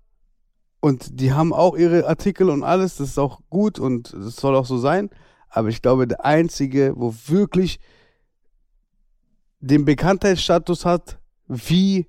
Und 0.81 1.19
die 1.21 1.33
haben 1.33 1.53
auch 1.55 1.77
ihre 1.77 2.07
Artikel 2.09 2.51
und 2.51 2.63
alles, 2.63 2.97
das 2.97 3.09
ist 3.11 3.19
auch 3.19 3.41
gut 3.49 3.79
und 3.79 4.13
das 4.13 4.37
soll 4.37 4.55
auch 4.55 4.67
so 4.67 4.77
sein. 4.77 5.09
Aber 5.49 5.69
ich 5.69 5.81
glaube, 5.81 6.07
der 6.07 6.25
einzige, 6.25 6.93
wo 6.97 7.15
wirklich 7.27 7.81
den 9.61 9.85
Bekanntheitsstatus 9.87 10.85
hat, 10.85 11.19
wie 11.49 12.07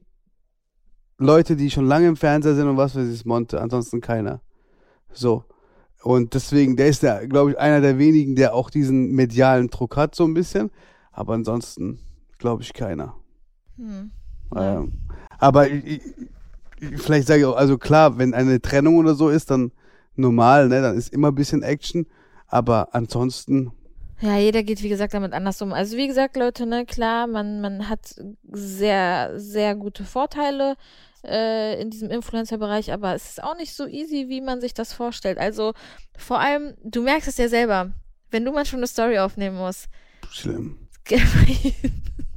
Leute, 1.18 1.56
die 1.56 1.72
schon 1.72 1.86
lange 1.86 2.08
im 2.08 2.18
Fernseher 2.18 2.56
sind 2.56 2.68
und 2.68 2.76
was 2.76 2.96
weiß 2.96 3.08
ich, 3.08 3.14
ist 3.14 3.26
Monte, 3.26 3.62
ansonsten 3.62 4.02
keiner. 4.02 4.42
So. 5.14 5.46
Und 6.06 6.36
deswegen, 6.36 6.76
der 6.76 6.88
ist 6.90 7.02
ja, 7.02 7.26
glaube 7.26 7.50
ich, 7.52 7.60
einer 7.60 7.82
der 7.82 7.98
wenigen, 7.98 8.36
der 8.36 8.54
auch 8.54 8.70
diesen 8.70 9.14
medialen 9.14 9.70
Druck 9.70 9.98
hat, 9.98 10.14
so 10.14 10.24
ein 10.24 10.36
bisschen. 10.36 10.70
Aber 11.12 11.34
ansonsten, 11.34 11.98
glaube 12.38 12.62
ich, 12.62 12.74
keiner. 12.74 13.16
Hm. 13.78 14.12
Ähm, 14.56 14.92
aber 15.40 15.68
ich- 15.68 16.02
vielleicht 16.98 17.26
sage 17.28 17.40
ich 17.40 17.46
auch, 17.48 17.56
also 17.56 17.80
klar, 17.80 18.20
wenn 18.20 18.36
eine 18.36 18.62
Trennung 18.62 18.98
oder 18.98 19.16
so 19.16 19.30
ist, 19.30 19.50
dann 19.50 19.72
normal, 20.16 20.68
ne, 20.68 20.80
dann 20.84 20.96
ist 20.96 21.12
immer 21.12 21.30
ein 21.32 21.36
bisschen 21.36 21.64
Action. 21.64 22.06
Aber 22.48 22.94
ansonsten, 22.94 23.72
Ja, 24.22 24.38
jeder 24.38 24.62
geht, 24.62 24.84
wie 24.84 24.90
gesagt, 24.90 25.16
damit 25.16 25.34
anders 25.34 25.60
um. 25.64 25.74
Also 25.74 25.98
wie 25.98 26.08
gesagt, 26.08 26.38
Leute, 26.38 26.68
ne, 26.68 26.86
klar, 26.86 27.26
man, 27.26 27.62
man 27.62 27.90
hat 27.90 28.14
sehr, 28.52 29.40
sehr 29.40 29.74
gute 29.76 30.04
Vorteile 30.06 30.76
äh, 31.26 31.80
in 31.82 31.90
diesem 31.90 32.10
Influencer-Bereich, 32.10 32.92
aber 32.92 33.14
es 33.16 33.30
ist 33.32 33.44
auch 33.44 33.56
nicht 33.58 33.74
so 33.74 33.86
easy, 33.86 34.26
wie 34.30 34.42
man 34.42 34.62
sich 34.62 34.74
das 34.74 34.94
vorstellt. 34.94 35.38
Also 35.38 35.74
vor 36.18 36.40
allem, 36.40 36.76
du 36.84 37.02
merkst 37.02 37.28
es 37.28 37.38
ja 37.38 37.48
selber, 37.48 37.92
wenn 38.32 38.46
du 38.46 38.52
manchmal 38.52 38.80
eine 38.80 38.88
Story 38.88 39.20
aufnehmen 39.20 39.58
musst. 39.58 39.88
schlimm. 40.32 40.78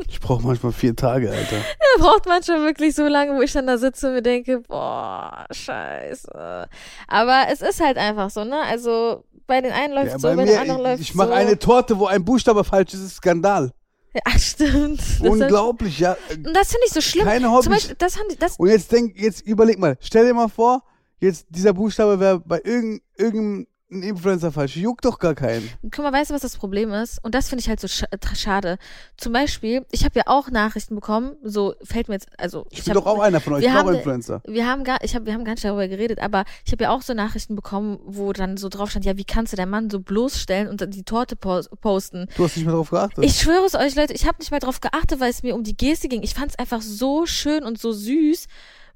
Ich 0.07 0.20
brauche 0.20 0.46
manchmal 0.46 0.72
vier 0.72 0.94
Tage, 0.94 1.31
Alter. 1.31 1.57
braucht 1.98 2.27
manchmal 2.27 2.62
wirklich 2.62 2.94
so 2.94 3.09
lange, 3.09 3.37
wo 3.37 3.42
ich 3.42 3.53
dann 3.53 3.66
da 3.66 3.79
sitze 3.79 4.09
und 4.09 4.14
mir 4.14 4.22
denke, 4.22 4.61
boah, 4.61 5.44
scheiße. 5.51 6.68
Aber 7.09 7.42
es 7.51 7.61
ist 7.61 7.81
halt 7.81 7.98
einfach 7.98 8.31
so, 8.31 8.44
ne? 8.44 8.61
Also 8.62 9.24
bei 9.46 9.61
den 9.61 9.72
einen 9.72 9.94
läuft 9.94 10.12
Ja, 10.12 10.18
so, 10.18 10.29
bei 10.29 10.37
bei 10.37 10.44
den 10.44 10.59
anderen 10.59 10.83
läuft 10.83 11.03
ich 11.03 11.14
mache 11.14 11.29
so. 11.29 11.35
eine 11.35 11.59
Torte, 11.59 11.98
wo 11.98 12.07
ein 12.07 12.24
Buchstabe 12.24 12.62
falsch 12.64 12.94
ist, 12.94 13.03
ist 13.03 13.16
Skandal. 13.16 13.72
Ja, 14.14 14.23
stimmt. 14.38 15.01
Das 15.01 15.21
hab- 15.21 15.27
Unglaublich, 15.27 15.99
ja. 15.99 16.16
Und 16.31 16.55
das 16.55 16.68
finde 16.71 16.87
ich 16.87 16.92
so 16.92 17.01
schlimm. 17.01 17.25
Keine 17.25 17.51
Hobbys. 17.51 17.68
Beispiel, 17.68 17.97
das 17.99 18.18
haben 18.18 18.29
die, 18.31 18.37
das, 18.37 18.57
Und 18.57 18.68
jetzt 18.68 18.90
denk, 18.90 19.18
jetzt 19.18 19.42
überleg 19.42 19.79
mal, 19.79 19.97
stell 20.01 20.27
dir 20.27 20.35
mal 20.35 20.49
vor, 20.49 20.83
jetzt 21.21 21.47
dieser 21.51 21.73
Buchstabe 21.73 22.18
wäre 22.21 22.40
bei 22.40 22.61
irgendeinem 22.64 23.01
irgendeinem 23.16 23.66
Influencer 23.90 24.53
falsch. 24.53 24.77
Juckt 24.77 25.05
doch 25.07 25.18
gar 25.18 25.35
keinen. 25.35 25.68
guck 25.83 25.98
mal, 26.05 26.12
weißt 26.12 26.31
du, 26.31 26.35
was 26.35 26.42
das 26.42 26.57
Problem 26.57 26.92
ist? 26.92 27.18
Und 27.24 27.35
das 27.35 27.48
finde 27.48 27.62
ich 27.62 27.68
halt 27.68 27.81
so 27.81 27.88
sch 27.88 28.05
tra- 28.05 28.37
schade. 28.37 28.77
Zum 29.16 29.33
Beispiel, 29.33 29.87
ich 29.90 30.05
habe 30.05 30.18
ja 30.18 30.24
auch 30.27 30.51
Nachrichten 30.51 30.94
bekommen, 30.94 31.37
so 31.42 31.74
fällt 31.83 32.09
mir 32.09 32.14
jetzt, 32.16 32.29
also 32.38 32.66
Ich 32.70 32.85
bin 32.85 32.94
hab, 32.94 33.03
doch 33.03 33.11
auch 33.11 33.20
einer 33.20 33.40
von 33.40 33.55
euch, 33.55 33.62
wir 33.62 33.68
ich 33.70 33.74
bin 33.74 33.83
auch 33.87 33.90
Influencer. 33.90 34.42
wir 34.46 34.66
haben 34.66 34.85
gar, 34.85 35.03
ich 35.03 35.14
habe, 35.14 35.24
wir 35.24 35.33
haben 35.33 35.44
gar 35.44 35.53
nicht 35.53 35.64
darüber 35.64 35.88
geredet, 35.88 36.18
aber 36.20 36.44
ich 36.66 36.72
habe 36.72 36.85
ja 36.85 36.90
auch 36.90 37.01
so 37.03 37.14
Nachrichten 37.14 37.57
bekommen, 37.57 37.98
wo 38.05 38.33
dann 38.35 38.57
so 38.59 38.68
drauf 38.68 38.90
stand, 38.90 39.07
ja, 39.07 39.16
wie 39.16 39.24
kannst 39.24 39.53
du 39.53 39.57
deinen 39.57 39.70
Mann 39.70 39.88
so 39.88 40.01
bloßstellen 40.01 40.68
und 40.68 40.85
die 40.94 41.05
Torte 41.05 41.35
pos 41.37 41.70
posten? 41.81 42.27
Du 42.37 42.44
hast 42.44 42.57
nicht 42.57 42.66
mehr 42.66 42.74
drauf 42.74 42.90
geachtet. 42.90 43.24
Ich 43.24 43.37
schwöre 43.40 43.64
es 43.64 43.74
euch, 43.74 43.94
Leute, 43.94 44.12
ich 44.12 44.27
habe 44.27 44.37
nicht 44.38 44.51
mal 44.51 44.61
drauf 44.61 44.81
geachtet, 44.81 45.18
weil 45.20 45.31
es 45.31 45.42
mir 45.42 45.55
um 45.55 45.64
die 45.64 45.77
Geste 45.77 46.09
ging. 46.09 46.22
Ich 46.22 46.35
fand 46.35 46.51
es 46.51 46.59
einfach 46.59 46.83
so 46.83 47.24
schön 47.24 47.64
und 47.64 47.79
so 47.81 47.92
süß. 47.92 48.46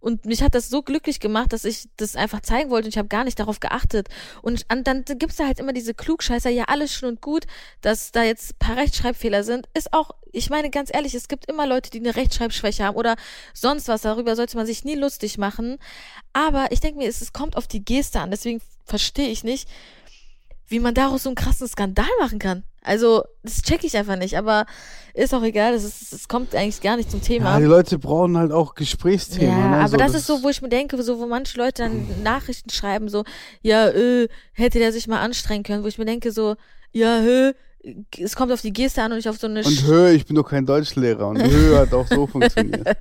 Und 0.03 0.27
mich 0.27 0.43
hat 0.43 0.57
das 0.57 0.69
so 0.69 0.83
glücklich 0.83 1.21
gemacht, 1.21 1.53
dass 1.53 1.65
ich 1.65 1.89
das 1.97 2.17
einfach 2.17 2.41
zeigen 2.41 2.71
wollte 2.71 2.87
und 2.87 2.91
ich 2.91 2.99
habe 2.99 3.07
gar 3.07 3.23
nicht 3.23 3.39
darauf 3.39 3.61
geachtet. 3.61 4.09
Und 4.43 4.65
an, 4.67 4.83
dann 4.83 5.05
gibt's 5.05 5.37
da 5.37 5.47
halt 5.47 5.61
immer 5.61 5.73
diese 5.73 5.95
Klugscheißer, 5.95 6.51
ja, 6.51 6.65
alles 6.65 6.93
schön 6.93 7.11
und 7.11 7.21
gut, 7.21 7.45
dass 7.83 8.11
da 8.11 8.25
jetzt 8.25 8.59
paar 8.59 8.77
Rechtschreibfehler 8.77 9.45
sind. 9.45 9.69
Ist 9.75 9.93
auch, 9.93 10.11
ich 10.33 10.51
meine 10.51 10.71
ganz 10.71 10.91
ehrlich, 10.93 11.15
es 11.15 11.29
gibt 11.29 11.49
immer 11.49 11.69
Leute, 11.69 11.89
die 11.91 12.01
eine 12.01 12.17
Rechtschreibschwäche 12.17 12.85
haben 12.85 12.97
oder 12.97 13.15
sonst 13.55 13.87
was. 13.87 14.03
Darüber 14.03 14.35
sollte 14.35 14.57
man 14.57 14.67
sich 14.67 14.85
nie 14.85 14.97
lustig 14.97 15.39
machen. 15.39 15.79
Aber 16.33 16.73
ich 16.73 16.81
denke 16.81 16.99
mir, 16.99 17.09
es, 17.09 17.21
es 17.21 17.33
kommt 17.33 17.57
auf 17.57 17.69
die 17.69 17.85
Geste 17.85 18.19
an. 18.19 18.33
Deswegen 18.33 18.61
verstehe 18.85 19.29
ich 19.29 19.45
nicht, 19.45 19.69
wie 20.73 20.81
man 20.81 20.95
daraus 20.95 21.23
so 21.23 21.29
einen 21.29 21.37
krassen 21.37 21.69
Skandal 21.69 22.09
machen 22.21 22.39
kann. 22.41 22.65
Also, 22.83 23.23
das 23.45 23.63
check 23.63 23.85
ich 23.85 23.97
einfach 23.97 24.17
nicht, 24.17 24.37
aber 24.37 24.67
ist 25.15 25.33
auch 25.35 25.43
egal, 25.45 25.73
das, 25.73 25.85
ist, 25.85 26.13
das 26.13 26.27
kommt 26.27 26.53
eigentlich 26.55 26.81
gar 26.81 26.97
nicht 26.97 27.11
zum 27.11 27.21
ja, 27.21 27.27
Thema. 27.27 27.59
die 27.61 27.67
Leute 27.67 27.99
brauchen 27.99 28.37
halt 28.37 28.51
auch 28.51 28.75
Gesprächsthemen. 28.75 29.49
Ja, 29.49 29.69
ne? 29.69 29.77
aber 29.85 29.97
das, 29.99 30.15
ist 30.15 30.27
so, 30.27 30.43
wo 30.43 30.49
ich 30.49 30.63
mir 30.63 30.69
denke, 30.69 31.01
so 31.03 31.21
wo 31.21 31.27
manche 31.27 31.59
Leute 31.59 31.85
dann 31.85 32.09
Nachrichten 32.25 32.71
schreiben, 32.71 33.09
so, 33.09 33.23
ja, 33.61 33.89
äh, 33.89 34.29
hätte 34.53 34.81
der 34.81 34.93
sich 34.93 35.07
mal 35.07 35.21
anstrengen 35.21 35.63
können, 35.63 35.85
wo 35.85 35.89
ich 35.89 35.99
mir 35.99 36.07
denke, 36.07 36.33
so, 36.33 36.57
ja, 36.91 37.21
hö, 37.21 37.53
es 38.19 38.37
kommt 38.37 38.53
auf 38.53 38.63
die 38.63 38.73
Geste 38.73 39.03
an 39.03 39.13
und 39.13 39.19
nicht 39.19 39.29
auf 39.29 39.39
so 39.39 39.47
eine 39.47 39.61
Und 39.61 39.73
Sch 39.73 39.87
hö, 39.87 40.11
ich 40.11 40.27
bin 40.27 40.37
doch 40.37 40.49
kein 40.49 40.67
Deutschlehrer. 40.67 41.29
Und 41.29 41.43
hö 41.43 41.77
hat 41.77 41.93
auch 41.93 42.07
so 42.07 42.27
funktioniert. 42.29 42.97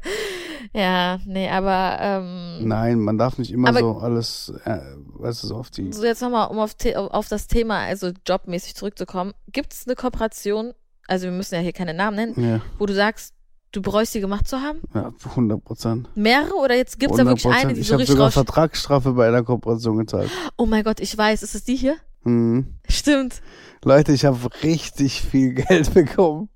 Ja, 0.73 1.19
nee, 1.25 1.49
aber 1.49 1.97
ähm, 1.99 2.67
Nein, 2.67 2.99
man 2.99 3.17
darf 3.17 3.37
nicht 3.37 3.51
immer 3.51 3.69
Aber- 3.69 3.79
so 3.79 3.97
alles, 3.97 4.53
äh, 4.63 4.79
weißt 5.19 5.43
du, 5.43 5.47
so 5.47 5.55
auf 5.57 5.69
die. 5.69 5.91
so 5.91 6.03
jetzt 6.05 6.21
nochmal, 6.21 6.49
um 6.49 6.59
auf, 6.59 6.75
auf 6.95 7.27
das 7.27 7.47
Thema, 7.47 7.79
also 7.79 8.11
jobmäßig 8.27 8.75
zurückzukommen, 8.75 9.33
gibt 9.51 9.73
es 9.73 9.85
eine 9.85 9.95
Kooperation, 9.95 10.73
also 11.07 11.25
wir 11.25 11.31
müssen 11.33 11.55
ja 11.55 11.61
hier 11.61 11.73
keine 11.73 11.93
Namen 11.93 12.15
nennen, 12.15 12.33
Ja, 12.41 12.61
wo 12.79 12.85
du 12.85 12.93
sagst, 12.93 13.33
du 13.73 13.81
bereust 13.81 14.13
sie 14.13 14.21
gemacht 14.21 14.47
zu 14.47 14.61
haben? 14.61 14.79
ja 14.93 15.11
100 15.25 15.61
Prozent. 15.63 16.09
Mehrere 16.15 16.55
oder 16.55 16.75
jetzt 16.75 16.99
gibt's 16.99 17.17
da 17.17 17.25
wirklich 17.25 17.45
eine, 17.53 17.73
die 17.73 17.81
ich 17.81 17.87
so 17.87 17.93
habe 17.93 18.01
richtig 18.03 18.13
sogar 18.13 18.27
raus... 18.27 18.33
Vertragsstrafe 18.35 19.11
bei 19.11 19.27
einer 19.27 19.43
Kooperation 19.43 19.97
gezahlt. 19.97 20.29
Oh 20.57 20.65
mein 20.65 20.83
Gott, 20.85 21.01
ich 21.01 21.17
weiß, 21.17 21.43
ist 21.43 21.53
es 21.55 21.65
die 21.65 21.75
hier? 21.75 21.97
Mhm. 22.23 22.75
Stimmt. 22.87 23.41
Leute, 23.83 24.13
ich 24.13 24.23
habe 24.25 24.37
richtig 24.63 25.21
viel 25.21 25.53
Geld 25.55 25.93
bekommen. 25.93 26.47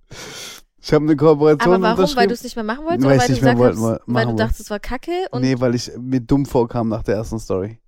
Ich 0.86 0.93
habe 0.93 1.04
eine 1.04 1.15
Kooperation 1.15 1.74
Aber 1.74 1.82
warum? 1.98 2.15
Weil 2.15 2.28
du 2.28 2.34
es 2.36 2.43
nicht 2.43 2.56
mehr 2.56 2.63
machen 2.63 2.86
wolltest? 2.86 3.04
Weil 3.08 3.17
weil 3.17 3.28
du 3.28 3.34
gesagt 3.34 3.60
hast, 3.60 3.80
mal- 3.80 4.00
weil 4.06 4.26
du 4.28 4.36
dachtest, 4.36 4.60
es 4.60 4.69
war 4.69 4.80
kacke? 4.80 5.12
Und 5.32 5.41
nee, 5.41 5.56
weil 5.60 5.74
ich 5.74 5.91
mir 6.00 6.19
dumm 6.21 6.45
vorkam 6.45 6.89
nach 6.89 7.02
der 7.02 7.15
ersten 7.15 7.39
Story. 7.39 7.80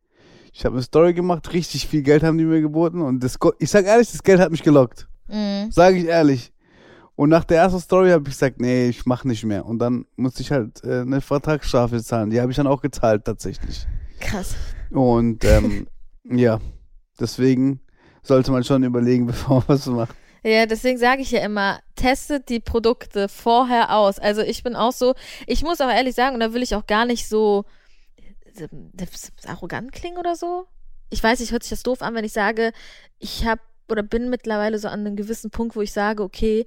Ich 0.52 0.66
habe 0.66 0.74
eine 0.74 0.82
Story 0.82 1.14
gemacht, 1.14 1.54
richtig 1.54 1.88
viel 1.88 2.02
Geld 2.02 2.24
haben 2.24 2.40
die 2.40 2.44
mir 2.44 2.60
geboten 2.60 3.02
und 3.04 3.24
das, 3.24 3.38
ich 3.60 3.70
sag 3.70 3.86
ehrlich, 3.86 4.12
das 4.12 4.24
Geld 4.24 4.40
hat 4.40 4.50
mich 4.50 4.64
gelockt. 4.64 5.08
Mhm. 5.28 5.70
Sage 5.70 5.98
ich 5.98 6.06
ehrlich. 6.06 6.52
Und 7.16 7.30
nach 7.30 7.44
der 7.44 7.58
ersten 7.62 7.80
Story 7.80 8.10
habe 8.10 8.24
ich 8.24 8.34
gesagt, 8.34 8.60
nee, 8.60 8.88
ich 8.88 9.06
mache 9.06 9.28
nicht 9.28 9.44
mehr. 9.44 9.68
Und 9.68 9.78
dann 9.78 10.06
musste 10.16 10.42
ich 10.42 10.52
halt 10.52 10.84
äh, 10.84 11.02
eine 11.02 11.22
Vertragsstrafe 11.22 12.02
zahlen. 12.04 12.32
Die 12.32 12.42
habe 12.42 12.50
ich 12.50 12.58
dann 12.58 12.66
auch 12.66 12.82
gezahlt 12.82 13.26
tatsächlich. 13.26 13.86
krass. 14.20 14.56
Und 14.90 15.44
ähm, 15.44 15.86
ja, 16.24 16.60
deswegen 17.20 17.80
sollte 18.24 18.52
man 18.52 18.64
schon 18.64 18.84
überlegen, 18.84 19.26
bevor 19.28 19.58
man 19.58 19.66
was 19.68 19.86
macht. 19.86 20.16
Ja, 20.48 20.66
deswegen 20.66 20.98
sage 20.98 21.22
ich 21.22 21.32
ja 21.32 21.42
immer, 21.42 21.80
testet 21.96 22.48
die 22.50 22.60
Produkte 22.62 23.28
vorher 23.28 23.96
aus. 23.96 24.18
Also 24.20 24.42
ich 24.42 24.64
bin 24.64 24.76
auch 24.76 24.94
so, 24.94 25.14
ich 25.46 25.62
muss 25.64 25.82
auch 25.82 25.90
ehrlich 25.90 26.16
sagen, 26.16 26.36
und 26.36 26.40
da 26.40 26.54
will 26.54 26.64
ich 26.64 26.74
auch 26.76 26.88
gar 26.88 27.06
nicht 27.06 27.28
so 27.28 27.66
äh, 28.56 28.68
arrogant 29.46 29.92
klingen 29.92 30.18
oder 30.18 30.36
so. 30.36 30.66
Ich 31.10 31.22
weiß, 31.24 31.40
ich 31.42 31.52
hört 31.52 31.64
sich 31.64 31.72
das 31.72 31.84
doof 31.84 32.02
an, 32.02 32.16
wenn 32.16 32.26
ich 32.26 32.34
sage, 32.34 32.72
ich 33.20 33.46
habe 33.46 33.62
oder 33.90 34.04
bin 34.04 34.30
mittlerweile 34.30 34.80
so 34.80 34.88
an 34.90 35.02
einem 35.02 35.16
gewissen 35.16 35.50
Punkt, 35.52 35.76
wo 35.76 35.82
ich 35.82 35.94
sage, 35.94 36.22
okay, 36.24 36.66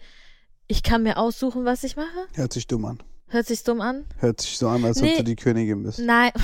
ich 0.66 0.82
kann 0.82 1.02
mir 1.02 1.16
aussuchen, 1.18 1.64
was 1.64 1.82
ich 1.84 1.96
mache. 1.96 2.06
Hört 2.34 2.52
sich 2.52 2.66
dumm 2.66 2.84
an. 2.84 2.98
Hört 3.28 3.46
sich 3.46 3.62
dumm 3.62 3.80
an? 3.80 4.04
Hört 4.18 4.40
sich 4.40 4.56
so 4.58 4.68
an, 4.68 4.84
als 4.84 5.00
Nee. 5.00 5.12
ob 5.12 5.16
du 5.18 5.24
die 5.24 5.36
Königin 5.36 5.82
bist. 5.82 5.98
Nein. 6.00 6.32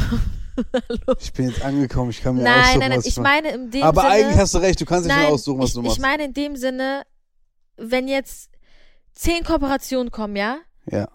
Ich 1.21 1.35
bin 1.35 1.51
jetzt 1.51 1.61
angekommen, 1.63 2.09
ich 2.09 2.23
kann 2.23 2.35
mir 2.37 2.43
Nein, 2.45 2.61
aussuchen, 2.63 2.79
nein, 2.81 2.89
nein, 2.89 2.99
was 2.99 3.05
ich, 3.05 3.13
ich 3.13 3.23
mache. 3.23 3.29
meine 3.43 3.49
in 3.51 3.71
dem 3.71 3.83
Aber 3.83 4.01
Sinne. 4.01 4.13
eigentlich 4.15 4.37
hast 4.39 4.55
du 4.55 4.59
recht, 4.59 4.81
du 4.81 4.87
kannst 4.87 5.05
nicht 5.05 5.15
Nein, 5.15 5.25
mehr 5.25 5.33
aussuchen, 5.35 5.61
was 5.61 5.69
ich, 5.69 5.75
du 5.75 5.83
machst. 5.83 5.97
Ich 5.99 6.03
meine 6.03 6.25
in 6.25 6.33
dem 6.33 6.57
Sinne, 6.57 7.03
wenn 7.77 8.09
jetzt 8.09 8.51
zehn 9.13 9.45
Kooperationen 9.45 10.11
kommen, 10.11 10.37
ja, 10.37 10.59
ja. 10.91 11.09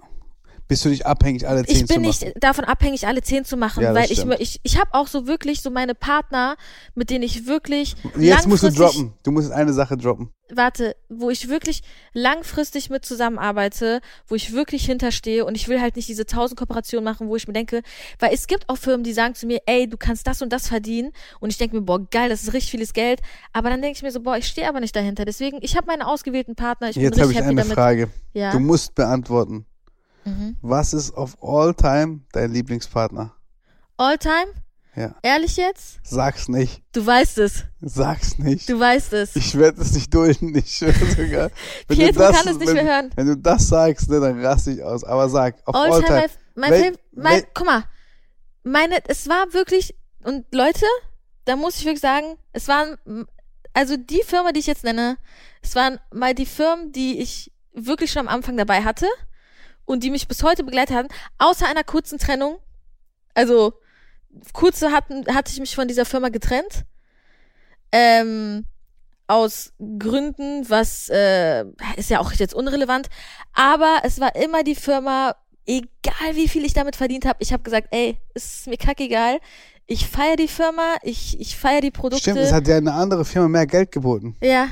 Bist 0.71 0.85
du 0.85 0.89
nicht 0.89 1.05
abhängig, 1.05 1.45
alle 1.45 1.65
zehn 1.65 1.75
ich 1.75 1.85
bin 1.85 1.95
zu 1.95 1.99
nicht 1.99 2.21
machen? 2.21 2.33
davon 2.39 2.63
abhängig, 2.63 3.05
alle 3.05 3.21
zehn 3.21 3.43
zu 3.43 3.57
machen, 3.57 3.83
Ja, 3.83 3.93
weil 3.93 4.05
ich, 4.09 4.19
stimmt. 4.19 4.37
ich, 4.39 4.61
ich 4.63 4.79
habe 4.79 4.93
auch 4.93 5.07
so 5.07 5.27
wirklich 5.27 5.61
so 5.61 5.69
meine 5.69 5.93
Partner, 5.95 6.55
mit 6.95 7.09
denen 7.09 7.23
ich 7.23 7.45
wirklich 7.45 7.95
Jetzt 8.17 8.47
musst 8.47 8.63
du 8.63 8.69
droppen. 8.71 9.11
Du 9.23 9.31
musst 9.31 9.51
eine 9.51 9.73
Sache 9.73 9.97
droppen. 9.97 10.29
warte, 10.49 10.95
wo 11.09 11.29
ich 11.29 11.49
wirklich 11.49 11.81
langfristig 12.13 12.89
mit 12.89 13.03
zusammenarbeite, 13.05 13.99
wo 14.27 14.35
ich 14.35 14.53
wirklich 14.53 14.85
hinterstehe 14.85 15.43
und 15.45 15.55
ich 15.55 15.67
will 15.67 15.81
halt 15.81 15.97
nicht 15.97 16.07
diese 16.07 16.25
tausend 16.25 16.57
Kooperationen 16.57 17.03
machen, 17.03 17.27
wo 17.27 17.35
ich 17.35 17.47
mir 17.47 17.53
denke, 17.53 17.81
weil 18.19 18.33
es 18.33 18.47
gibt 18.47 18.69
auch 18.69 18.77
Firmen, 18.77 19.03
die 19.03 19.11
sagen 19.13 19.35
zu 19.35 19.47
mir, 19.47 19.59
ey, 19.65 19.89
du 19.89 19.97
kannst 19.97 20.25
das 20.25 20.41
und 20.41 20.53
das 20.53 20.67
verdienen 20.69 21.11
und 21.41 21.49
ich 21.49 21.57
denke 21.57 21.75
mir, 21.75 21.81
boah, 21.81 21.99
geil, 22.09 22.29
das 22.29 22.43
ist 22.43 22.53
richtig 22.53 22.71
vieles 22.71 22.93
Geld, 22.93 23.21
aber 23.53 23.69
dann 23.69 23.81
denke 23.81 23.97
ich 23.97 24.03
mir 24.03 24.11
so, 24.11 24.21
boah, 24.21 24.37
ich 24.37 24.47
stehe 24.47 24.67
aber 24.69 24.79
nicht 24.79 24.95
dahinter, 24.95 25.25
deswegen, 25.25 25.57
ich 25.61 25.75
habe 25.75 25.87
meine 25.87 26.07
ausgewählten 26.07 26.55
Partner, 26.55 26.89
ich 26.89 26.95
Jetzt 26.95 27.11
bin 27.15 27.21
habe 27.21 27.29
richtig 27.29 27.39
ich 27.39 27.45
happy 27.45 27.51
eine 27.51 27.61
damit. 27.61 27.73
Frage. 27.75 28.09
Ja. 28.33 28.51
Du 28.51 28.59
musst 28.59 28.95
beantworten. 28.95 29.65
Mhm. 30.25 30.55
Was 30.61 30.93
ist 30.93 31.11
of 31.15 31.37
all 31.41 31.73
time 31.73 32.21
dein 32.31 32.51
Lieblingspartner? 32.51 33.33
All 33.97 34.17
time? 34.17 34.47
Ja. 34.95 35.15
Ehrlich 35.23 35.55
jetzt? 35.55 35.99
Sag's 36.03 36.49
nicht. 36.49 36.83
Du 36.91 37.05
weißt 37.05 37.37
es. 37.37 37.63
Sag's 37.79 38.37
nicht. 38.37 38.67
Du 38.67 38.77
weißt 38.79 39.13
es. 39.13 39.35
Ich 39.37 39.57
werde 39.57 39.81
es 39.81 39.93
nicht 39.93 40.13
dulden. 40.13 40.53
Ich 40.55 40.75
schwöre 40.77 40.93
sogar. 41.05 41.49
Wenn 41.87 41.97
du 41.99 42.05
Pietro 42.05 42.19
das- 42.19 42.37
kann 42.37 42.47
es 42.49 42.57
nicht 42.59 42.67
wenn, 42.67 42.75
mehr 42.75 42.95
hören. 42.95 43.09
Wenn 43.15 43.27
du 43.27 43.37
das 43.37 43.67
sagst, 43.69 44.09
ne, 44.09 44.19
dann 44.19 44.43
raste 44.45 44.71
ich 44.71 44.83
aus. 44.83 45.03
Aber 45.05 45.29
sag, 45.29 45.55
auf 45.65 45.75
all, 45.75 45.91
All 45.93 46.03
time. 46.03 46.19
time, 46.19 46.29
mein, 46.55 46.71
Wel- 46.73 46.81
Film, 46.81 46.95
mein, 47.13 47.43
guck 47.53 47.65
mal, 47.65 47.83
meine, 48.63 48.97
es 49.07 49.29
war 49.29 49.53
wirklich, 49.53 49.95
und 50.23 50.45
Leute, 50.53 50.85
da 51.45 51.55
muss 51.55 51.77
ich 51.77 51.85
wirklich 51.85 52.01
sagen, 52.01 52.37
es 52.51 52.67
waren, 52.67 52.97
also 53.73 53.95
die 53.95 54.21
Firma, 54.25 54.51
die 54.51 54.59
ich 54.59 54.67
jetzt 54.67 54.83
nenne, 54.83 55.17
es 55.61 55.73
waren 55.75 55.99
mal 56.13 56.35
die 56.35 56.45
Firmen, 56.45 56.91
die 56.91 57.19
ich 57.19 57.51
wirklich 57.73 58.11
schon 58.11 58.27
am 58.27 58.35
Anfang 58.35 58.57
dabei 58.57 58.83
hatte 58.83 59.07
und 59.91 60.03
die 60.03 60.09
mich 60.09 60.27
bis 60.27 60.41
heute 60.41 60.63
begleitet 60.63 60.95
haben, 60.95 61.09
außer 61.37 61.67
einer 61.67 61.83
kurzen 61.83 62.17
Trennung. 62.17 62.57
Also, 63.33 63.73
kurze 64.53 64.91
hatten, 64.91 65.25
hatte 65.35 65.51
ich 65.51 65.59
mich 65.59 65.75
von 65.75 65.87
dieser 65.87 66.05
Firma 66.05 66.29
getrennt. 66.29 66.85
Ähm, 67.91 68.65
aus 69.27 69.73
Gründen, 69.99 70.69
was 70.69 71.09
äh, 71.09 71.65
ist 71.97 72.09
ja 72.09 72.19
auch 72.19 72.31
jetzt 72.33 72.53
unrelevant, 72.53 73.07
aber 73.53 73.99
es 74.03 74.19
war 74.19 74.35
immer 74.35 74.63
die 74.63 74.75
Firma, 74.75 75.35
egal 75.65 76.35
wie 76.35 76.47
viel 76.47 76.65
ich 76.65 76.73
damit 76.73 76.95
verdient 76.95 77.25
habe, 77.25 77.37
ich 77.41 77.53
habe 77.53 77.63
gesagt, 77.63 77.87
ey, 77.91 78.17
ist 78.33 78.67
mir 78.67 78.77
kackegal. 78.77 79.39
Ich 79.87 80.07
feiere 80.07 80.37
die 80.37 80.47
Firma, 80.47 80.95
ich, 81.01 81.39
ich 81.39 81.57
feiere 81.57 81.81
die 81.81 81.91
Produkte. 81.91 82.31
Stimmt, 82.31 82.39
es 82.39 82.53
hat 82.53 82.67
ja 82.67 82.77
eine 82.77 82.93
andere 82.93 83.25
Firma 83.25 83.49
mehr 83.49 83.67
Geld 83.67 83.91
geboten. 83.91 84.37
Ja. 84.41 84.69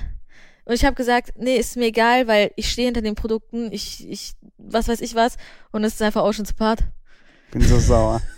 Und 0.70 0.76
ich 0.76 0.86
habe 0.86 0.96
gesagt, 0.96 1.32
nee, 1.36 1.56
ist 1.56 1.78
mir 1.78 1.86
egal, 1.86 2.28
weil 2.28 2.52
ich 2.56 2.70
stehe 2.70 2.86
hinter 2.86 3.02
den 3.02 3.16
Produkten, 3.16 3.72
ich, 3.72 4.08
ich, 4.08 4.34
was 4.60 4.88
weiß 4.88 5.02
ich 5.02 5.16
was. 5.16 5.38
Und 5.72 5.84
es 5.84 5.94
ist 5.96 6.02
einfach 6.02 6.24
Ocean's 6.24 6.54
Part. 6.54 6.82
Bin 7.52 7.62
so 7.62 7.80
sauer. 7.80 8.22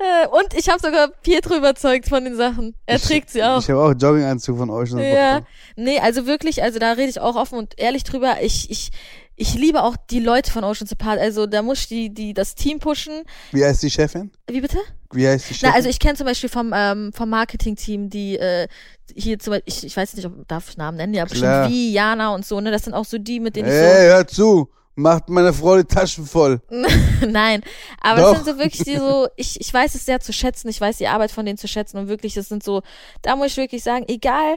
Äh, 0.00 0.28
Und 0.28 0.54
ich 0.54 0.68
habe 0.68 0.78
sogar 0.80 1.08
Pietro 1.08 1.56
überzeugt 1.56 2.08
von 2.08 2.22
den 2.24 2.36
Sachen. 2.36 2.76
Er 2.86 2.96
Ich- 2.96 3.02
trägt 3.02 3.30
sie 3.30 3.42
auch. 3.42 3.58
Ich 3.60 3.68
habe 3.68 3.80
auch 3.82 3.92
Jogginganzug 4.00 4.56
von 4.56 4.70
Ocean. 4.70 5.00
Ja. 5.00 5.40
Nee, 5.74 5.98
also 5.98 6.24
wirklich, 6.24 6.62
also 6.62 6.78
da 6.78 6.92
rede 6.92 7.08
ich 7.10 7.18
auch 7.20 7.34
offen 7.34 7.58
und 7.58 7.76
ehrlich 7.80 8.04
drüber. 8.04 8.36
Ich, 8.40 8.70
ich, 8.70 8.90
ich 9.38 9.54
liebe 9.54 9.82
auch 9.82 9.96
die 10.10 10.18
Leute 10.18 10.50
von 10.50 10.64
Ocean's 10.64 10.92
Apart. 10.92 11.18
Also 11.18 11.46
da 11.46 11.62
muss 11.62 11.80
ich 11.80 11.88
die, 11.88 12.12
die, 12.12 12.34
das 12.34 12.56
Team 12.56 12.80
pushen. 12.80 13.22
Wie 13.52 13.64
heißt 13.64 13.82
die 13.82 13.90
Chefin? 13.90 14.32
Wie 14.48 14.60
bitte? 14.60 14.78
Wie 15.12 15.26
heißt 15.26 15.48
die 15.48 15.54
Chefin? 15.54 15.70
Na, 15.70 15.76
also 15.76 15.88
ich 15.88 16.00
kenne 16.00 16.16
zum 16.16 16.26
Beispiel 16.26 16.50
vom, 16.50 16.72
ähm, 16.74 17.12
vom 17.14 17.30
Marketing-Team, 17.30 18.10
die 18.10 18.36
äh, 18.36 18.66
hier 19.14 19.38
zum 19.38 19.52
Beispiel, 19.52 19.72
ich, 19.72 19.86
ich 19.86 19.96
weiß 19.96 20.14
nicht, 20.14 20.26
ob 20.26 20.46
darf 20.48 20.68
ich 20.68 20.76
Namen 20.76 20.96
nennen, 20.96 21.14
ja, 21.14 21.24
bestimmt 21.24 21.68
wie 21.68 21.92
Jana 21.92 22.34
und 22.34 22.44
so, 22.44 22.60
ne? 22.60 22.72
Das 22.72 22.82
sind 22.82 22.94
auch 22.94 23.04
so 23.04 23.16
die, 23.16 23.38
mit 23.38 23.54
denen 23.54 23.68
Ey, 23.68 24.08
hör 24.08 24.26
zu. 24.26 24.68
Macht 24.96 25.28
meine 25.28 25.52
Frau 25.52 25.76
die 25.76 25.84
Taschen 25.84 26.26
voll. 26.26 26.60
ich 26.68 26.76
so. 27.20 27.26
Nein. 27.28 27.62
Aber 28.00 28.20
Doch. 28.20 28.34
das 28.34 28.44
sind 28.44 28.56
so 28.56 28.60
wirklich 28.60 28.82
die 28.82 28.96
so, 28.96 29.28
ich, 29.36 29.60
ich 29.60 29.72
weiß 29.72 29.94
es 29.94 30.04
sehr 30.04 30.18
zu 30.18 30.32
schätzen, 30.32 30.68
ich 30.68 30.80
weiß 30.80 30.96
die 30.96 31.06
Arbeit 31.06 31.30
von 31.30 31.46
denen 31.46 31.58
zu 31.58 31.68
schätzen 31.68 31.98
und 31.98 32.08
wirklich, 32.08 32.34
das 32.34 32.48
sind 32.48 32.64
so, 32.64 32.82
da 33.22 33.36
muss 33.36 33.52
ich 33.52 33.56
wirklich 33.56 33.84
sagen, 33.84 34.04
egal 34.08 34.56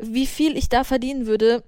wie 0.00 0.26
viel 0.26 0.56
ich 0.56 0.70
da 0.70 0.84
verdienen 0.84 1.26
würde, 1.26 1.62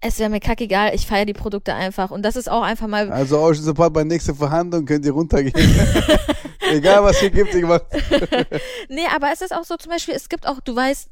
es 0.00 0.18
wäre 0.18 0.30
mir 0.30 0.40
kackegal, 0.40 0.94
ich 0.94 1.06
feiere 1.06 1.24
die 1.24 1.32
Produkte 1.32 1.74
einfach. 1.74 2.10
Und 2.10 2.22
das 2.22 2.36
ist 2.36 2.50
auch 2.50 2.62
einfach 2.62 2.86
mal 2.86 3.10
Also 3.10 3.38
Ocean 3.38 3.64
Support 3.64 3.92
bei 3.94 4.04
nächster 4.04 4.34
Verhandlung 4.34 4.84
könnt 4.84 5.04
ihr 5.04 5.12
runtergehen. 5.12 5.54
Egal 6.70 7.02
was 7.02 7.18
hier 7.18 7.30
gibt, 7.30 7.54
ich 7.54 7.62
mach. 7.64 7.80
Nee, 8.88 9.06
aber 9.14 9.30
es 9.32 9.40
ist 9.40 9.54
auch 9.54 9.64
so 9.64 9.76
zum 9.76 9.90
Beispiel, 9.92 10.14
es 10.14 10.28
gibt 10.28 10.46
auch, 10.46 10.60
du 10.60 10.74
weißt, 10.76 11.08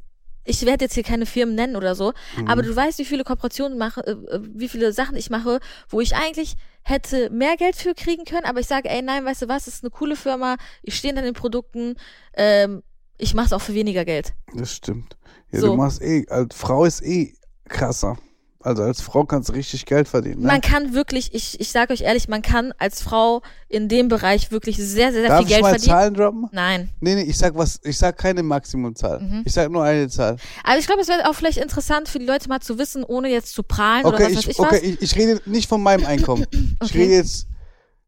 ich 0.47 0.67
werde 0.67 0.85
jetzt 0.85 0.95
hier 0.95 1.03
keine 1.03 1.25
Firmen 1.27 1.55
nennen 1.55 1.77
oder 1.77 1.95
so, 1.95 2.13
Mhm. 2.37 2.49
aber 2.49 2.63
du 2.63 2.75
weißt, 2.75 2.99
wie 2.99 3.05
viele 3.05 3.25
Kooperationen 3.25 3.79
mache, 3.79 4.07
äh, 4.07 4.39
wie 4.43 4.69
viele 4.69 4.93
Sachen 4.93 5.17
ich 5.17 5.31
mache, 5.31 5.61
wo 5.89 6.01
ich 6.01 6.15
eigentlich 6.15 6.57
hätte 6.83 7.31
mehr 7.31 7.57
Geld 7.57 7.77
für 7.77 7.95
kriegen 7.95 8.25
können, 8.25 8.45
aber 8.45 8.61
ich 8.61 8.67
sage, 8.67 8.91
ey, 8.91 9.01
nein, 9.01 9.25
weißt 9.25 9.43
du 9.43 9.49
was, 9.49 9.67
es 9.67 9.77
ist 9.77 9.85
eine 9.85 9.91
coole 9.91 10.17
Firma, 10.17 10.57
ich 10.83 10.97
stehe 10.97 11.11
hinter 11.15 11.23
den 11.25 11.35
Produkten, 11.35 11.95
ähm, 12.35 12.83
ich 13.17 13.33
mache 13.33 13.47
es 13.47 13.53
auch 13.55 13.61
für 13.63 13.75
weniger 13.75 14.05
Geld. 14.05 14.35
Das 14.55 14.73
stimmt. 14.73 15.17
Ja, 15.51 15.61
So. 15.61 15.69
du 15.69 15.77
machst 15.77 16.03
eh, 16.03 16.27
als 16.29 16.55
Frau 16.55 16.85
ist 16.85 17.03
eh 17.03 17.35
krasser. 17.69 18.19
Also 18.65 18.83
als 18.83 19.03
Frau 19.03 19.25
kannst 19.25 19.51
du 19.51 19.53
richtig 19.53 19.85
Geld 19.85 20.09
verdienen. 20.09 20.41
Ne? 20.41 20.47
Man 20.47 20.63
kann 20.63 20.95
wirklich, 20.95 21.35
ich, 21.35 21.61
ich 21.61 21.71
sage 21.71 21.93
euch 21.93 22.01
ehrlich, 22.01 22.29
man 22.29 22.41
kann 22.41 22.73
als 22.79 23.03
Frau 23.03 23.43
in 23.69 23.89
dem 23.91 24.09
Bereich 24.09 24.51
wirklich 24.53 24.79
sehr, 24.79 25.13
sehr, 25.13 25.21
sehr 25.21 25.29
Darf 25.29 25.39
viel 25.41 25.47
ich 25.49 25.53
Geld 25.53 25.63
mal 25.63 25.69
verdienen. 25.71 25.91
Zahlen 25.95 26.15
droppen? 26.15 26.49
Nein. 26.51 26.89
Nee, 26.99 27.15
nee, 27.17 27.23
ich 27.25 27.37
sag 27.37 27.55
was, 27.55 27.79
ich 27.85 27.99
sag 27.99 28.17
keine 28.17 28.43
Maximumzahl. 28.43 29.21
Mhm. 29.21 29.43
Ich 29.45 29.53
sag 29.53 29.71
nur 29.71 29.85
eine 29.85 30.09
Zahl. 30.09 30.37
Also 30.63 30.81
ich 30.81 30.87
glaube, 30.87 31.03
es 31.03 31.09
wäre 31.09 31.29
auch 31.29 31.35
vielleicht 31.35 31.59
interessant 31.59 32.09
für 32.09 32.19
die 32.19 32.25
Leute 32.25 32.49
mal 32.49 32.61
zu 32.61 32.79
wissen, 32.79 33.05
ohne 33.05 33.29
jetzt 33.29 33.53
zu 33.53 33.63
prahlen 33.65 34.07
oder 34.07 34.15
Okay, 34.17 34.25
was 34.29 34.37
weiß 34.37 34.45
ich, 34.45 34.49
ich 34.53 34.59
okay, 34.59 34.77
was. 34.77 34.83
ich, 34.83 35.03
ich 35.03 35.17
rede 35.17 35.41
nicht 35.45 35.69
von 35.69 35.83
meinem 35.83 36.07
Einkommen. 36.07 36.47
Ich 36.83 36.89
Okay. 36.91 37.03
rede 37.03 37.15
jetzt, 37.17 37.47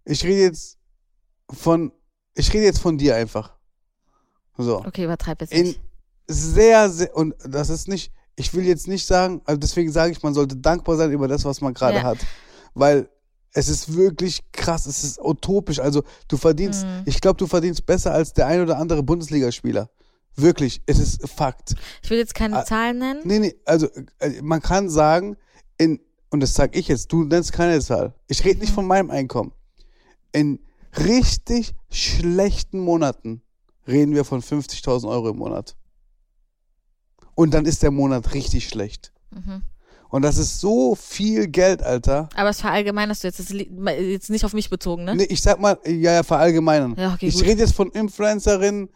ich 0.07 0.24
rede 0.24 0.40
jetzt 0.40 0.78
von, 1.50 1.92
ich 2.34 2.50
rede 2.54 2.64
jetzt 2.64 2.78
von 2.78 2.96
dir 2.96 3.14
einfach. 3.16 3.52
So. 4.57 4.78
Okay, 4.86 5.04
übertreib 5.04 5.42
jetzt 5.42 5.52
In 5.52 5.66
nicht. 5.66 5.80
sehr, 6.28 6.88
sehr, 6.88 7.14
und 7.14 7.34
das 7.44 7.68
ist 7.68 7.88
nicht, 7.88 8.11
ich 8.37 8.53
will 8.55 8.64
jetzt 8.64 8.87
nicht 8.89 9.07
sagen, 9.07 9.41
also 9.45 9.59
deswegen 9.59 9.91
sage 9.91 10.12
ich, 10.12 10.22
man 10.22 10.34
sollte 10.34 10.57
dankbar 10.57 10.97
sein 10.97 11.11
über 11.11 11.26
das, 11.28 11.45
was 11.45 11.61
man 11.61 11.74
gerade 11.74 11.97
Ja. 11.99 12.03
hat. 12.03 12.18
Weil 12.74 13.09
es 13.53 13.68
ist 13.68 13.97
wirklich 13.97 14.41
krass, 14.53 14.84
es 14.87 15.03
ist 15.03 15.18
utopisch. 15.18 15.78
Also 15.80 16.03
du 16.28 16.37
verdienst, 16.37 16.84
Mhm. 16.84 17.03
ich 17.07 17.20
glaube, 17.20 17.39
du 17.39 17.47
verdienst 17.47 17.87
besser 17.87 18.12
als 18.12 18.32
der 18.34 18.47
ein 18.47 18.61
oder 18.61 18.76
andere 18.78 19.03
Bundesligaspieler. 19.03 19.89
Wirklich, 20.34 20.82
es 20.84 20.99
ist 20.99 21.26
Fakt. 21.30 21.74
Ich 22.03 22.11
will 22.11 22.18
jetzt 22.18 22.34
keine 22.34 22.59
Ah, 22.59 22.64
Zahlen 22.66 22.99
nennen. 22.99 23.20
Nee, 23.24 23.39
nee, 23.39 23.55
also 23.64 23.89
äh, 24.18 24.43
man 24.43 24.61
kann 24.61 24.91
sagen, 24.91 25.39
in, 25.78 25.99
und 26.28 26.41
das 26.41 26.53
sag 26.53 26.76
ich 26.76 26.89
jetzt, 26.89 27.11
du 27.11 27.24
nennst 27.24 27.53
keine 27.55 27.80
Zahl. 27.80 28.12
Ich 28.28 28.45
rede 28.45 28.61
nicht 28.61 28.70
Mhm. 28.72 28.74
von 28.74 28.87
meinem 28.87 29.11
Einkommen. 29.11 29.53
In 30.32 30.59
richtig 30.99 31.74
schlechten 31.91 32.80
Monaten 32.80 33.41
reden 33.89 34.14
wir 34.14 34.24
von 34.26 34.43
50.000 34.43 35.09
Euro 35.09 35.30
im 35.30 35.37
Monat. 35.39 35.74
Und 37.37 37.55
dann 37.55 37.64
ist 37.66 37.84
der 37.84 37.93
Monat 37.93 38.34
richtig 38.34 38.68
schlecht. 38.68 39.12
Mhm. 39.30 39.62
Und 40.09 40.22
das 40.22 40.39
ist 40.39 40.59
so 40.61 40.95
viel 40.97 41.47
Geld, 41.49 41.82
Alter. 41.82 42.28
Aber 42.34 42.49
es 42.49 42.61
verallgemeinerst 42.61 43.22
du 43.22 43.28
jetzt, 43.28 43.39
das 43.39 43.51
li- 43.51 43.70
jetzt 44.11 44.30
nicht 44.30 44.45
auf 44.45 44.53
mich 44.55 44.70
bezogen, 44.70 45.05
ne? 45.05 45.14
Nee, 45.14 45.24
ich 45.24 45.43
sag 45.43 45.61
mal, 45.61 45.78
ja, 45.87 46.12
ja, 46.14 46.22
verallgemeinern. 46.24 46.95
Ja, 46.99 47.12
okay, 47.14 47.26
ich 47.28 47.43
rede 47.43 47.61
jetzt 47.61 47.74
von 47.74 47.91
Influencerinnen 47.91 48.89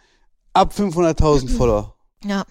ab 0.52 0.72
500.000 0.76 1.48
Follower. 1.56 1.94
Ja. 2.24 2.44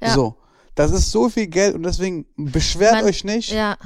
Ja. 0.00 0.14
So. 0.14 0.36
Das 0.74 0.90
ist 0.90 1.10
so 1.12 1.28
viel 1.28 1.46
Geld 1.46 1.74
und 1.76 1.82
deswegen 1.84 2.26
beschwert 2.36 2.94
Man- 2.94 3.04
euch 3.04 3.22
nicht. 3.24 3.52
Ja, 3.52 3.76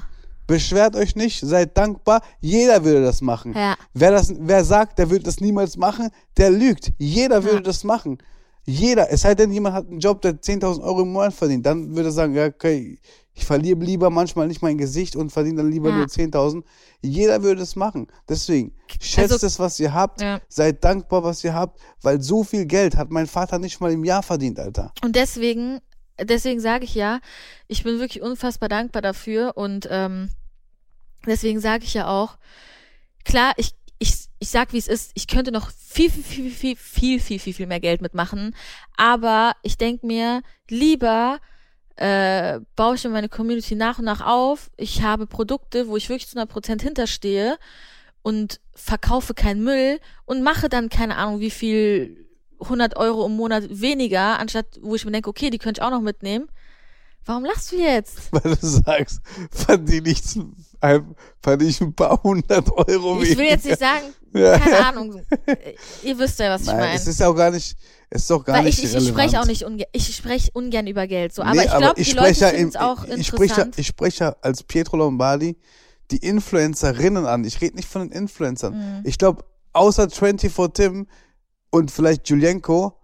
Beschwert 0.46 0.96
euch 0.96 1.14
nicht, 1.14 1.40
seid 1.40 1.76
dankbar. 1.76 2.22
Jeder 2.40 2.82
würde 2.82 3.02
das 3.02 3.20
machen. 3.20 3.52
ja. 3.54 3.74
Wer, 3.92 4.12
das, 4.12 4.32
wer 4.38 4.64
sagt, 4.64 4.98
der 4.98 5.10
würde 5.10 5.24
das 5.24 5.40
niemals 5.40 5.76
machen, 5.76 6.08
der 6.38 6.50
lügt. 6.50 6.92
Jeder 6.96 7.44
würde 7.44 7.56
Ja. 7.56 7.62
das 7.62 7.84
machen. 7.84 8.16
Jeder. 8.68 9.10
Es 9.10 9.22
sei 9.22 9.34
denn, 9.34 9.50
jemand 9.50 9.74
hat 9.74 9.86
einen 9.88 9.98
Job, 9.98 10.20
der 10.20 10.40
10.000 10.42 10.82
Euro 10.82 11.00
im 11.02 11.12
Monat 11.12 11.32
verdient. 11.32 11.64
Dann 11.64 11.96
würde 11.96 12.10
er 12.10 12.12
sagen, 12.12 12.34
ja, 12.34 12.44
okay, 12.46 12.98
ich 13.32 13.46
verliere 13.46 13.78
lieber 13.80 14.10
manchmal 14.10 14.46
nicht 14.46 14.60
mein 14.60 14.76
Gesicht 14.76 15.16
und 15.16 15.30
verdiene 15.30 15.62
dann 15.62 15.70
lieber 15.70 15.88
Ja. 15.88 15.96
nur 15.96 16.06
10.000. 16.06 16.62
Jeder 17.00 17.42
würde 17.42 17.62
es 17.62 17.76
machen. 17.76 18.08
Deswegen, 18.28 18.74
schätzt 19.00 19.32
Also- 19.32 19.46
es, 19.46 19.58
was 19.58 19.80
ihr 19.80 19.94
habt. 19.94 20.20
Ja. 20.20 20.40
Seid 20.48 20.84
dankbar, 20.84 21.24
was 21.24 21.42
ihr 21.44 21.54
habt. 21.54 21.80
Weil 22.02 22.20
so 22.20 22.44
viel 22.44 22.66
Geld 22.66 22.96
hat 22.96 23.10
mein 23.10 23.26
Vater 23.26 23.58
nicht 23.58 23.80
mal 23.80 23.90
im 23.90 24.04
Jahr 24.04 24.22
verdient, 24.22 24.58
Alter. 24.60 24.92
Und 25.02 25.16
deswegen, 25.16 25.80
deswegen 26.22 26.60
sage 26.60 26.84
ich 26.84 26.94
ja, 26.94 27.20
ich 27.68 27.84
bin 27.84 27.98
wirklich 28.00 28.22
unfassbar 28.22 28.68
dankbar 28.68 29.00
dafür 29.00 29.56
und 29.56 29.88
ähm, 29.90 30.28
deswegen 31.26 31.60
sage 31.60 31.84
ich 31.84 31.94
ja 31.94 32.06
auch, 32.08 32.36
klar, 33.24 33.52
ich, 33.56 33.72
ich, 33.98 34.28
ich 34.38 34.50
sag, 34.50 34.72
wie 34.72 34.78
es 34.78 34.88
ist, 34.88 35.10
ich 35.14 35.26
könnte 35.26 35.52
noch 35.52 35.70
viel, 35.70 36.10
viel, 36.10 36.22
viel, 36.22 36.50
viel, 36.50 36.76
viel, 36.76 37.20
viel, 37.20 37.38
viel, 37.38 37.54
viel 37.54 37.66
mehr 37.66 37.80
Geld 37.80 38.00
mitmachen, 38.00 38.54
aber 38.96 39.52
ich 39.62 39.76
denk 39.76 40.02
mir, 40.02 40.42
lieber 40.68 41.40
äh, 41.96 42.60
baue 42.76 42.94
ich 42.94 43.04
mir 43.04 43.10
meine 43.10 43.28
Community 43.28 43.74
nach 43.74 43.98
und 43.98 44.04
nach 44.04 44.24
auf, 44.24 44.70
ich 44.76 45.02
habe 45.02 45.26
Produkte, 45.26 45.88
wo 45.88 45.96
ich 45.96 46.08
wirklich 46.08 46.28
zu 46.28 46.38
100% 46.38 46.80
hinterstehe 46.80 47.58
und 48.22 48.60
verkaufe 48.74 49.34
keinen 49.34 49.64
Müll 49.64 49.98
und 50.24 50.42
mache 50.42 50.68
dann 50.68 50.88
keine 50.88 51.16
Ahnung, 51.16 51.40
wie 51.40 51.50
viel 51.50 52.28
100 52.60 52.96
Euro 52.96 53.26
im 53.26 53.36
Monat 53.36 53.64
weniger, 53.68 54.38
anstatt 54.38 54.66
wo 54.80 54.94
ich 54.94 55.04
mir 55.04 55.12
denke, 55.12 55.30
okay, 55.30 55.50
die 55.50 55.58
könnte 55.58 55.80
ich 55.80 55.84
auch 55.84 55.90
noch 55.90 56.00
mitnehmen. 56.00 56.48
Warum 57.28 57.44
lachst 57.44 57.72
du 57.72 57.76
jetzt? 57.76 58.18
Weil 58.32 58.54
du 58.56 58.66
sagst, 58.66 59.20
verdiene 59.50 60.08
ich, 60.08 60.22
ein- 60.80 61.14
verdiene 61.42 61.70
ich 61.70 61.80
ein 61.82 61.94
paar 61.94 62.22
hundert 62.22 62.70
Euro 62.72 63.22
Ich 63.22 63.36
will 63.36 63.44
jetzt 63.44 63.66
nicht 63.66 63.78
sagen, 63.78 64.06
Ja. 64.34 64.58
keine 64.58 64.86
Ahnung. 64.86 65.20
Ihr 66.02 66.18
wisst 66.18 66.38
ja, 66.38 66.50
was 66.50 66.62
ich 66.62 66.66
meine. 66.68 66.94
es 66.94 67.06
ist 67.06 67.20
ja 67.20 67.28
auch 67.28 67.34
gar 67.34 67.50
nicht, 67.50 67.76
es 68.10 68.22
ist 68.22 68.30
doch 68.30 68.42
gar 68.44 68.56
Weil 68.56 68.64
nicht 68.64 68.78
ich, 68.82 68.94
ich, 68.94 68.96
ich 68.96 69.08
spreche 69.08 69.40
auch 69.40 69.46
nicht 69.46 69.64
ungern, 69.64 69.88
ich 69.92 70.16
spreche 70.16 70.50
ungern 70.54 70.86
über 70.86 71.06
Geld, 71.06 71.34
so. 71.34 71.42
Aber 71.42 71.54
Nee, 71.54 71.64
ich 71.66 71.76
glaube, 71.76 72.02
die 72.02 72.12
Leute 72.12 72.40
ja 72.40 72.48
finden 72.48 72.68
es 72.70 72.76
auch 72.76 73.04
ich 73.04 73.26
spreche, 73.26 73.70
ich 73.76 73.86
spreche 73.86 74.42
als 74.42 74.62
Pietro 74.62 74.96
Lombardi 74.96 75.56
die 76.10 76.16
Influencerinnen 76.18 77.26
an. 77.26 77.44
Ich 77.44 77.60
rede 77.60 77.76
nicht 77.76 77.88
von 77.88 78.08
den 78.08 78.12
Influencern. 78.12 78.74
Mhm. 78.74 79.00
Ich 79.04 79.18
glaube, 79.18 79.44
außer 79.74 80.08
24 80.08 80.52
Tim 80.72 81.06
und 81.70 81.90
vielleicht 81.90 82.28
Julienko 82.30 82.97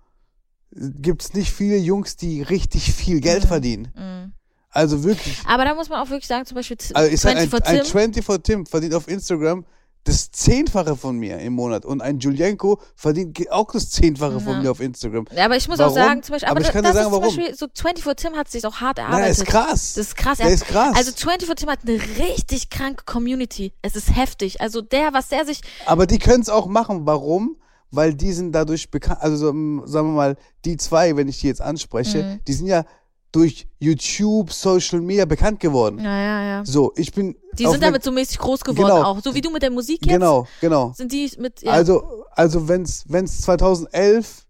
gibt 0.77 1.23
es 1.23 1.35
nicht 1.35 1.53
viele 1.53 1.77
Jungs, 1.77 2.17
die 2.17 2.43
richtig 2.43 2.93
viel 2.93 3.21
Geld 3.21 3.45
Mhm. 3.45 3.49
verdienen. 3.49 3.89
Mhm. 3.97 4.33
Also 4.71 5.05
wirklich. 5.05 5.39
Aber 5.47 5.65
da 5.65 5.75
muss 5.75 5.89
man 5.89 6.01
auch 6.01 6.11
wirklich 6.11 6.27
sagen, 6.27 6.47
zum 6.47 6.57
Beispiel 6.57 6.77
Also 6.95 7.11
ich 7.13 7.21
sag, 7.21 7.37
ein, 7.37 7.49
24 7.49 7.69
ein 7.71 7.83
Tim, 7.85 7.93
24 7.93 8.43
Tim 8.43 8.67
verdient 8.67 8.95
auf 8.95 9.07
Instagram 9.09 9.65
das 10.07 10.31
Zehnfache 10.33 10.97
von 10.97 11.17
mir 11.17 11.39
im 11.39 11.55
Monat. 11.55 11.87
Und 11.87 12.03
ein 12.03 12.19
Julienko 12.19 12.79
verdient 12.95 13.51
auch 13.51 13.71
das 13.73 13.89
Zehnfache 13.89 14.39
von 14.41 14.55
Ja. 14.55 14.61
mir 14.63 14.71
auf 14.73 14.81
Instagram. 14.81 15.25
Ja, 15.35 15.47
aber 15.47 15.57
ich 15.57 15.67
muss 15.67 15.79
Warum? 15.79 15.93
auch 15.93 15.97
sagen, 15.97 16.23
zum 16.23 16.33
Beispiel, 16.35 16.49
aber, 16.51 16.59
Aber 16.59 16.67
ich 16.67 16.73
kann 16.73 16.83
dir 16.83 16.89
das 16.89 16.97
sagen, 16.97 17.07
ist 17.07 17.13
warum. 17.13 17.31
zum 17.31 17.37
Beispiel, 17.39 17.57
so 17.57 17.67
24 17.73 18.17
Tim 18.17 18.37
hat 18.37 18.51
sich 18.51 18.67
auch 18.67 18.75
hart 18.83 18.99
Nein, 18.99 19.07
erarbeitet. 19.07 19.39
ist 19.39 19.47
krass. 19.47 19.93
Das 19.95 20.07
ist 20.09 20.17
krass. 20.17 20.39
Der 20.39 20.49
Er- 20.49 20.53
ist 20.55 20.67
krass. 20.67 20.95
Also 20.97 21.13
24 21.13 21.55
Tim 21.57 21.71
hat 21.71 21.79
eine 21.87 21.99
richtig 22.19 22.69
kranke 22.69 23.05
Community. 23.07 23.73
Es 23.81 23.97
ist 23.97 24.15
heftig. 24.15 24.61
Also 24.61 24.83
der, 24.83 25.15
was 25.15 25.29
der 25.29 25.47
sich, 25.47 25.61
Aber 25.87 26.07
die 26.07 26.19
können 26.19 26.43
es 26.43 26.51
auch 26.51 26.67
machen. 26.67 27.07
Warum? 27.07 27.57
Weil 27.95 28.15
die 28.15 28.33
sind 28.33 28.53
dadurch 28.53 28.91
bekannt, 28.91 29.21
also 29.23 29.37
so, 29.37 29.47
sagen 29.87 30.09
wir 30.09 30.15
mal, 30.15 30.37
die 30.65 30.77
zwei, 30.77 31.17
wenn 31.17 31.29
ich 31.29 31.41
die 31.41 31.47
jetzt 31.49 31.61
anspreche, 31.63 32.23
Mhm. 32.23 32.41
die 32.47 32.53
sind 32.53 32.67
ja 32.67 32.85
durch 33.33 33.67
YouTube, 33.81 34.53
Social 34.53 35.01
Media 35.01 35.25
bekannt 35.25 35.59
geworden. 35.61 35.99
ja, 35.99 36.19
ja, 36.21 36.43
ja. 36.43 36.65
So, 36.65 36.93
ich 36.97 37.13
bin. 37.13 37.37
Die 37.59 37.65
sind 37.65 37.81
ne- 37.81 37.87
damit 37.87 38.05
so 38.05 38.13
mäßig 38.13 38.39
groß 38.39 38.61
geworden 38.63 38.87
Genau. 38.95 39.03
auch. 39.03 39.21
So 39.23 39.35
wie 39.35 39.41
du 39.41 39.51
mit 39.51 39.63
der 39.63 39.71
Musik 39.71 40.07
jetzt. 40.07 40.13
Genau, 40.13 40.47
genau. 40.61 40.93
Sind 40.97 41.11
die 41.13 41.31
mit, 41.39 41.63
ja. 41.63 41.73
Also, 41.73 42.25
also 42.31 42.69
wenn's, 42.69 43.05
wenn's 43.09 43.41
2011 43.41 44.47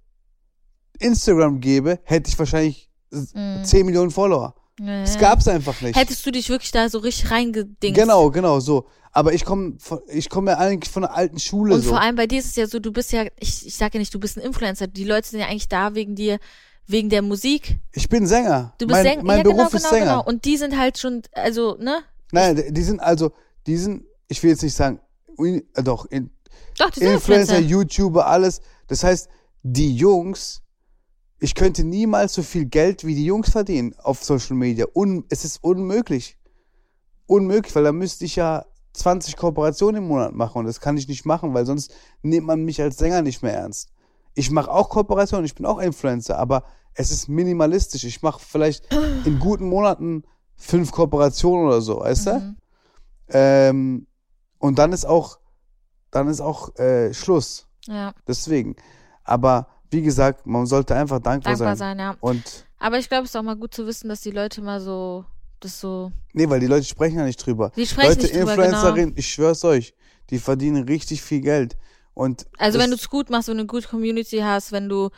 Instagram 0.99 1.61
gäbe, 1.61 1.99
hätte 2.05 2.29
ich 2.31 2.39
wahrscheinlich 2.39 2.91
Mhm. 3.11 3.65
10 3.65 3.87
Millionen 3.87 4.11
Follower. 4.11 4.55
Ja, 4.81 5.03
Es 5.03 5.15
ja. 5.15 5.21
gab's 5.21 5.47
einfach 5.49 5.81
nicht. 5.81 5.97
Hättest 5.97 6.25
du 6.27 6.33
dich 6.33 6.49
wirklich 6.49 6.73
da 6.73 6.89
so 6.89 6.99
richtig 6.99 7.31
reingedingst. 7.31 8.01
Genau, 8.01 8.31
genau, 8.31 8.61
so. 8.61 8.87
Aber 9.13 9.33
ich 9.33 9.45
komme 9.45 9.77
ich 10.09 10.29
komme 10.29 10.51
ja 10.53 10.59
eigentlich 10.59 10.91
von 10.91 11.03
der 11.03 11.15
alten 11.15 11.39
Schule 11.39 11.75
Und 11.75 11.83
so. 11.83 11.91
vor 11.91 12.01
allem 12.01 12.17
bei 12.17 12.27
dir 12.27 12.41
ist 12.41 12.47
es 12.47 12.57
ja 12.57 12.67
so, 12.67 12.81
du 12.81 12.91
bist 12.93 13.13
ja, 13.13 13.25
ich, 13.39 13.67
ich 13.67 13.77
sage 13.77 13.95
ja 13.95 13.99
nicht, 14.01 14.13
du 14.13 14.19
bist 14.19 14.37
ein 14.37 14.41
Influencer. 14.41 14.89
Die 14.89 15.05
Leute 15.05 15.29
sind 15.29 15.39
ja 15.41 15.47
eigentlich 15.47 15.69
da 15.69 15.95
wegen 15.95 16.17
dir, 16.17 16.39
wegen 16.87 17.09
der 17.11 17.23
Musik. 17.23 17.79
ich 17.93 18.09
bin 18.09 18.27
Sänger. 18.27 18.75
Du 18.79 18.87
bist 18.87 18.97
mein, 18.97 19.05
Sänger. 19.05 19.23
Mein 19.23 19.37
ja, 19.39 19.43
Beruf 19.45 19.57
genau, 19.57 19.67
ist 19.69 19.73
genau, 19.77 19.89
Sänger. 19.91 20.05
genau. 20.07 20.25
Und 20.25 20.45
die 20.45 20.57
sind 20.57 20.77
halt 20.77 20.99
schon, 20.99 21.23
also, 21.33 21.77
ne? 21.77 22.01
Nein, 22.33 22.65
die 22.71 22.83
sind 22.83 22.99
also, 23.01 23.31
die 23.69 23.77
sind, 23.77 24.05
ich 24.27 24.43
will 24.43 24.51
jetzt 24.51 24.63
nicht 24.65 24.75
sagen, 24.75 24.99
äh, 25.39 25.63
doch, 25.85 26.07
in, 26.07 26.31
Doch, 26.79 26.91
die 26.91 26.99
sind 27.01 27.13
Influencer, 27.13 27.59
Influencer. 27.59 27.71
YouTuber, 27.71 28.27
alles. 28.27 28.61
Das 28.89 29.05
heißt, 29.05 29.29
die 29.63 29.95
Jungs, 29.97 30.63
ich 31.45 31.55
könnte 31.55 31.85
niemals 31.85 32.33
so 32.33 32.43
viel 32.43 32.65
Geld 32.65 33.05
wie 33.05 33.15
die 33.15 33.27
Jungs 33.27 33.51
verdienen 33.51 33.95
auf 33.99 34.25
Social 34.25 34.57
Media. 34.57 34.87
Un, 34.95 35.27
es 35.29 35.45
ist 35.45 35.63
unmöglich. 35.63 36.39
Unmöglich, 37.27 37.75
weil 37.77 37.85
da 37.85 37.93
müsste 37.93 38.25
ich 38.25 38.37
ja 38.37 38.65
20 38.95 39.37
Kooperationen 39.37 40.03
im 40.03 40.09
Monat 40.09 40.33
machen 40.33 40.61
und 40.61 40.65
das 40.65 40.81
kann 40.81 40.97
ich 40.97 41.07
nicht 41.07 41.27
machen, 41.27 41.53
weil 41.53 41.67
sonst 41.67 41.93
nimmt 42.23 42.47
man 42.47 42.65
mich 42.65 42.81
als 42.81 42.97
Sänger 42.97 43.21
nicht 43.21 43.43
mehr 43.43 43.53
ernst. 43.53 43.91
Ich 44.33 44.51
mache 44.51 44.71
auch 44.71 44.89
Kooperationen, 44.89 45.45
ich 45.45 45.55
bin 45.55 45.67
auch 45.67 45.81
Influencer, 45.81 46.39
aber 46.39 46.65
es 46.95 47.11
ist 47.11 47.29
minimalistisch. 47.29 48.05
Ich 48.05 48.23
mache 48.23 48.41
vielleicht 48.41 48.89
in 49.27 49.39
guten 49.39 49.69
Monaten 49.69 50.25
fünf 50.57 50.93
Kooperationen 50.93 51.67
oder 51.67 51.83
so, 51.83 52.01
weißt 52.01 52.27
du? 52.27 52.33
Mhm. 52.33 52.57
Ähm, 53.29 54.07
und 54.57 54.79
dann 54.79 54.93
ist 54.95 55.05
auch, 55.05 55.41
dann 56.11 56.29
ist 56.29 56.41
auch 56.41 56.75
äh, 56.79 57.13
Schluss. 57.13 57.69
Ja, 57.85 58.15
Deswegen. 58.27 58.77
Aber 59.25 59.74
wie 59.95 60.03
gesagt, 60.03 60.47
man 60.47 60.67
sollte 60.67 60.95
einfach 60.95 61.21
dankbar, 61.21 61.53
dankbar 61.53 61.77
sein. 61.77 61.97
sein, 61.97 61.99
ja. 61.99 62.17
Und 62.21 62.67
Aber 62.79 62.99
ich 62.99 63.09
glaube, 63.09 63.25
es 63.25 63.31
ist 63.31 63.37
auch 63.37 63.43
mal 63.43 63.57
gut 63.57 63.73
zu 63.75 63.87
wissen, 63.87 64.09
dass 64.09 64.21
die 64.21 64.31
Leute 64.33 64.61
mal 64.61 64.81
so, 64.81 65.25
das 65.61 65.81
so, 65.81 66.11
nee, 66.33 66.49
weil 66.49 66.61
die 66.61 66.67
Leute 66.67 66.85
sprechen 66.85 67.19
ja 67.19 67.25
nicht 67.25 67.37
drüber. 67.45 67.71
die 67.77 67.87
sprechen 67.87 68.09
Leute, 68.11 68.23
nicht 68.23 68.35
drüber, 68.35 68.57
genau. 68.57 68.65
Influencerinnen, 68.69 69.15
ich 69.17 69.29
schwör's 69.33 69.65
euch, 69.65 69.95
die 70.31 70.39
verdienen 70.39 70.85
richtig 70.85 71.23
viel 71.23 71.41
Geld. 71.41 71.77
Und 72.13 72.47
Also 72.59 72.79
das, 72.79 72.85
wenn 72.85 72.91
du 72.91 72.97
es 72.97 73.09
gut 73.09 73.31
machst, 73.31 73.49
wenn 73.49 73.57
du 73.57 73.63
eine 73.63 73.67
gute 73.67 73.89
Community 73.89 74.39
hast, 74.39 74.73
wenn 74.73 74.89
du, 74.89 75.11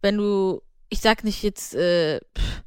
wenn 0.00 0.16
du, 0.16 0.62
ich 0.88 1.00
sag 1.00 1.22
nicht 1.24 1.42
jetzt, 1.42 1.74
äh, 1.74 2.20
pff, 2.36 2.62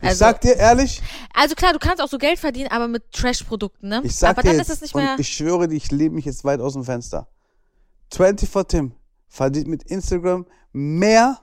ich 0.00 0.08
also- 0.08 0.18
sag 0.18 0.40
dir 0.40 0.56
ehrlich, 0.56 1.00
also 1.32 1.54
klar, 1.54 1.72
du 1.72 1.78
kannst 1.78 2.02
auch 2.02 2.08
so 2.08 2.18
Geld 2.18 2.38
verdienen, 2.38 2.68
aber 2.70 2.88
mit 2.88 3.12
Trash-Produkten, 3.12 3.88
ne? 3.88 4.00
ich 4.04 4.16
sag 4.16 4.30
aber 4.30 4.42
dir 4.42 4.48
dann 4.48 4.58
jetzt, 4.58 4.68
ist 4.68 4.74
es 4.76 4.80
nicht 4.82 4.94
und 4.94 5.04
mehr. 5.04 5.16
ich 5.18 5.28
schwöre 5.28 5.68
dir, 5.68 5.76
ich 5.76 5.90
lebe 5.92 6.14
mich 6.14 6.24
jetzt 6.24 6.44
weit 6.44 6.60
aus 6.60 6.72
dem 6.72 6.84
Fenster. 6.84 7.28
24 8.12 8.66
Tim 8.68 8.92
verdient 9.28 9.68
mit 9.68 9.84
Instagram 9.84 10.44
mehr 10.72 11.38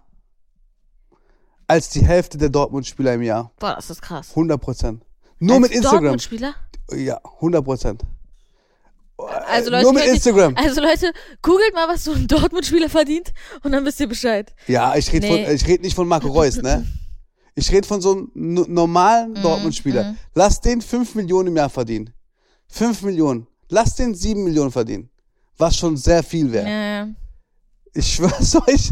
als 1.67 1.89
die 1.89 2.05
Hälfte 2.05 2.37
der 2.37 2.49
Dortmund-Spieler 2.49 3.13
im 3.13 3.21
Jahr. 3.21 3.51
boah, 3.59 3.75
das 3.75 3.89
ist 3.89 4.01
krass. 4.01 4.29
100 4.31 4.59
Prozent. 4.59 5.03
Nur 5.39 5.55
Als 5.55 5.61
mit 5.61 5.71
Instagram. 5.71 6.01
Dortmund-Spieler? 6.01 6.55
Ja, 6.95 7.19
100 7.23 7.63
Prozent. 7.63 8.01
Also 9.47 9.69
Leute, 9.69 9.83
Nur 9.83 9.93
mit 9.93 10.05
Instagram. 10.05 10.55
Also 10.55 10.81
Leute, 10.81 11.11
googelt 11.41 11.73
mal, 11.73 11.87
was 11.89 12.05
so 12.05 12.13
ein 12.13 12.25
Dortmund-Spieler 12.27 12.89
verdient 12.89 13.33
und 13.63 13.73
dann 13.73 13.85
wisst 13.85 13.99
ihr 13.99 14.07
Bescheid. 14.07 14.53
Ja, 14.67 14.95
ich 14.95 15.11
rede 15.11 15.27
Nee. 15.27 15.45
von, 15.45 15.55
ich 15.55 15.67
red 15.67 15.81
nicht 15.81 15.93
von 15.95 16.07
Marco 16.07 16.29
Reus, 16.29 16.55
ne? 16.61 16.87
Ich 17.55 17.69
rede 17.71 17.85
von 17.85 17.99
so 17.99 18.13
einem 18.13 18.31
no- 18.33 18.65
normalen 18.67 19.31
Mhm, 19.31 19.41
Dortmund-Spieler. 19.41 20.15
Lass 20.33 20.61
den 20.61 20.81
5 20.81 21.15
Millionen 21.15 21.49
im 21.49 21.57
Jahr 21.57 21.69
verdienen. 21.69 22.13
5 22.69 23.01
Millionen. 23.01 23.45
Lass 23.67 23.95
den 23.95 24.15
7 24.15 24.41
Millionen 24.43 24.71
verdienen. 24.71 25.09
Was 25.57 25.75
schon 25.75 25.97
sehr 25.97 26.23
viel 26.23 26.51
wäre. 26.53 26.69
Ja. 26.69 27.07
Ich 27.93 28.13
schwör's 28.15 28.55
euch. 28.67 28.91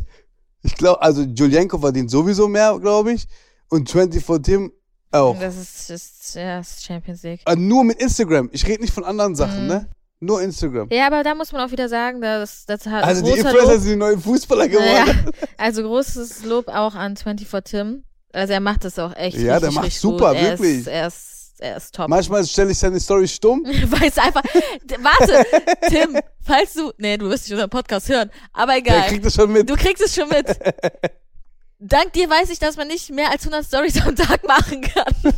Ich 0.64 0.76
glaube, 0.76 1.02
also 1.02 1.22
Julienko 1.22 1.78
verdient 1.78 2.10
sowieso 2.12 2.48
mehr, 2.48 2.78
glaube 2.80 3.14
ich. 3.14 3.26
Und 3.70 3.90
24 3.90 4.42
Tim 4.44 4.72
auch. 5.12 5.38
Das 5.40 5.56
ist, 5.58 5.90
ist, 5.90 6.36
ja, 6.36 6.58
das 6.58 6.72
ist 6.72 6.86
Champions 6.86 7.24
League. 7.24 7.42
Äh, 7.46 7.56
nur 7.56 7.84
mit 7.84 8.00
Instagram. 8.02 8.50
Ich 8.52 8.66
rede 8.68 8.82
nicht 8.82 8.94
von 8.94 9.04
anderen 9.06 9.36
Sachen, 9.36 9.64
Mhm. 9.64 9.68
ne? 9.68 9.88
Nur 10.20 10.42
Instagram. 10.42 10.88
Ja, 10.92 11.06
aber 11.08 11.24
da 11.24 11.36
muss 11.36 11.52
man 11.52 11.62
auch 11.68 11.72
wieder 11.72 11.88
sagen, 11.88 12.22
das, 12.22 12.66
das 12.66 12.88
hat 12.88 13.04
Also 13.04 13.24
die 13.24 13.32
Influencer 13.40 13.62
Lob. 13.74 13.82
sind 13.82 13.92
die 13.92 13.96
neuen 13.98 14.20
Fußballer 14.20 14.66
Ja, 14.66 15.04
geworden. 15.06 15.32
also 15.58 15.84
großes 15.84 16.44
Lob 16.44 16.68
auch 16.70 16.96
an 16.96 17.16
24 17.18 17.64
Tim. 17.64 18.04
Also 18.34 18.54
er 18.54 18.60
macht 18.60 18.84
das 18.84 18.98
auch 18.98 19.16
echt 19.16 19.38
Ja, 19.38 19.60
der 19.60 19.70
richtig, 19.70 19.76
macht 19.76 19.86
richtig 19.86 20.02
super, 20.02 20.30
gut. 20.34 20.38
Er 20.42 20.50
wirklich. 20.52 20.78
Ist, 20.80 20.88
er 20.88 21.08
ist, 21.08 21.37
er 21.60 21.78
ist 21.78 21.94
top. 21.96 22.08
Manchmal 22.10 22.46
stelle 22.46 22.72
ich 22.72 22.78
seine 22.78 23.00
Story 23.00 23.28
stumm. 23.28 23.64
Weiß 23.66 24.18
einfach. 24.18 24.42
D- 24.84 24.98
Warte, 25.02 25.46
Tim, 25.90 26.20
falls 26.42 26.74
du. 26.74 26.92
Nee, 26.98 27.18
du 27.18 27.30
wirst 27.30 27.46
nicht 27.46 27.54
unseren 27.54 27.70
Podcast 27.70 28.10
hören. 28.10 28.30
Aber 28.54 28.74
Der 28.74 28.78
egal. 28.80 29.08
kriegt 29.08 29.26
das 29.26 29.34
schon 29.36 29.52
mit. 29.52 29.70
Du 29.70 29.76
kriegst 29.76 30.04
es 30.04 30.14
schon 30.16 30.30
mit. 30.30 30.48
Dank 31.80 32.14
dir 32.14 32.28
weiß 32.28 32.50
ich, 32.50 32.58
dass 32.58 32.76
man 32.76 32.88
nicht 32.88 33.12
mehr 33.12 33.30
als 33.30 33.44
100 33.44 33.64
Stories 33.66 34.02
am 34.02 34.16
Tag 34.16 34.44
machen 34.48 34.82
kann. 34.82 35.14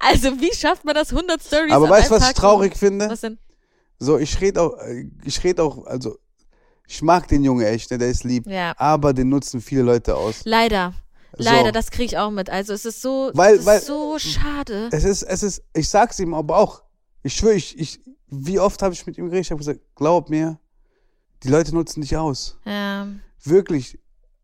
also, 0.00 0.40
wie 0.40 0.54
schafft 0.54 0.84
man 0.84 0.94
das 0.94 1.10
100 1.10 1.42
Stories 1.42 1.72
Aber 1.72 1.88
weißt 1.88 2.10
du, 2.10 2.14
was 2.14 2.28
ich 2.28 2.34
traurig 2.34 2.76
finde? 2.76 3.10
Was 3.10 3.22
denn? 3.22 3.38
So, 3.98 4.18
ich 4.18 4.40
rede 4.40 4.60
auch, 4.62 4.78
äh, 4.78 5.06
ich 5.24 5.42
rede 5.42 5.62
auch, 5.64 5.84
also, 5.86 6.16
ich 6.86 7.02
mag 7.02 7.26
den 7.26 7.42
Junge 7.42 7.66
echt, 7.66 7.90
ne, 7.90 7.98
der 7.98 8.08
ist 8.08 8.22
lieb. 8.22 8.46
Ja. 8.46 8.72
Aber 8.76 9.12
den 9.12 9.30
nutzen 9.30 9.60
viele 9.60 9.82
Leute 9.82 10.14
aus. 10.14 10.42
Leider. 10.44 10.94
Leider, 11.36 11.66
So. 11.66 11.70
das 11.72 11.90
kriege 11.90 12.04
ich 12.04 12.18
auch 12.18 12.30
mit. 12.30 12.50
Also, 12.50 12.72
es 12.72 12.84
ist 12.84 13.00
so, 13.02 13.30
Weil- 13.34 13.56
ist 13.56 13.66
weil- 13.66 13.80
so 13.80 14.18
schade. 14.18 14.88
Es 14.92 15.04
ist, 15.04 15.22
es 15.22 15.42
ist, 15.42 15.62
ich 15.74 15.88
sag's 15.88 16.18
ihm 16.18 16.34
aber 16.34 16.58
auch. 16.58 16.82
Ich 17.22 17.34
schwöre, 17.34 17.54
ich, 17.54 17.78
ich, 17.78 18.00
wie 18.28 18.58
oft 18.58 18.82
habe 18.82 18.92
ich 18.94 19.06
mit 19.06 19.16
ihm 19.18 19.26
geredet? 19.26 19.46
Ich 19.46 19.50
habe 19.50 19.58
gesagt, 19.58 19.80
glaub 19.94 20.28
mir, 20.30 20.58
die 21.42 21.48
Leute 21.48 21.74
nutzen 21.74 22.00
dich 22.02 22.16
aus. 22.16 22.58
Ja. 22.64 23.06
Wirklich. 23.44 23.98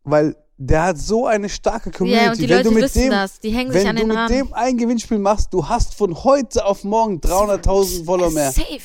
Weil 0.05 0.37
der 0.57 0.83
hat 0.85 0.99
so 0.99 1.27
eine 1.27 1.49
starke 1.49 1.91
Community. 1.91 2.25
Ja, 2.25 2.31
und 2.33 2.39
die 2.39 2.49
wenn 2.49 2.57
Leute 2.57 2.69
du 2.71 2.75
mit 2.75 2.83
wissen 2.85 3.03
dem, 3.03 3.11
das. 3.11 3.39
Die 3.41 3.51
hängen 3.51 3.71
sich 3.71 3.83
wenn 3.83 3.89
an 3.89 3.97
du 3.97 4.01
den 4.03 4.09
mit 4.09 4.17
Rahmen. 4.17 4.33
dem 4.35 4.53
ein 4.55 4.77
Gewinnspiel 4.77 5.19
machst, 5.19 5.53
du 5.55 5.69
hast 5.69 5.95
von 5.95 6.25
heute 6.25 6.65
auf 6.65 6.83
morgen 6.85 7.21
300.000 7.21 8.05
Follower 8.05 8.31
mehr. 8.31 8.51
Safe. 8.53 8.81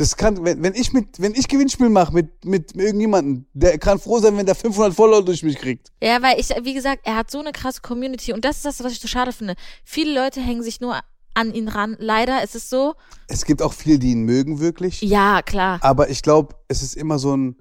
Das 0.00 0.16
kann, 0.16 0.42
wenn, 0.46 0.62
wenn 0.62 0.74
ich 0.74 0.94
mit, 0.94 1.20
wenn 1.20 1.34
ich 1.34 1.46
Gewinnspiel 1.46 1.90
mache 1.90 2.14
mit, 2.14 2.42
mit 2.46 2.74
irgendjemandem, 2.74 3.44
der 3.52 3.76
kann 3.76 3.98
froh 3.98 4.18
sein, 4.18 4.34
wenn 4.38 4.46
der 4.46 4.54
500 4.54 4.94
Follower 4.94 5.22
durch 5.22 5.42
mich 5.42 5.58
kriegt. 5.58 5.92
Ja, 6.02 6.22
weil 6.22 6.40
ich, 6.40 6.48
wie 6.62 6.72
gesagt, 6.72 7.02
er 7.04 7.16
hat 7.16 7.30
so 7.30 7.38
eine 7.38 7.52
krasse 7.52 7.82
Community 7.82 8.32
und 8.32 8.42
das 8.42 8.56
ist 8.56 8.64
das, 8.64 8.82
was 8.82 8.92
ich 8.92 9.00
so 9.00 9.08
schade 9.08 9.30
finde. 9.30 9.56
Viele 9.84 10.14
Leute 10.18 10.40
hängen 10.40 10.62
sich 10.62 10.80
nur 10.80 10.98
an 11.34 11.52
ihn 11.52 11.68
ran. 11.68 11.98
Leider 11.98 12.42
ist 12.42 12.54
es 12.54 12.70
so. 12.70 12.94
Es 13.28 13.44
gibt 13.44 13.60
auch 13.60 13.74
viele, 13.74 13.98
die 13.98 14.12
ihn 14.12 14.22
mögen, 14.22 14.58
wirklich. 14.58 15.02
Ja, 15.02 15.42
klar. 15.42 15.78
Aber 15.82 16.08
ich 16.08 16.22
glaube, 16.22 16.54
es 16.68 16.82
ist 16.82 16.96
immer 16.96 17.18
so 17.18 17.36
ein, 17.36 17.56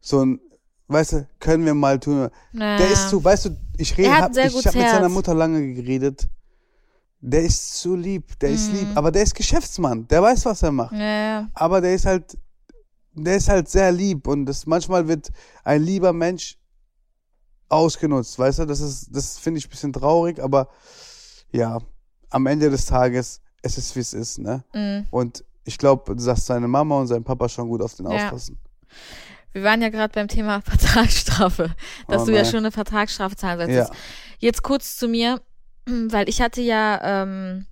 so 0.00 0.24
ein, 0.24 0.40
weißt 0.88 1.12
du, 1.12 1.28
können 1.40 1.66
wir 1.66 1.74
mal 1.74 2.00
tun. 2.00 2.30
Ja. 2.54 2.78
Der 2.78 2.90
ist 2.90 3.10
so, 3.10 3.22
weißt 3.22 3.44
du, 3.44 3.56
ich 3.76 3.98
rede, 3.98 4.16
hab, 4.16 4.34
ich 4.34 4.44
habe 4.66 4.78
mit 4.78 4.88
seiner. 4.88 5.10
Mutter 5.10 5.34
lange 5.34 5.74
geredet. 5.74 6.26
Der 7.24 7.42
ist 7.44 7.80
so 7.80 7.94
lieb, 7.94 8.36
der 8.40 8.50
ist 8.50 8.70
Mhm. 8.72 8.78
lieb, 8.78 8.88
aber 8.96 9.12
der 9.12 9.22
ist 9.22 9.34
Geschäftsmann, 9.34 10.08
der 10.08 10.20
weiß, 10.22 10.44
was 10.44 10.62
er 10.62 10.72
macht. 10.72 10.92
Ja, 10.92 10.98
ja. 11.00 11.48
Aber 11.54 11.80
der 11.80 11.94
ist 11.94 12.04
halt, 12.04 12.36
der 13.12 13.36
ist 13.36 13.48
halt 13.48 13.68
sehr 13.68 13.92
lieb 13.92 14.26
und 14.26 14.44
das, 14.46 14.66
manchmal 14.66 15.06
wird 15.06 15.30
ein 15.62 15.82
lieber 15.82 16.12
Mensch 16.12 16.58
ausgenutzt, 17.68 18.38
weißt 18.38 18.60
du, 18.60 18.64
das 18.66 18.80
ist, 18.80 19.08
das 19.14 19.38
finde 19.38 19.58
ich 19.58 19.66
ein 19.66 19.70
bisschen 19.70 19.92
traurig, 19.92 20.42
aber 20.42 20.68
ja, 21.52 21.78
am 22.30 22.46
Ende 22.46 22.68
des 22.70 22.86
Tages, 22.86 23.40
es 23.62 23.78
ist 23.78 23.94
wie 23.96 24.00
es 24.00 24.12
ist, 24.14 24.38
ne? 24.38 24.64
Mhm. 24.74 25.06
Und 25.10 25.44
ich 25.64 25.78
glaube, 25.78 26.16
dass 26.16 26.44
seine 26.46 26.66
Mama 26.68 26.98
und 26.98 27.06
sein 27.06 27.22
Papa 27.24 27.48
schon 27.48 27.68
gut 27.68 27.82
auf 27.82 27.94
den 27.94 28.06
Ja. 28.10 28.26
aufpassen. 28.26 28.58
Wir 29.52 29.62
waren 29.62 29.80
ja 29.80 29.90
gerade 29.90 30.12
beim 30.12 30.28
Thema 30.28 30.60
Vertragsstrafe, 30.64 31.74
dass 32.08 32.22
Oh 32.22 32.26
du 32.26 32.32
ja 32.34 32.44
schon 32.44 32.58
eine 32.60 32.72
Vertragsstrafe 32.72 33.36
zahlen 33.36 33.70
sollst. 33.70 33.90
Ja. 33.92 33.96
Jetzt 34.38 34.62
kurz 34.62 34.96
zu 34.96 35.08
mir, 35.08 35.40
weil 35.86 36.28
ich 36.28 36.40
hatte 36.40 36.60
ja, 36.60 37.22
ähm, 37.22 37.66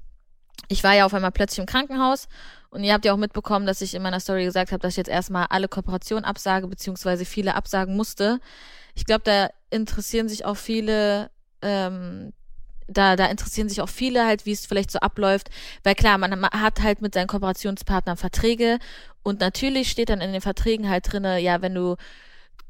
ich 0.69 0.85
war 0.85 0.95
ja 0.95 1.07
auf 1.07 1.15
einmal 1.15 1.33
plötzlich 1.33 1.59
im 1.59 1.67
Krankenhaus 1.67 2.29
und 2.71 2.85
ihr 2.85 2.93
habt 2.93 3.05
ja 3.05 3.13
auch 3.13 3.19
mitbekommen, 3.19 3.67
dass 3.67 3.81
ich 3.81 3.95
in 3.95 4.03
meiner 4.03 4.21
Story 4.21 4.45
gesagt 4.45 4.71
habe, 4.73 4.81
dass 4.81 4.93
ich 4.93 4.99
jetzt 4.99 5.11
erstmal 5.11 5.47
alle 5.51 5.69
Kooperationen 5.69 6.25
absage, 6.25 6.69
beziehungsweise 6.69 7.25
viele 7.25 7.57
absagen 7.57 7.97
musste. 7.97 8.41
Ich 8.95 9.05
glaube, 9.05 9.23
da 9.25 9.51
interessieren 9.71 10.29
sich 10.29 10.45
auch 10.45 10.57
viele, 10.57 11.31
ähm, 11.63 12.33
da, 12.87 13.17
da 13.17 13.27
interessieren 13.27 13.69
sich 13.69 13.81
auch 13.81 13.89
viele 13.89 14.25
halt, 14.25 14.47
wie 14.47 14.53
es 14.53 14.67
vielleicht 14.67 14.91
so 14.93 15.01
abläuft. 15.01 15.51
Weil 15.83 15.97
klar, 15.97 16.19
man, 16.19 16.45
hat 16.47 16.83
halt 16.83 17.03
mit 17.03 17.15
seinen 17.15 17.27
Kooperationspartnern 17.27 18.17
Verträge 18.17 18.79
und 19.23 19.41
natürlich 19.41 19.91
steht 19.91 20.11
dann 20.11 20.21
in 20.21 20.33
den 20.33 20.41
Verträgen 20.41 20.89
halt 20.89 21.13
drinne, 21.13 21.41
ja, 21.41 21.63
wenn 21.63 21.75
du 21.75 21.97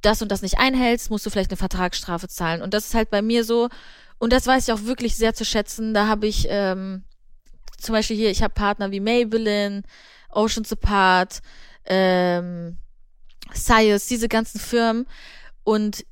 das 0.02 0.22
und 0.22 0.32
das 0.32 0.40
nicht 0.40 0.58
einhältst, 0.58 1.10
musst 1.10 1.26
du 1.26 1.30
vielleicht 1.30 1.50
eine 1.50 1.58
Vertragsstrafe 1.58 2.28
zahlen. 2.28 2.62
Und 2.62 2.72
das 2.72 2.86
ist 2.86 2.94
halt 2.94 3.10
bei 3.10 3.20
mir 3.20 3.44
so, 3.44 3.68
und 4.20 4.34
das 4.34 4.46
weiß 4.46 4.68
ich 4.68 4.72
auch 4.72 4.84
wirklich 4.84 5.16
sehr 5.16 5.34
zu 5.34 5.46
schätzen. 5.46 5.94
Da 5.94 6.06
habe 6.06 6.26
ich 6.26 6.46
ähm, 6.50 7.04
zum 7.78 7.94
Beispiel 7.94 8.16
hier, 8.16 8.30
ich 8.30 8.42
habe 8.42 8.52
Partner 8.52 8.92
wie 8.92 9.00
Maybelline, 9.00 9.82
Oceans 10.28 10.70
Apart, 10.70 11.40
ähm, 11.86 12.76
Sias, 13.52 14.06
diese 14.06 14.28
ganzen 14.28 14.60
Firmen. 14.60 15.06
Und 15.64 16.04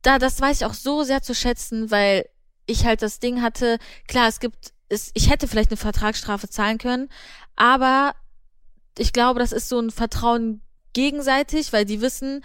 da, 0.00 0.18
das 0.18 0.40
weiß 0.40 0.62
ich 0.62 0.64
auch 0.64 0.72
so 0.72 1.02
sehr 1.02 1.20
zu 1.20 1.34
schätzen, 1.34 1.90
weil 1.90 2.26
ich 2.64 2.86
halt 2.86 3.02
das 3.02 3.20
Ding 3.20 3.42
hatte, 3.42 3.78
klar, 4.06 4.28
es 4.28 4.40
gibt, 4.40 4.72
es, 4.88 5.10
ich 5.12 5.28
hätte 5.28 5.48
vielleicht 5.48 5.70
eine 5.70 5.76
Vertragsstrafe 5.76 6.48
zahlen 6.48 6.78
können, 6.78 7.10
aber 7.56 8.14
ich 8.96 9.12
glaube, 9.12 9.38
das 9.38 9.52
ist 9.52 9.68
so 9.68 9.78
ein 9.78 9.90
Vertrauen 9.90 10.62
gegenseitig, 10.94 11.74
weil 11.74 11.84
die 11.84 12.00
wissen, 12.00 12.42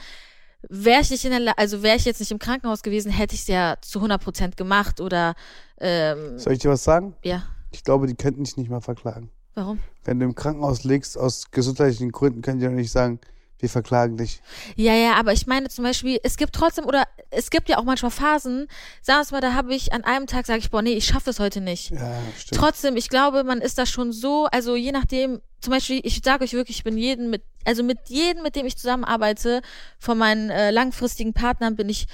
wäre 0.70 1.01
ich 1.01 1.09
nicht 1.09 1.26
in 1.26 1.32
der, 1.32 1.39
La 1.39 1.51
also 1.57 1.84
wäre 1.84 1.97
ich 1.97 2.05
jetzt 2.05 2.20
nicht 2.20 2.32
im 2.32 2.39
Krankenhaus 2.39 2.82
gewesen, 2.84 3.11
hätte 3.11 3.36
ich 3.36 3.41
es 3.41 3.47
ja 3.47 3.76
zu 3.82 3.99
100% 3.99 4.55
gemacht 4.55 5.01
oder, 5.01 5.36
ähm, 5.80 6.38
Soll 6.39 6.53
ich 6.53 6.59
dir 6.59 6.70
was 6.70 6.84
sagen? 6.84 7.16
ja. 7.24 7.43
Ich 7.72 7.84
glaube, 7.84 8.05
die 8.05 8.14
könnten 8.14 8.43
dich 8.43 8.55
nicht 8.55 8.70
mal 8.70 8.82
verklagen. 8.82 9.32
Warum? 9.55 9.80
Wenn 10.03 10.20
du 10.20 10.26
im 10.26 10.36
Krankenhaus 10.36 10.84
liegst, 10.84 11.18
aus 11.18 11.49
gesundheitlichen 11.49 12.11
Gründen, 12.11 12.43
können 12.43 12.59
die 12.59 12.66
doch 12.66 12.72
nicht 12.72 12.91
sagen, 12.91 13.20
wir 13.64 13.70
verklagen 13.70 14.18
dich. 14.18 14.41
Ja, 14.76 14.93
ja, 14.93 15.16
aber 15.16 15.34
ich 15.34 15.47
meine 15.47 15.70
zum 15.70 15.86
Beispiel, 15.86 16.20
es 16.22 16.38
gibt 16.38 16.53
trotzdem, 16.53 16.86
oder 16.86 17.05
es 17.32 17.49
gibt 17.49 17.70
ja 17.70 17.78
auch 17.78 17.86
manchmal 17.86 18.11
Phasen, 18.11 18.68
sagen 19.01 19.20
wir 19.20 19.22
es 19.22 19.32
mal, 19.32 19.41
da 19.41 19.53
habe 19.53 19.74
ich 19.74 19.93
an 19.93 20.03
einem 20.03 20.28
Tag, 20.28 20.45
sage 20.45 20.59
ich, 20.59 20.70
boah, 20.70 20.82
nee, 20.82 20.93
ich 20.93 21.05
schaffe 21.05 21.30
es 21.30 21.39
heute 21.39 21.61
nicht. 21.61 21.91
Ja, 21.91 22.20
stimmt. 22.38 22.59
Trotzdem, 22.59 22.97
ich 22.97 23.09
glaube, 23.09 23.43
man 23.43 23.61
ist 23.61 23.78
da 23.78 23.86
schon 23.86 24.11
so, 24.11 24.45
also 24.51 24.76
je 24.76 24.91
nachdem, 24.91 25.41
zum 25.61 25.72
Beispiel, 25.72 26.01
ich 26.03 26.22
sage 26.24 26.43
euch 26.43 26.53
wirklich, 26.53 26.78
ich 26.78 26.84
bin 26.84 26.97
jeden 26.97 27.30
mit, 27.30 27.41
also 27.64 27.84
mit 27.84 27.97
jedem, 28.09 28.43
mit 28.43 28.55
dem 28.57 28.66
ich 28.66 28.78
zusammenarbeite, 28.78 29.61
von 29.97 30.18
meinen 30.18 30.49
äh, 30.49 30.72
langfristigen 30.72 31.34
Partnern 31.34 31.78
bin 31.78 31.88
ich, 31.88 32.05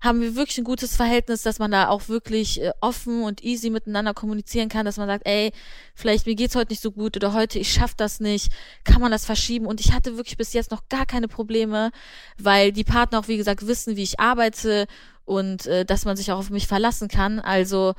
haben 0.00 0.20
wir 0.20 0.34
wirklich 0.36 0.58
ein 0.58 0.64
gutes 0.64 0.96
Verhältnis, 0.96 1.42
dass 1.42 1.58
man 1.58 1.70
da 1.70 1.88
auch 1.88 2.08
wirklich 2.08 2.60
äh, 2.62 2.72
offen 2.80 3.22
und 3.22 3.42
easy 3.42 3.70
miteinander 3.70 4.14
kommunizieren 4.14 4.68
kann, 4.68 4.84
dass 4.86 4.96
man 4.96 5.08
sagt, 5.08 5.26
ey, 5.26 5.52
vielleicht 5.94 6.26
mir 6.26 6.34
geht's 6.34 6.54
heute 6.54 6.72
nicht 6.72 6.82
so 6.82 6.92
gut 6.92 7.16
oder 7.16 7.32
heute 7.32 7.58
ich 7.58 7.72
schaff 7.72 7.94
das 7.94 8.20
nicht, 8.20 8.52
kann 8.84 9.00
man 9.00 9.10
das 9.10 9.24
verschieben 9.24 9.66
und 9.66 9.80
ich 9.80 9.92
hatte 9.92 10.16
wirklich 10.16 10.36
bis 10.36 10.52
jetzt 10.52 10.70
noch 10.70 10.88
gar 10.88 11.06
keine 11.06 11.28
Probleme, 11.28 11.90
weil 12.38 12.72
die 12.72 12.84
Partner 12.84 13.18
auch 13.20 13.28
wie 13.28 13.36
gesagt 13.36 13.66
wissen, 13.66 13.96
wie 13.96 14.02
ich 14.02 14.20
arbeite 14.20 14.86
und 15.24 15.66
äh, 15.66 15.84
dass 15.84 16.04
man 16.04 16.16
sich 16.16 16.30
auch 16.32 16.38
auf 16.38 16.50
mich 16.50 16.66
verlassen 16.66 17.08
kann. 17.08 17.40
Also 17.40 17.94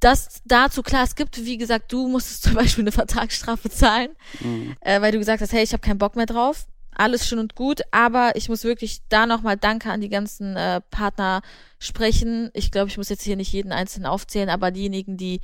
das 0.00 0.40
dazu 0.44 0.82
klar, 0.82 1.02
es 1.02 1.16
gibt, 1.16 1.44
wie 1.44 1.58
gesagt, 1.58 1.92
du 1.92 2.08
musstest 2.08 2.42
zum 2.44 2.54
Beispiel 2.54 2.84
eine 2.84 2.92
Vertragsstrafe 2.92 3.68
zahlen, 3.70 4.10
Mhm. 4.40 4.76
äh, 4.80 5.00
weil 5.00 5.12
du 5.12 5.18
gesagt 5.18 5.42
hast, 5.42 5.52
hey, 5.52 5.62
ich 5.64 5.72
habe 5.72 5.80
keinen 5.80 5.98
Bock 5.98 6.16
mehr 6.16 6.26
drauf. 6.26 6.66
Alles 6.94 7.28
schön 7.28 7.38
und 7.38 7.54
gut, 7.54 7.82
aber 7.92 8.32
ich 8.34 8.48
muss 8.48 8.64
wirklich 8.64 9.02
da 9.08 9.26
nochmal 9.26 9.56
Danke 9.56 9.90
an 9.90 10.00
die 10.00 10.08
ganzen 10.08 10.56
äh, 10.56 10.80
Partner 10.90 11.42
sprechen. 11.78 12.50
Ich 12.54 12.72
glaube, 12.72 12.88
ich 12.88 12.96
muss 12.96 13.08
jetzt 13.08 13.22
hier 13.22 13.36
nicht 13.36 13.52
jeden 13.52 13.70
einzelnen 13.70 14.06
aufzählen, 14.06 14.48
aber 14.48 14.72
diejenigen, 14.72 15.16
die, 15.16 15.40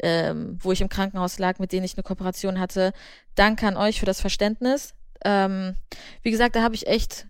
ähm, 0.00 0.58
wo 0.60 0.72
ich 0.72 0.80
im 0.80 0.88
Krankenhaus 0.88 1.38
lag, 1.38 1.60
mit 1.60 1.70
denen 1.70 1.84
ich 1.84 1.94
eine 1.94 2.02
Kooperation 2.02 2.58
hatte, 2.58 2.92
danke 3.36 3.68
an 3.68 3.76
euch 3.76 4.00
für 4.00 4.06
das 4.06 4.20
Verständnis. 4.20 4.94
Ähm, 5.24 5.76
wie 6.22 6.32
gesagt, 6.32 6.56
da 6.56 6.62
habe 6.62 6.74
ich 6.74 6.88
echt 6.88 7.28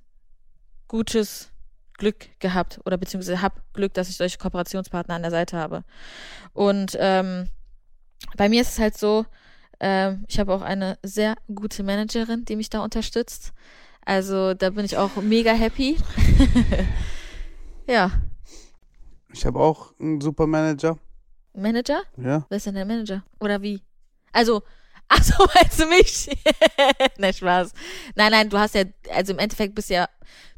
gutes 0.89 1.51
Glück 1.99 2.29
gehabt 2.41 2.81
oder 2.85 2.97
beziehungsweise 2.97 3.43
hab 3.43 3.61
Glück, 3.75 3.95
dass 3.95 4.09
ich 4.09 4.17
solche 4.17 4.39
Kooperationspartner 4.39 5.15
an 5.15 5.23
der 5.23 5.31
Seite 5.31 5.59
habe. 5.59 5.85
Und 6.53 6.97
ähm, 6.99 7.49
bei 8.37 8.49
mir 8.49 8.63
ist 8.63 8.73
es 8.73 8.79
halt 8.79 8.97
so, 8.97 9.27
ähm, 9.81 10.25
ich 10.29 10.39
habe 10.39 10.53
auch 10.55 10.63
eine 10.63 10.99
sehr 11.03 11.37
gute 11.55 11.83
Managerin, 11.83 12.45
die 12.45 12.57
mich 12.57 12.71
da 12.71 12.81
unterstützt. 12.83 13.53
Also 14.05 14.55
da 14.55 14.71
bin 14.71 14.85
ich 14.85 14.97
auch 14.97 15.17
mega 15.17 15.53
happy. 15.53 15.97
ja, 17.89 18.11
Ich 19.33 19.45
habe 19.45 19.59
auch 19.61 19.93
einen 20.01 20.21
super 20.21 20.47
Manager. 20.47 20.99
Manager? 21.53 22.03
Ja. 22.17 22.45
Wer 22.49 22.57
ist 22.57 22.67
denn 22.67 22.75
der 22.75 22.85
Manager? 22.85 23.25
Oder 23.41 23.61
wie? 23.63 23.83
Also, 24.33 24.63
ach 25.09 25.23
so, 25.23 25.47
meinst 25.55 25.81
du 25.81 25.87
mich? 25.87 26.29
nein, 27.19 27.33
Spaß. 27.33 27.73
Nein, 28.15 28.31
nein, 28.33 28.49
du 28.51 28.59
hast 28.59 28.75
ja, 28.75 28.85
also 29.13 29.33
im 29.33 29.39
Endeffekt 29.39 29.75
bist 29.75 29.91
ja, 29.91 30.09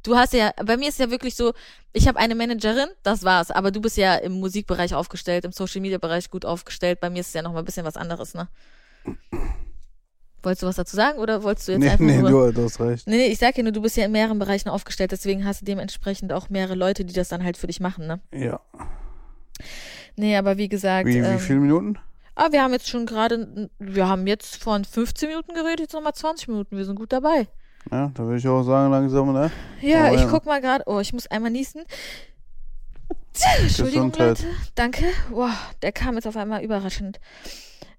du 0.03 0.17
hast 0.17 0.33
ja, 0.33 0.53
bei 0.65 0.77
mir 0.77 0.89
ist 0.89 0.99
ja 0.99 1.11
wirklich 1.11 1.35
so, 1.35 1.53
ich 1.93 2.09
habe 2.09 2.19
eine 2.19 2.35
Managerin, 2.35 2.89
das 3.03 3.25
war's, 3.25 3.51
aber 3.51 3.71
du 3.71 3.81
bist 3.81 3.97
ja 3.97 4.17
im 4.17 4.41
Musikbereich 4.41 4.95
aufgestellt, 4.95 5.45
im 5.45 5.53
Social 5.53 5.81
Media 5.81 5.99
Bereich 5.99 6.31
gut 6.31 6.45
aufgestellt, 6.45 7.01
bei 7.01 7.11
mir 7.11 7.21
ist 7.21 7.29
es 7.29 7.35
ja 7.35 7.43
noch 7.43 7.53
mal 7.53 7.61
ein 7.61 7.65
bisschen 7.65 7.85
was 7.87 7.97
anderes, 7.97 8.35
ne? 8.35 8.49
Wolltest 10.43 10.63
du 10.63 10.67
was 10.67 10.77
dazu 10.77 10.95
sagen 10.95 11.19
oder 11.19 11.43
wolltest 11.43 11.69
du 11.69 11.73
jetzt 11.73 11.81
Nee, 11.81 11.91
einfach 11.91 12.05
nee, 12.05 12.19
nur... 12.19 12.53
du, 12.53 12.53
du 12.53 12.65
hast 12.65 12.81
recht. 12.81 13.07
Nee, 13.09 13.17
nee, 13.17 13.27
ich 13.27 13.39
sag 13.39 13.57
ja 13.57 13.63
nur, 13.63 13.73
du 13.73 13.83
bist 13.83 13.97
ja 13.97 14.05
in 14.05 14.13
mehreren 14.13 14.39
Bereichen 14.39 14.69
aufgestellt, 14.69 15.11
deswegen 15.11 15.45
hast 15.45 15.63
du 15.63 15.65
dementsprechend 15.65 16.33
auch 16.33 16.49
mehrere 16.49 16.75
Leute, 16.77 17.05
die 17.05 17.13
das 17.13 17.29
dann 17.29 17.43
halt 17.43 17.57
für 17.57 17.67
dich 17.67 17.81
machen, 17.81 18.07
ne? 18.07 18.21
Ja. 18.33 18.61
Nee, 20.17 20.37
aber 20.37 20.57
wie 20.57 20.69
gesagt. 20.69 21.09
Wie, 21.09 21.19
ähm, 21.19 21.35
wie 21.35 21.39
viele 21.41 21.61
Minuten? 21.61 21.99
Ah, 22.37 22.53
wir 22.53 22.63
haben 22.63 22.73
jetzt 22.73 22.89
schon 22.89 23.05
gerade, 23.05 23.69
wir 23.81 24.09
haben 24.09 24.29
jetzt 24.29 24.63
von 24.63 24.85
15 24.85 25.29
Minuten 25.29 25.55
geredet, 25.55 25.81
jetzt 25.81 25.93
nochmal 25.93 26.15
20 26.15 26.47
Minuten. 26.49 26.77
Wir 26.77 26.85
sind 26.85 26.95
gut 26.95 27.13
dabei. 27.13 27.49
Ja, 27.91 28.13
da 28.15 28.23
würde 28.23 28.37
ich 28.39 28.47
auch 28.47 28.63
sagen, 28.63 28.93
langsam, 28.93 29.33
ne? 29.33 29.51
Ja, 29.81 30.07
Aber 30.07 30.15
ich 30.15 30.21
ja. 30.21 30.29
guck 30.29 30.47
mal 30.47 30.61
gerade. 30.61 30.85
Oh, 30.87 31.01
ich 31.01 31.13
muss 31.13 31.27
einmal 31.27 31.51
niesen. 31.51 31.83
Entschuldigung, 33.61 34.13
Gesundheit. 34.13 34.43
Leute. 34.43 34.55
Danke. 34.75 35.05
Wow, 35.31 35.51
der 35.83 35.93
kam 35.93 36.15
jetzt 36.15 36.27
auf 36.27 36.37
einmal 36.37 36.63
überraschend. 36.63 37.19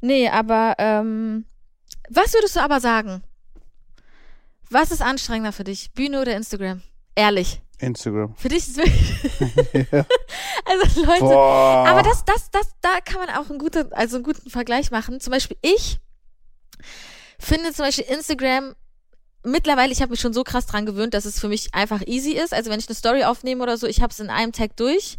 Nee, 0.02 0.30
aber, 0.30 0.76
ähm, 0.78 1.45
was 2.10 2.34
würdest 2.34 2.56
du 2.56 2.62
aber 2.62 2.80
sagen? 2.80 3.24
Was 4.70 4.91
ist 4.91 5.02
anstrengender 5.02 5.52
für 5.52 5.64
dich? 5.64 5.91
Bühne 5.93 6.22
oder 6.22 6.36
Instagram? 6.36 6.82
Ehrlich. 7.16 7.62
Instagram. 7.80 8.36
Für 8.36 8.50
dich 8.50 8.68
ist 8.68 8.78
wirklich. 8.78 9.88
ja. 9.91 10.06
Also, 10.66 11.04
Leute. 11.04 11.22
Boah. 11.22 11.86
Aber 11.88 12.04
das, 12.04 12.24
das, 12.26 12.52
das, 12.52 12.76
da 12.82 13.00
kann 13.04 13.26
man 13.26 13.30
auch 13.30 13.50
einen 13.50 13.58
guten, 13.58 13.91
also 13.93 14.18
einen 14.18 14.24
guten 14.24 14.50
Vergleich 14.52 14.91
machen. 14.91 15.20
Zum 15.20 15.32
Beispiel 15.32 15.58
ich 15.64 15.97
finde 17.39 17.74
zum 17.74 17.86
Beispiel 17.86 18.06
Instagram 18.06 18.76
mittlerweile, 19.43 19.91
ich 19.91 20.02
habe 20.02 20.12
mich 20.12 20.20
schon 20.20 20.34
so 20.34 20.43
krass 20.43 20.68
dran 20.68 20.86
gewöhnt, 20.86 21.14
dass 21.14 21.26
es 21.26 21.39
für 21.39 21.47
mich 21.47 21.74
einfach 21.74 22.02
easy 22.06 22.32
ist. 22.34 22.54
Also 22.54 22.70
wenn 22.70 22.80
ich 22.80 22.88
eine 22.88 22.95
Story 22.95 23.24
aufnehme 23.24 23.64
oder 23.64 23.78
so, 23.78 23.88
ich 23.88 24.02
habe 24.02 24.12
es 24.12 24.20
in 24.20 24.30
einem 24.30 24.52
Tag 24.52 24.76
durch. 24.76 25.18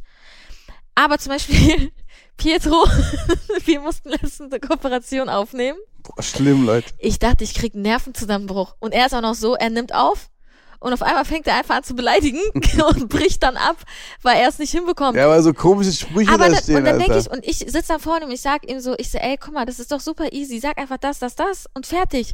Aber 0.95 1.19
zum 1.19 1.33
Beispiel 1.33 1.91
Pietro, 2.41 2.87
wir 3.67 3.81
mussten 3.81 4.09
letztens 4.09 4.51
eine 4.51 4.61
Kooperation 4.61 5.29
aufnehmen. 5.29 5.79
Boah, 6.03 6.23
schlimm, 6.23 6.65
Leute. 6.65 6.91
Ich 6.97 7.19
dachte, 7.19 7.45
ich 7.45 7.53
krieg 7.53 7.75
einen 7.75 7.83
Nervenzusammenbruch. 7.83 8.77
Und 8.81 8.95
er 8.95 9.05
ist 9.05 9.15
auch 9.15 9.21
noch 9.21 9.35
so, 9.35 9.57
er 9.57 9.69
nimmt 9.69 9.95
auf 9.95 10.31
und 10.79 10.95
auf 10.95 11.03
einmal 11.03 11.27
fängt 11.27 11.47
er 11.47 11.57
einfach 11.57 11.77
an 11.77 11.85
zu 11.85 11.95
beleidigen 11.95 12.41
und 12.89 13.11
bricht 13.11 13.43
dann 13.43 13.59
ab, 13.59 13.77
weil 14.23 14.39
er 14.39 14.49
es 14.49 14.59
nicht 14.59 14.71
hinbekommt. 14.71 15.19
Ja, 15.19 15.27
aber 15.27 15.43
so 15.43 15.53
komische 15.53 15.93
Sprüche 15.93 16.33
Aber 16.33 16.49
da 16.49 16.57
stehen, 16.57 16.77
und 16.77 16.85
dann 16.85 16.99
denke 16.99 17.19
ich, 17.19 17.31
und 17.31 17.47
ich 17.47 17.59
sitze 17.59 17.89
da 17.89 17.99
vorne 17.99 18.25
und 18.25 18.33
ich 18.33 18.41
sag 18.41 18.67
ihm 18.67 18.81
so, 18.81 18.95
ich 18.97 19.11
so, 19.11 19.19
ey, 19.19 19.37
guck 19.39 19.53
mal, 19.53 19.67
das 19.67 19.79
ist 19.79 19.93
doch 19.93 20.01
super 20.01 20.33
easy, 20.33 20.61
sag 20.61 20.79
einfach 20.79 20.97
das, 20.97 21.19
das, 21.19 21.35
das 21.37 21.67
und 21.75 21.87
fertig. 21.87 22.33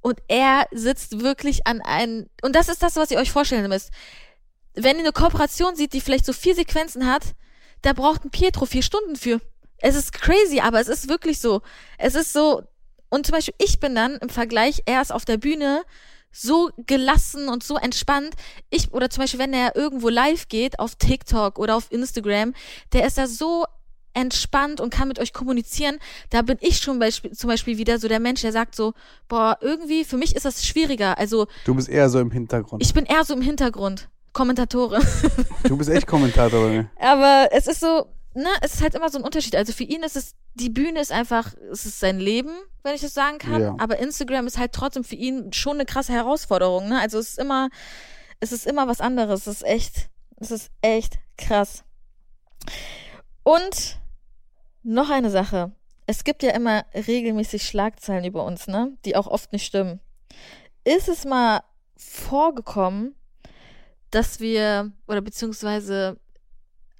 Und 0.00 0.18
er 0.26 0.66
sitzt 0.72 1.20
wirklich 1.20 1.64
an 1.64 1.80
einen, 1.80 2.28
und 2.42 2.56
das 2.56 2.68
ist 2.68 2.82
das, 2.82 2.96
was 2.96 3.12
ihr 3.12 3.18
euch 3.18 3.30
vorstellen 3.30 3.68
müsst. 3.68 3.90
Wenn 4.74 4.96
ihr 4.96 5.02
eine 5.02 5.12
Kooperation 5.12 5.76
sieht, 5.76 5.92
die 5.92 6.00
vielleicht 6.00 6.26
so 6.26 6.32
vier 6.32 6.56
Sequenzen 6.56 7.06
hat, 7.06 7.22
da 7.82 7.92
braucht 7.92 8.24
ein 8.24 8.30
Pietro 8.30 8.66
vier 8.66 8.82
Stunden 8.82 9.16
für. 9.16 9.40
Es 9.78 9.94
ist 9.94 10.12
crazy, 10.12 10.60
aber 10.60 10.80
es 10.80 10.88
ist 10.88 11.08
wirklich 11.08 11.38
so. 11.40 11.62
Es 11.98 12.14
ist 12.14 12.32
so, 12.32 12.62
und 13.10 13.26
zum 13.26 13.34
Beispiel 13.34 13.54
ich 13.58 13.78
bin 13.80 13.94
dann 13.94 14.16
im 14.16 14.28
Vergleich, 14.28 14.82
er 14.86 15.00
ist 15.02 15.12
auf 15.12 15.24
der 15.24 15.36
Bühne 15.36 15.82
so 16.32 16.70
gelassen 16.86 17.48
und 17.48 17.62
so 17.64 17.76
entspannt. 17.76 18.34
Ich, 18.70 18.92
oder 18.92 19.08
zum 19.10 19.22
Beispiel, 19.22 19.40
wenn 19.40 19.54
er 19.54 19.76
irgendwo 19.76 20.08
live 20.08 20.48
geht, 20.48 20.78
auf 20.78 20.94
TikTok 20.96 21.58
oder 21.58 21.76
auf 21.76 21.90
Instagram, 21.90 22.54
der 22.92 23.06
ist 23.06 23.18
da 23.18 23.26
so 23.26 23.64
entspannt 24.14 24.80
und 24.80 24.90
kann 24.92 25.08
mit 25.08 25.18
euch 25.20 25.32
kommunizieren. 25.32 25.98
Da 26.30 26.42
bin 26.42 26.58
ich 26.60 26.78
schon 26.78 26.98
Beispiel, 26.98 27.32
zum 27.32 27.48
Beispiel 27.48 27.78
wieder 27.78 27.98
so 27.98 28.08
der 28.08 28.20
Mensch, 28.20 28.40
der 28.40 28.52
sagt 28.52 28.74
so, 28.74 28.94
boah, 29.28 29.58
irgendwie, 29.60 30.04
für 30.04 30.16
mich 30.16 30.34
ist 30.34 30.44
das 30.44 30.66
schwieriger. 30.66 31.18
Also, 31.18 31.46
Du 31.64 31.74
bist 31.74 31.88
eher 31.88 32.08
so 32.10 32.18
im 32.18 32.30
Hintergrund. 32.30 32.82
ich 32.82 32.92
bin 32.92 33.06
eher 33.06 33.24
so 33.24 33.34
im 33.34 33.42
Hintergrund. 33.42 34.08
Kommentatorin. 34.38 35.02
du 35.64 35.76
bist 35.76 35.90
echt 35.90 36.06
Kommentatorin. 36.06 36.88
Aber 37.00 37.48
es 37.50 37.66
ist 37.66 37.80
so, 37.80 38.06
ne, 38.34 38.48
es 38.62 38.74
ist 38.74 38.82
halt 38.82 38.94
immer 38.94 39.10
so 39.10 39.18
ein 39.18 39.24
Unterschied. 39.24 39.56
Also 39.56 39.72
für 39.72 39.82
ihn 39.82 40.04
ist 40.04 40.14
es, 40.14 40.36
die 40.54 40.70
Bühne 40.70 41.00
ist 41.00 41.10
einfach, 41.10 41.54
es 41.72 41.86
ist 41.86 41.98
sein 41.98 42.20
Leben, 42.20 42.52
wenn 42.84 42.94
ich 42.94 43.00
das 43.00 43.14
sagen 43.14 43.38
kann. 43.38 43.62
Ja. 43.62 43.74
Aber 43.80 43.98
Instagram 43.98 44.46
ist 44.46 44.56
halt 44.56 44.72
trotzdem 44.72 45.02
für 45.02 45.16
ihn 45.16 45.52
schon 45.52 45.74
eine 45.74 45.86
krasse 45.86 46.12
Herausforderung, 46.12 46.88
ne? 46.88 47.00
Also 47.00 47.18
es 47.18 47.30
ist 47.30 47.38
immer, 47.40 47.68
es 48.38 48.52
ist 48.52 48.64
immer 48.64 48.86
was 48.86 49.00
anderes. 49.00 49.48
Es 49.48 49.56
ist 49.56 49.66
echt, 49.66 50.08
es 50.36 50.52
ist 50.52 50.70
echt 50.82 51.18
krass. 51.36 51.82
Und 53.42 53.98
noch 54.84 55.10
eine 55.10 55.30
Sache. 55.30 55.72
Es 56.06 56.22
gibt 56.22 56.44
ja 56.44 56.50
immer 56.50 56.84
regelmäßig 56.94 57.66
Schlagzeilen 57.66 58.24
über 58.24 58.44
uns, 58.44 58.68
ne? 58.68 58.96
Die 59.04 59.16
auch 59.16 59.26
oft 59.26 59.52
nicht 59.52 59.66
stimmen. 59.66 59.98
Ist 60.84 61.08
es 61.08 61.24
mal 61.24 61.64
vorgekommen, 61.96 63.16
dass 64.10 64.40
wir, 64.40 64.92
oder 65.06 65.20
beziehungsweise 65.20 66.18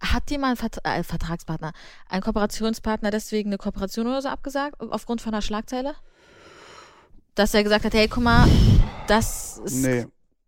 hat 0.00 0.30
dir 0.30 0.38
mal 0.38 0.50
ein 0.50 0.56
Vert 0.56 0.78
äh, 0.84 1.02
Vertragspartner, 1.02 1.72
ein 2.08 2.20
Kooperationspartner 2.20 3.10
deswegen 3.10 3.50
eine 3.50 3.58
Kooperation 3.58 4.06
oder 4.06 4.22
so 4.22 4.28
abgesagt, 4.28 4.80
aufgrund 4.80 5.20
von 5.20 5.32
einer 5.34 5.42
Schlagzeile? 5.42 5.94
Dass 7.34 7.54
er 7.54 7.62
gesagt 7.64 7.84
hat, 7.84 7.94
hey, 7.94 8.08
guck 8.08 8.22
mal, 8.22 8.48
das 9.06 9.58
ist 9.64 9.74
Nee, 9.82 10.06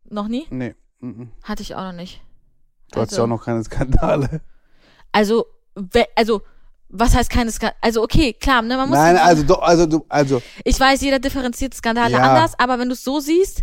noch 0.08 0.28
nie? 0.28 0.46
nee. 0.50 0.74
mhm. 1.00 1.30
Hatte 1.42 1.62
ich 1.62 1.74
auch 1.74 1.82
noch 1.82 1.92
nicht. 1.92 2.20
Du 2.92 3.00
hattest 3.00 3.16
ja 3.18 3.24
auch 3.24 3.28
noch 3.28 3.44
keine 3.44 3.62
Skandale. 3.64 4.40
Also, 5.12 5.46
also, 6.16 6.42
was 6.88 7.14
heißt 7.14 7.30
keine 7.30 7.50
Skandale? 7.52 7.76
Also, 7.80 8.02
okay, 8.02 8.32
klar, 8.32 8.62
ne, 8.62 8.76
man 8.76 8.88
muss. 8.88 8.98
Nein, 8.98 9.16
also 9.16 9.56
also 9.60 9.86
du, 9.86 10.04
also, 10.08 10.42
Ich 10.64 10.78
weiß, 10.78 11.00
jeder 11.00 11.20
differenziert 11.20 11.74
Skandale 11.74 12.12
Ja. 12.12 12.18
anders, 12.22 12.58
aber 12.58 12.78
wenn 12.80 12.88
du 12.88 12.94
es 12.94 13.04
so 13.04 13.20
siehst, 13.20 13.62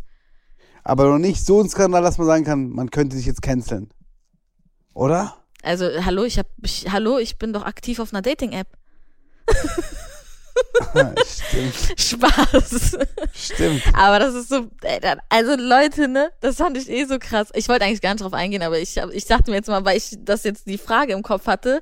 aber 0.87 1.09
noch 1.09 1.19
nicht 1.19 1.45
so 1.45 1.61
ein 1.61 1.69
Skandal, 1.69 2.01
dass 2.01 2.17
man 2.17 2.27
sagen 2.27 2.45
kann, 2.45 2.69
man 2.69 2.89
könnte 2.91 3.15
sich 3.17 3.25
jetzt 3.25 3.41
canceln. 3.41 3.89
Oder? 4.93 5.35
also, 5.67 5.85
hallo, 6.05 6.23
ich 6.23 6.39
hab, 6.39 6.47
ich, 6.63 6.89
hallo, 6.91 7.17
ich 7.17 7.37
bin 7.37 7.51
doch 7.51 7.65
aktiv 7.65 7.99
auf 7.99 8.13
einer 8.13 8.21
Dating-App. 8.21 8.67
Stimmt, 11.25 11.99
Spaß. 11.99 12.97
stimmt. 13.33 13.83
Aber 13.93 14.17
das 14.17 14.33
ist 14.33 14.49
so, 14.49 14.67
also 15.29 15.55
Leute, 15.55 16.07
ne, 16.07 16.31
das 16.39 16.55
fand 16.55 16.77
ich 16.77 16.89
eh 16.89 17.05
so 17.05 17.19
krass. 17.19 17.49
Ich 17.53 17.69
wollte 17.69 17.85
eigentlich 17.85 18.01
gar 18.01 18.13
nicht 18.13 18.23
drauf 18.23 18.33
eingehen, 18.33 18.63
aber 18.63 18.79
ich, 18.79 18.97
ich 18.97 19.25
dachte 19.25 19.51
mir 19.51 19.57
jetzt 19.57 19.67
mal, 19.67 19.85
weil 19.85 19.97
ich 19.97 20.15
das 20.19 20.43
jetzt 20.45 20.65
die 20.65 20.79
Frage 20.79 21.13
im 21.13 21.21
Kopf 21.21 21.45
hatte, 21.45 21.81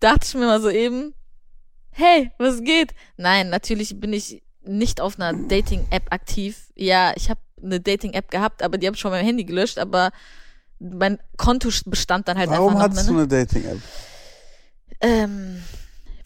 dachte 0.00 0.26
ich 0.26 0.34
mir 0.34 0.46
mal 0.46 0.62
so 0.62 0.70
eben, 0.70 1.12
hey, 1.90 2.30
was 2.38 2.62
geht? 2.62 2.94
Nein, 3.18 3.50
natürlich 3.50 4.00
bin 4.00 4.12
ich 4.14 4.42
nicht 4.62 5.00
auf 5.02 5.18
einer 5.18 5.34
Dating-App 5.34 6.10
aktiv. 6.10 6.70
Ja, 6.76 7.12
ich 7.16 7.28
habe 7.28 7.40
eine 7.64 7.80
Dating-App 7.80 8.30
gehabt, 8.30 8.62
aber 8.62 8.78
die 8.78 8.86
habe 8.86 8.94
ich 8.94 9.00
schon 9.00 9.10
mein 9.10 9.24
Handy 9.24 9.44
gelöscht, 9.44 9.78
aber 9.78 10.10
mein 10.78 11.18
Konto 11.36 11.70
bestand 11.86 12.28
dann 12.28 12.36
halt 12.38 12.50
Warum 12.50 12.68
einfach 12.76 12.78
noch. 12.78 12.84
hattest 12.90 13.08
du 13.08 13.12
ne? 13.12 13.18
eine 13.20 13.28
Dating-App? 13.28 13.78
Ähm, 15.00 15.62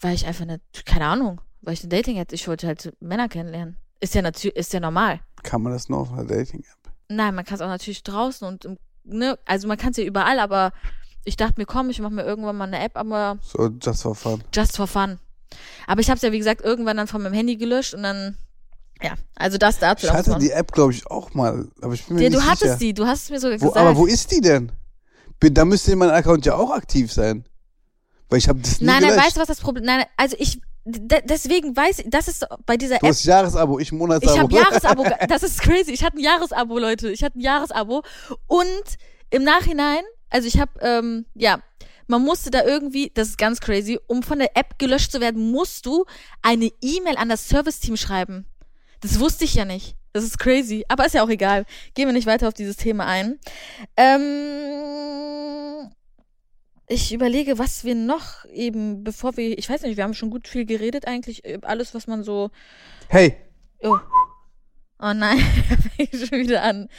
weil 0.01 0.15
ich 0.15 0.25
einfach 0.25 0.43
eine, 0.43 0.59
keine 0.85 1.05
Ahnung, 1.05 1.41
weil 1.61 1.73
ich 1.73 1.81
eine 1.81 1.89
Dating-App, 1.89 2.31
ich 2.31 2.47
wollte 2.47 2.67
halt 2.67 2.93
Männer 2.99 3.27
kennenlernen. 3.29 3.77
Ist 3.99 4.15
ja 4.15 4.21
natürlich, 4.21 4.55
ist 4.55 4.73
ja 4.73 4.79
normal. 4.79 5.19
Kann 5.43 5.61
man 5.61 5.73
das 5.73 5.89
nur 5.89 5.99
auf 5.99 6.11
einer 6.13 6.25
Dating-App? 6.25 6.93
Nein, 7.09 7.35
man 7.35 7.43
kann 7.45 7.55
es 7.55 7.61
auch 7.61 7.67
natürlich 7.67 8.03
draußen 8.03 8.47
und 8.47 8.65
im, 8.65 8.77
ne, 9.03 9.37
also 9.45 9.67
man 9.67 9.77
kann 9.77 9.91
es 9.91 9.97
ja 9.97 10.03
überall, 10.03 10.39
aber 10.39 10.71
ich 11.25 11.35
dachte 11.37 11.55
mir, 11.57 11.65
komm, 11.65 11.89
ich 11.89 11.99
mache 11.99 12.13
mir 12.13 12.23
irgendwann 12.23 12.55
mal 12.57 12.65
eine 12.65 12.79
App, 12.83 12.95
aber 12.95 13.39
So, 13.41 13.67
just 13.81 14.03
for 14.03 14.15
fun. 14.15 14.43
just 14.53 14.77
for 14.77 14.87
fun. 14.87 15.19
Aber 15.87 15.99
ich 16.01 16.09
habe 16.09 16.15
es 16.17 16.21
ja, 16.21 16.31
wie 16.31 16.37
gesagt, 16.37 16.61
irgendwann 16.61 16.97
dann 16.97 17.07
von 17.07 17.21
meinem 17.21 17.33
Handy 17.33 17.57
gelöscht 17.57 17.93
und 17.93 18.03
dann, 18.03 18.37
ja, 19.01 19.13
also 19.35 19.57
das 19.57 19.79
dazu. 19.79 20.07
Ich 20.07 20.13
hatte 20.13 20.37
die 20.39 20.51
App, 20.51 20.71
glaube 20.71 20.93
ich, 20.93 21.07
auch 21.07 21.33
mal, 21.33 21.67
aber 21.81 21.93
ich 21.93 22.05
bin 22.05 22.17
mir 22.17 22.23
ja, 22.23 22.29
nicht 22.29 22.41
du 22.41 22.45
hattest 22.45 22.61
sicher. 22.61 22.77
die, 22.77 22.93
du 22.93 23.07
hast 23.07 23.23
es 23.23 23.29
mir 23.29 23.39
sogar 23.39 23.61
Wo, 23.61 23.67
gesagt. 23.67 23.77
aber 23.77 23.97
wo 23.97 24.05
ist 24.05 24.31
die 24.31 24.41
denn? 24.41 24.71
Da 25.39 25.63
müsste 25.63 25.93
in 25.93 25.99
meinem 25.99 26.11
Account 26.11 26.45
ja 26.45 26.55
auch 26.55 26.71
aktiv 26.71 27.13
sein. 27.13 27.45
Weil 28.29 28.39
ich 28.39 28.49
habe 28.49 28.59
das 28.59 28.79
nie 28.79 28.87
nein, 28.87 29.01
nein, 29.01 29.17
weißt 29.17 29.37
du, 29.37 29.41
was 29.41 29.47
das 29.47 29.59
Problem 29.59 29.85
Nein, 29.85 30.03
also 30.17 30.35
ich, 30.37 30.61
de 30.85 31.21
deswegen 31.23 31.75
weiß 31.75 31.99
ich, 31.99 32.09
das 32.09 32.27
ist 32.27 32.45
bei 32.65 32.77
dieser 32.77 32.97
du 32.97 33.05
App 33.05 33.13
hast 33.13 33.23
Jahresabo, 33.23 33.79
ich 33.79 33.91
Monatsabo. 33.91 34.33
Ich 34.33 34.39
habe 34.39 34.53
Jahresabo. 34.53 35.05
Das 35.29 35.43
ist 35.43 35.61
crazy. 35.61 35.91
Ich 35.91 36.03
hatte 36.03 36.17
ein 36.17 36.23
Jahresabo, 36.23 36.77
Leute. 36.77 37.09
Ich 37.09 37.23
hatte 37.23 37.39
ein 37.39 37.41
Jahresabo. 37.41 38.03
Und 38.47 38.83
im 39.29 39.43
Nachhinein, 39.43 40.01
also 40.29 40.47
ich 40.47 40.59
habe, 40.59 40.71
ähm, 40.81 41.25
ja, 41.33 41.59
man 42.07 42.23
musste 42.23 42.49
da 42.49 42.63
irgendwie, 42.63 43.11
das 43.13 43.29
ist 43.29 43.37
ganz 43.37 43.59
crazy, 43.59 43.99
um 44.07 44.23
von 44.23 44.39
der 44.39 44.57
App 44.57 44.79
gelöscht 44.79 45.11
zu 45.11 45.21
werden, 45.21 45.51
musst 45.51 45.85
du 45.85 46.05
eine 46.41 46.71
E-Mail 46.81 47.17
an 47.17 47.29
das 47.29 47.47
Service-Team 47.47 47.97
schreiben. 47.97 48.45
Das 49.01 49.19
wusste 49.19 49.45
ich 49.45 49.55
ja 49.55 49.65
nicht. 49.65 49.95
Das 50.13 50.23
ist 50.23 50.39
crazy. 50.39 50.85
Aber 50.87 51.05
ist 51.05 51.15
ja 51.15 51.23
auch 51.23 51.29
egal. 51.29 51.65
Gehen 51.93 52.07
wir 52.07 52.13
nicht 52.13 52.27
weiter 52.27 52.47
auf 52.47 52.53
dieses 52.53 52.77
Thema 52.77 53.05
ein. 53.05 53.39
Ähm, 53.95 55.89
ich 56.87 57.13
überlege, 57.13 57.59
was 57.59 57.83
wir 57.83 57.95
noch 57.95 58.45
eben, 58.45 59.03
bevor 59.03 59.37
wir, 59.37 59.57
ich 59.57 59.69
weiß 59.69 59.83
nicht, 59.83 59.97
wir 59.97 60.03
haben 60.03 60.13
schon 60.15 60.31
gut 60.31 60.47
viel 60.47 60.65
geredet 60.65 61.07
eigentlich, 61.07 61.45
über 61.45 61.67
alles, 61.69 61.93
was 61.93 62.07
man 62.07 62.23
so 62.23 62.49
Hey, 63.07 63.35
Oh. 63.81 63.97
Oh 65.01 65.13
nein, 65.13 65.37
fängt 65.95 66.13
schon 66.13 66.39
wieder 66.39 66.61
an. 66.63 66.89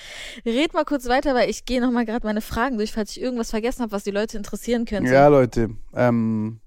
Red 0.46 0.72
mal 0.72 0.86
kurz 0.86 1.06
weiter, 1.06 1.34
weil 1.34 1.50
ich 1.50 1.66
gehe 1.66 1.82
nochmal 1.82 2.06
gerade 2.06 2.26
meine 2.26 2.40
Fragen 2.40 2.78
durch, 2.78 2.92
falls 2.92 3.10
ich 3.10 3.20
irgendwas 3.20 3.50
vergessen 3.50 3.82
habe, 3.82 3.92
was 3.92 4.04
die 4.04 4.10
Leute 4.10 4.38
interessieren 4.38 4.86
könnte. 4.86 5.12
ja 5.12 5.28
Leute, 5.28 5.76
ähm, 5.94 6.60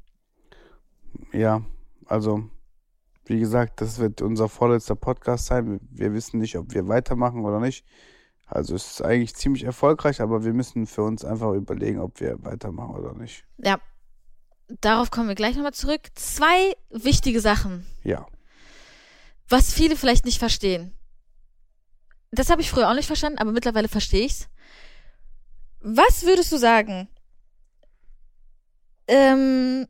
ja, 1.32 1.64
also, 2.06 2.44
wie 3.26 3.39
gesagt, 3.39 3.82
das 3.82 3.99
wird 3.99 4.21
unser 4.21 4.49
vorletzter 4.49 4.95
Podcast 4.95 5.45
sein. 5.45 5.80
Wir, 5.91 6.13
wissen 6.13 6.39
nicht, 6.39 6.57
ob 6.57 6.74
wir 6.74 6.88
weitermachen 6.88 7.45
oder 7.45 7.59
nicht. 7.59 7.86
Also 8.45 8.76
es 8.76 8.91
ist 8.91 9.01
eigentlich 9.01 9.36
ziemlich 9.36 9.63
erfolgreich, 9.63 10.21
aber 10.21 10.43
wir 10.43 10.53
müssen 10.53 10.86
für 10.86 11.03
uns 11.03 11.24
einfach 11.24 11.53
überlegen, 11.53 11.99
ob 11.99 12.19
wir 12.19 12.43
weitermachen 12.43 12.95
oder 12.95 13.13
nicht. 13.13 13.45
Ja. 13.57 13.80
Darauf 14.82 15.11
kommen 15.11 15.28
wir 15.28 15.36
gleich 15.36 15.55
nochmal 15.55 15.74
zurück. 15.74 16.01
Zwei 16.15 16.76
wichtige 16.89 17.39
Sachen, 17.39 17.86
Ja. 18.03 18.26
was 19.47 19.74
viele 19.74 19.95
vielleicht 19.95 20.26
nicht 20.26 20.39
verstehen. 20.39 20.93
Das 22.32 22.49
habe 22.49 22.61
ich 22.61 22.69
früher 22.69 22.89
auch 22.89 22.95
nicht 22.95 23.07
verstanden, 23.07 23.38
aber 23.39 23.51
mittlerweile 23.51 23.88
verstehe 23.88 24.26
ich's. 24.26 24.49
Was 25.82 26.24
würdest 26.24 26.51
du 26.51 26.57
sagen? 26.57 27.07
Ähm, 29.07 29.88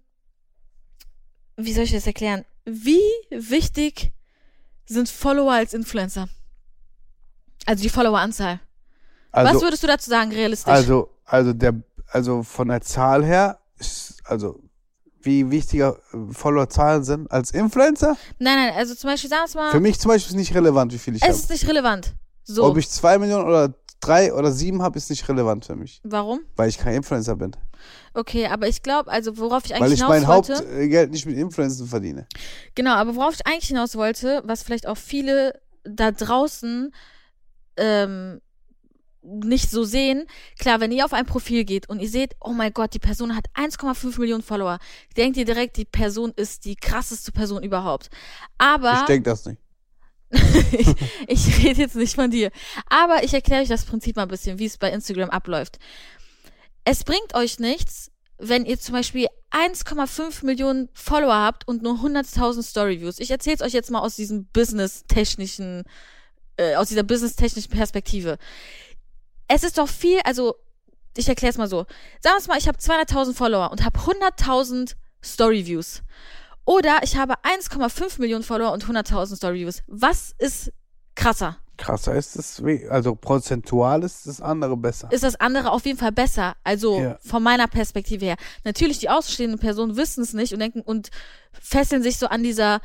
wie 1.56 1.74
soll 1.74 1.84
ich 1.84 1.92
das 1.92 2.08
erklären? 2.08 2.46
Wie 2.66 3.02
wichtig 3.30 4.12
sind 4.86 5.10
Follower 5.10 5.52
als 5.54 5.74
Influencer? 5.74 6.28
Also 7.66 7.84
die 7.84 7.90
Followeranzahl. 7.90 8.60
Also, 9.32 9.54
Was 9.56 9.62
würdest 9.64 9.84
du 9.84 9.88
dazu 9.88 10.10
sagen, 10.10 10.32
realistisch? 10.32 10.72
Also, 10.72 11.10
also 11.26 11.54
der, 11.54 11.82
also 12.08 12.44
von 12.44 12.68
der 12.68 12.82
Zahl 12.82 13.26
her, 13.26 13.60
ist, 13.80 14.16
also 14.26 14.62
wie 15.22 15.50
wichtiger 15.50 15.98
Followerzahlen 16.32 17.04
sind 17.04 17.32
als 17.32 17.52
Influencer. 17.52 18.18
nein, 18.40 18.56
nein, 18.58 18.74
also 18.76 18.94
zum 18.94 19.10
Beispiel, 19.10 19.30
sagen 19.30 19.52
wir 19.54 19.62
mal, 19.62 19.72
Für 19.72 19.80
mich 19.80 20.00
zum 20.00 20.10
Beispiel 20.10 20.32
ist 20.32 20.38
nicht 20.38 20.54
relevant, 20.54 20.94
wie 20.94 20.98
viel 20.98 21.16
ich 21.16 21.22
es 21.22 21.28
habe. 21.28 21.38
ist 21.38 21.50
nicht 21.50 21.68
relevant. 21.68 22.14
So. 22.44 22.66
Ob 22.66 22.78
ich 22.78 22.90
zwei 22.90 23.18
Millionen 23.18 23.46
oder 23.48 23.74
drei 24.06 24.34
oder 24.34 24.52
sieben 24.52 24.82
habe, 24.82 24.98
ist 24.98 25.10
nicht 25.10 25.28
relevant 25.30 25.66
für 25.66 25.76
mich, 25.76 26.02
Warum? 26.04 26.40
weil 26.56 26.70
ich 26.70 26.78
kein 26.78 26.96
Influencer 26.96 27.36
bin. 27.36 27.56
Okay, 28.14 28.48
aber 28.48 28.68
ich 28.68 28.82
glaube, 28.84 29.12
also 29.12 29.38
worauf 29.38 29.66
ich 29.66 29.72
Weil 29.72 29.82
eigentlich 29.84 29.94
ich 29.94 30.00
hinaus 30.06 30.10
mein 30.22 30.28
wollte. 30.28 30.56
Hauptgeld 30.56 31.12
nicht 31.12 31.26
mit 31.26 31.38
Influencern 31.38 31.88
verdiene. 31.88 32.28
Genau, 32.76 32.92
aber 32.92 33.16
worauf 33.16 33.34
ich 33.36 33.46
eigentlich 33.48 33.68
hinaus 33.68 33.96
wollte, 33.96 34.42
was 34.46 34.64
vielleicht 34.64 34.88
auch 34.88 34.98
viele 34.98 35.60
da 35.84 36.12
draußen 36.12 36.94
ähm, 37.78 38.42
nicht 39.24 39.72
so 39.72 39.84
sehen. 39.84 40.26
Klar, 40.60 40.80
wenn 40.80 40.92
ihr 40.92 41.06
auf 41.06 41.14
ein 41.14 41.26
Profil 41.26 41.64
geht 41.64 41.90
und 41.90 42.00
ihr 42.00 42.10
seht, 42.10 42.36
oh 42.42 42.52
mein 42.52 42.74
Gott, 42.74 42.94
die 42.94 43.00
Person 43.00 43.36
hat 43.36 43.46
1,5 43.56 44.20
Millionen 44.20 44.44
Follower, 44.44 44.80
denkt 45.16 45.38
ihr 45.38 45.46
direkt, 45.46 45.78
die 45.78 45.86
Person 45.86 46.34
ist 46.36 46.66
die 46.66 46.76
krasseste 46.76 47.32
Person 47.32 47.64
überhaupt. 47.64 48.10
Aber 48.58 48.94
Ich 48.94 49.06
denke 49.06 49.30
das 49.30 49.46
nicht. 49.46 49.63
Ich, 50.72 50.88
ich 51.28 51.64
rede 51.64 51.82
jetzt 51.82 51.96
nicht 51.96 52.16
von 52.16 52.32
dir. 52.32 52.52
Aber 52.90 53.24
ich 53.24 53.34
erkläre 53.34 53.62
euch 53.62 53.70
das 53.70 53.86
Prinzip 53.86 54.16
mal 54.16 54.24
ein 54.24 54.30
bisschen, 54.30 54.60
wie 54.60 54.66
es 54.66 54.78
bei 54.78 54.92
Instagram 54.92 55.30
abläuft. 55.30 55.80
Es 56.86 57.04
bringt 57.04 57.34
euch 57.36 57.60
nichts, 57.60 58.12
wenn 58.38 58.66
ihr 58.66 58.80
zum 58.80 58.94
Beispiel 58.94 59.28
1,5 59.52 60.46
Millionen 60.46 60.90
Follower 60.94 61.36
habt 61.36 61.68
und 61.68 61.82
nur 61.82 61.96
100.000 61.96 62.64
Storyviews. 62.64 63.20
Ich 63.20 63.32
erzähle 63.32 63.56
es 63.56 63.62
euch 63.62 63.74
jetzt 63.74 63.92
mal 63.92 64.00
aus 64.00 64.16
diesem 64.16 64.46
business-technischen, 64.48 65.84
äh, 66.58 66.76
aus 66.76 66.90
dieser 66.90 67.04
business-technischen 67.04 67.72
Perspektive. 67.72 68.38
Es 69.48 69.64
ist 69.64 69.78
doch 69.78 69.88
viel, 69.88 70.20
also 70.24 70.56
ich 71.16 71.30
erkläre 71.30 71.52
es 71.52 71.58
mal 71.58 71.68
so. 71.68 71.86
Sagen 72.22 72.38
wir 72.42 72.48
mal, 72.48 72.58
ich 72.58 72.68
habe 72.68 72.78
200.000 72.78 73.34
Follower 73.36 73.72
und 73.72 73.86
habe 73.86 74.00
100.000 74.00 74.96
Storyviews. 75.24 76.02
Oder 76.66 77.00
ich 77.04 77.18
habe 77.18 77.34
1,5 77.44 78.20
Millionen 78.20 78.44
Follower 78.44 78.72
und 78.72 78.86
100.000 78.86 79.36
Storyviews. 79.36 79.84
Was 79.88 80.34
ist 80.38 80.72
krasser? 81.16 81.58
Krasser 81.76 82.14
ist 82.16 82.36
es, 82.36 82.62
also 82.90 83.16
prozentual 83.16 84.04
ist 84.04 84.28
das 84.28 84.40
andere 84.40 84.78
besser. 84.78 85.12
Ist 85.12 85.24
das 85.24 85.36
andere 85.40 85.72
auf 85.72 85.86
jeden 85.86 85.98
Fall 85.98 86.12
besser? 86.12 86.56
Also 86.64 87.00
Ja. 87.00 87.18
von 87.26 87.42
meiner 87.42 87.68
Perspektive 87.68 88.26
her. 88.26 88.36
Natürlich, 88.64 89.00
die 89.00 89.10
außenstehenden 89.10 89.60
Personen 89.60 89.98
wissen 89.98 90.22
es 90.24 90.34
nicht 90.34 90.54
und 90.54 90.60
denken 90.60 90.82
und 90.82 91.10
fesseln 91.52 92.04
sich 92.04 92.18
so 92.18 92.28
an 92.28 92.44
dieser 92.44 92.80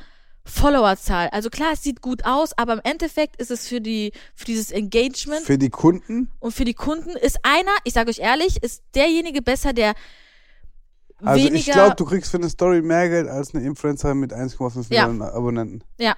Followerzahl. 0.45 1.29
Also 1.31 1.51
klar, 1.51 1.73
es 1.75 1.83
sieht 1.83 2.01
gut 2.01 2.25
aus, 2.25 2.57
aber 2.57 2.73
im 2.73 2.81
Endeffekt 2.83 3.37
ist 3.41 3.51
es 3.51 3.69
für 3.69 3.83
die 3.83 4.13
für 4.35 4.47
dieses 4.47 4.71
Engagement 4.71 5.43
Für 5.43 5.59
die 5.59 5.69
Kunden, 5.69 6.31
und 6.41 6.53
für 6.53 6.65
die 6.65 6.75
Kunden 6.75 7.11
ist 7.11 7.39
einer, 7.43 7.73
ich 7.85 7.93
sage 7.93 8.09
euch 8.11 8.21
ehrlich, 8.21 8.63
ist 8.63 8.83
derjenige 8.95 9.43
besser, 9.43 9.75
der 9.75 9.95
also 11.25 11.45
weniger 11.45 11.57
ich 11.57 11.67
glaube, 11.73 11.97
du 11.97 12.05
kriegst 12.05 12.31
für 12.31 12.37
eine 12.39 12.49
Story 12.49 12.83
mehr 12.83 13.09
Geld 13.09 13.29
als 13.29 13.55
eine 13.55 13.65
Influencer 13.65 14.15
mit 14.15 14.33
1,5 14.33 14.87
Ja. 14.93 15.07
Millionen 15.09 15.23
Abonnenten. 15.31 15.83
ja, 15.99 16.15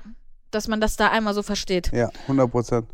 dass 0.50 0.66
man 0.68 0.80
das 0.80 0.96
da 0.96 1.08
einmal 1.08 1.32
so 1.34 1.42
versteht. 1.42 1.90
Ja, 1.92 2.10
100 2.22 2.50
Prozent. 2.50 2.86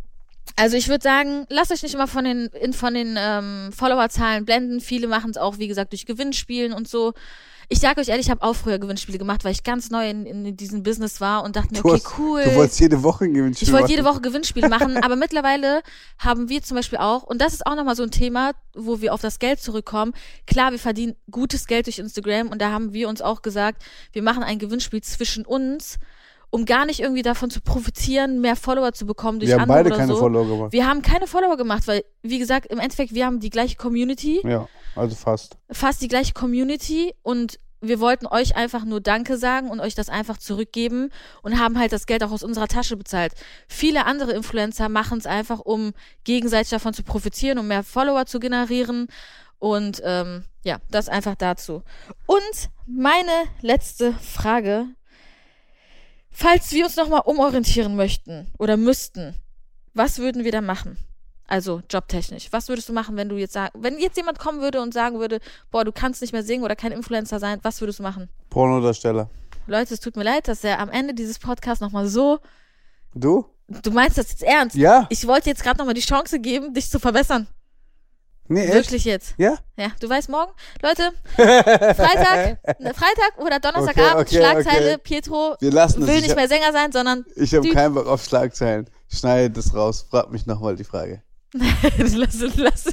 Also 0.54 0.76
ich 0.76 0.88
würde 0.88 1.02
sagen, 1.02 1.44
lasst 1.48 1.72
euch 1.72 1.82
nicht 1.82 1.94
immer 1.94 2.06
von 2.06 2.24
den, 2.24 2.50
von 2.72 2.94
den 2.94 3.16
ähm, 3.18 3.70
Followerzahlen 3.72 4.44
blenden. 4.44 4.80
Viele 4.80 5.08
machen 5.08 5.30
es 5.30 5.36
auch, 5.36 5.58
wie 5.58 5.66
gesagt, 5.66 5.92
durch 5.92 6.06
Gewinnspielen 6.06 6.72
und 6.72 6.86
so. 6.86 7.14
Ich 7.68 7.80
sage 7.80 8.00
euch 8.00 8.08
ehrlich, 8.08 8.26
ich 8.26 8.30
habe 8.30 8.42
auch 8.42 8.54
früher 8.54 8.78
Gewinnspiele 8.78 9.18
gemacht, 9.18 9.44
weil 9.44 9.50
ich 9.52 9.64
ganz 9.64 9.90
neu 9.90 10.08
in, 10.08 10.24
in 10.24 10.56
diesem 10.56 10.82
Business 10.84 11.20
war 11.20 11.42
und 11.44 11.56
dachte 11.56 11.74
mir, 11.74 11.82
Du, 11.82 11.88
okay, 11.88 12.00
hast- 12.04 12.18
cool. 12.18 12.42
du 12.44 12.54
wolltest 12.54 12.78
jede 12.80 13.02
Woche 13.02 13.24
ein 13.24 13.34
Gewinnspiel 13.34 13.66
ich 13.68 13.74
wollte 13.74 13.90
jede 13.90 14.02
machen. 14.02 14.14
Woche 14.14 14.22
Gewinnspiele 14.22 14.68
machen, 14.68 14.96
aber 15.02 15.16
mittlerweile 15.16 15.82
haben 16.18 16.48
wir 16.48 16.62
zum 16.62 16.76
Beispiel 16.76 16.98
auch, 16.98 17.24
und 17.24 17.40
das 17.40 17.54
ist 17.54 17.66
auch 17.66 17.74
nochmal 17.74 17.96
so 17.96 18.04
ein 18.04 18.10
Thema, 18.12 18.52
wo 18.74 19.00
wir 19.00 19.12
auf 19.12 19.20
das 19.20 19.38
Geld 19.40 19.60
zurückkommen. 19.60 20.12
Klar, 20.46 20.70
wir 20.70 20.78
verdienen 20.78 21.16
gutes 21.30 21.66
Geld 21.66 21.86
durch 21.86 21.98
Instagram 21.98 22.48
und 22.48 22.60
da 22.62 22.70
haben 22.70 22.92
wir 22.92 23.08
uns 23.08 23.20
auch 23.20 23.42
gesagt, 23.42 23.82
wir 24.12 24.22
machen 24.22 24.44
ein 24.44 24.58
Gewinnspiel 24.60 25.02
zwischen 25.02 25.44
uns, 25.44 25.98
um 26.50 26.64
gar 26.66 26.86
nicht 26.86 27.00
irgendwie 27.00 27.22
davon 27.22 27.50
zu 27.50 27.60
profitieren, 27.60 28.40
mehr 28.40 28.54
Follower 28.54 28.92
zu 28.92 29.04
bekommen 29.06 29.40
durch 29.40 29.48
Wir 29.48 29.54
haben 29.60 29.62
andere 29.62 29.78
beide 29.78 29.88
oder 29.88 29.96
keine 29.98 30.12
so. 30.12 30.18
Follower 30.20 30.46
gemacht. 30.46 30.72
Wir 30.72 30.86
haben 30.86 31.02
keine 31.02 31.26
Follower 31.26 31.56
gemacht, 31.56 31.88
weil, 31.88 32.04
wie 32.22 32.38
gesagt, 32.38 32.66
im 32.70 32.78
Endeffekt, 32.78 33.12
wir 33.12 33.26
haben 33.26 33.40
die 33.40 33.50
gleiche 33.50 33.74
Community, 33.76 34.40
Ja, 34.44 34.68
also 34.96 35.14
fast. 35.14 35.56
fast 35.70 36.02
die 36.02 36.08
gleiche 36.08 36.32
Community 36.32 37.14
und 37.22 37.58
wir 37.80 38.00
wollten 38.00 38.26
euch 38.26 38.56
einfach 38.56 38.84
nur 38.84 39.00
Danke 39.00 39.36
sagen 39.36 39.70
und 39.70 39.80
euch 39.80 39.94
das 39.94 40.08
einfach 40.08 40.38
zurückgeben 40.38 41.10
und 41.42 41.58
haben 41.58 41.78
halt 41.78 41.92
das 41.92 42.06
Geld 42.06 42.22
auch 42.24 42.30
aus 42.32 42.42
unserer 42.42 42.68
Tasche 42.68 42.96
bezahlt. 42.96 43.34
Viele 43.68 44.06
andere 44.06 44.32
Influencer 44.32 44.88
machen 44.88 45.18
es 45.18 45.26
einfach, 45.26 45.60
um 45.60 45.92
gegenseitig 46.24 46.70
davon 46.70 46.94
zu 46.94 47.02
profitieren, 47.02 47.58
um 47.58 47.68
mehr 47.68 47.82
Follower 47.82 48.26
zu 48.26 48.40
generieren. 48.40 49.08
Und 49.58 50.02
ähm, 50.04 50.44
ja, 50.64 50.78
das 50.90 51.08
einfach 51.08 51.34
dazu. 51.34 51.82
Und 52.26 52.70
meine 52.86 53.44
letzte 53.60 54.12
Frage. 54.14 54.86
Falls 56.30 56.70
wir 56.72 56.84
uns 56.84 56.96
nochmal 56.96 57.22
umorientieren 57.24 57.96
möchten 57.96 58.52
oder 58.58 58.76
müssten, 58.76 59.34
was 59.94 60.18
würden 60.18 60.44
wir 60.44 60.52
da 60.52 60.60
machen? 60.60 60.98
Also 61.48 61.80
jobtechnisch. 61.88 62.48
Was 62.50 62.68
würdest 62.68 62.88
du 62.88 62.92
machen, 62.92 63.16
wenn 63.16 63.28
du 63.28 63.36
jetzt 63.36 63.52
sag, 63.52 63.70
wenn 63.74 63.98
jetzt 63.98 64.16
jemand 64.16 64.38
kommen 64.38 64.60
würde 64.60 64.80
und 64.82 64.92
sagen 64.92 65.20
würde, 65.20 65.38
boah, 65.70 65.84
du 65.84 65.92
kannst 65.92 66.20
nicht 66.20 66.32
mehr 66.32 66.42
singen 66.42 66.64
oder 66.64 66.74
kein 66.74 66.90
Influencer 66.92 67.38
sein, 67.38 67.60
was 67.62 67.80
würdest 67.80 68.00
du 68.00 68.02
machen? 68.02 68.28
Pornodarsteller. 68.50 69.30
Leute, 69.68 69.94
es 69.94 70.00
tut 70.00 70.16
mir 70.16 70.24
leid, 70.24 70.48
dass 70.48 70.64
er 70.64 70.78
am 70.80 70.90
Ende 70.90 71.14
dieses 71.14 71.38
Podcasts 71.38 71.80
nochmal 71.80 72.06
so. 72.08 72.40
Du? 73.14 73.46
Du 73.68 73.90
meinst 73.90 74.18
das 74.18 74.30
jetzt 74.30 74.42
ernst? 74.42 74.76
Ja? 74.76 75.06
Ich 75.10 75.26
wollte 75.26 75.48
jetzt 75.50 75.62
gerade 75.62 75.78
nochmal 75.78 75.94
die 75.94 76.00
Chance 76.00 76.38
geben, 76.40 76.72
dich 76.74 76.90
zu 76.90 76.98
verbessern. 76.98 77.46
Nee, 78.48 78.64
echt? 78.64 78.74
Wirklich 78.74 79.04
jetzt. 79.04 79.34
Ja? 79.38 79.56
Ja, 79.76 79.88
du 80.00 80.08
weißt 80.08 80.28
morgen, 80.28 80.52
Leute, 80.82 81.10
Freitag, 81.34 82.58
ne, 82.80 82.94
Freitag 82.94 83.38
oder 83.38 83.58
Donnerstagabend, 83.58 84.20
Okay, 84.20 84.20
okay, 84.20 84.36
Schlagzeile, 84.36 84.86
okay. 84.94 84.98
Pietro 85.02 85.56
Wir 85.58 85.72
lassen 85.72 86.02
es. 86.02 86.08
will 86.08 86.14
Ich 86.16 86.20
nicht 86.22 86.30
hab- 86.30 86.36
mehr 86.36 86.48
Sänger 86.48 86.72
sein, 86.72 86.92
sondern 86.92 87.24
Ich 87.34 87.52
habe 87.54 87.68
keinen 87.70 87.94
Bock 87.94 88.06
auf 88.06 88.22
Schlagzeilen. 88.24 88.88
Schneide 89.08 89.50
das 89.50 89.74
raus. 89.74 90.06
Frag 90.08 90.30
mich 90.30 90.46
nochmal 90.46 90.76
die 90.76 90.84
Frage. 90.84 91.22
lass, 91.98 92.40
lass. 92.56 92.84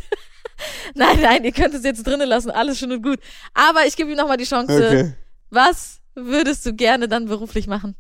Nein, 0.96 1.22
nein, 1.22 1.44
ihr 1.44 1.52
könnt 1.52 1.74
es 1.74 1.84
jetzt 1.84 2.06
drinnen 2.06 2.28
lassen, 2.30 2.52
alles 2.52 2.80
schön 2.80 2.92
und 2.92 3.02
gut. 3.02 3.20
Aber 3.54 3.86
ich 3.86 3.96
gebe 3.96 4.12
ihm 4.12 4.18
nochmal 4.18 4.38
die 4.38 4.46
Chance. 4.46 4.76
Okay. 4.76 5.14
Was 5.50 6.00
würdest 6.16 6.66
du 6.66 6.74
gerne 6.74 7.08
dann 7.08 7.26
beruflich 7.26 7.68
machen? 7.68 7.96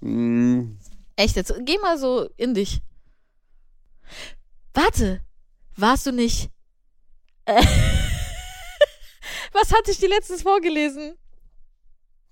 Mm, 0.00 0.76
Echt 1.16 1.36
jetzt, 1.36 1.54
geh 1.60 1.78
mal 1.78 1.98
so 1.98 2.28
in 2.36 2.52
dich. 2.54 2.80
Warte, 4.74 5.22
warst 5.76 6.06
du 6.06 6.12
nicht. 6.12 6.50
Äh, 7.46 7.62
Was 9.52 9.72
hatte 9.72 9.90
ich 9.90 9.98
dir 9.98 10.08
letztens 10.10 10.42
vorgelesen? 10.42 11.14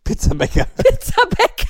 Pizzabäcker. 0.05 0.67
Pizzabäcker. 0.77 1.64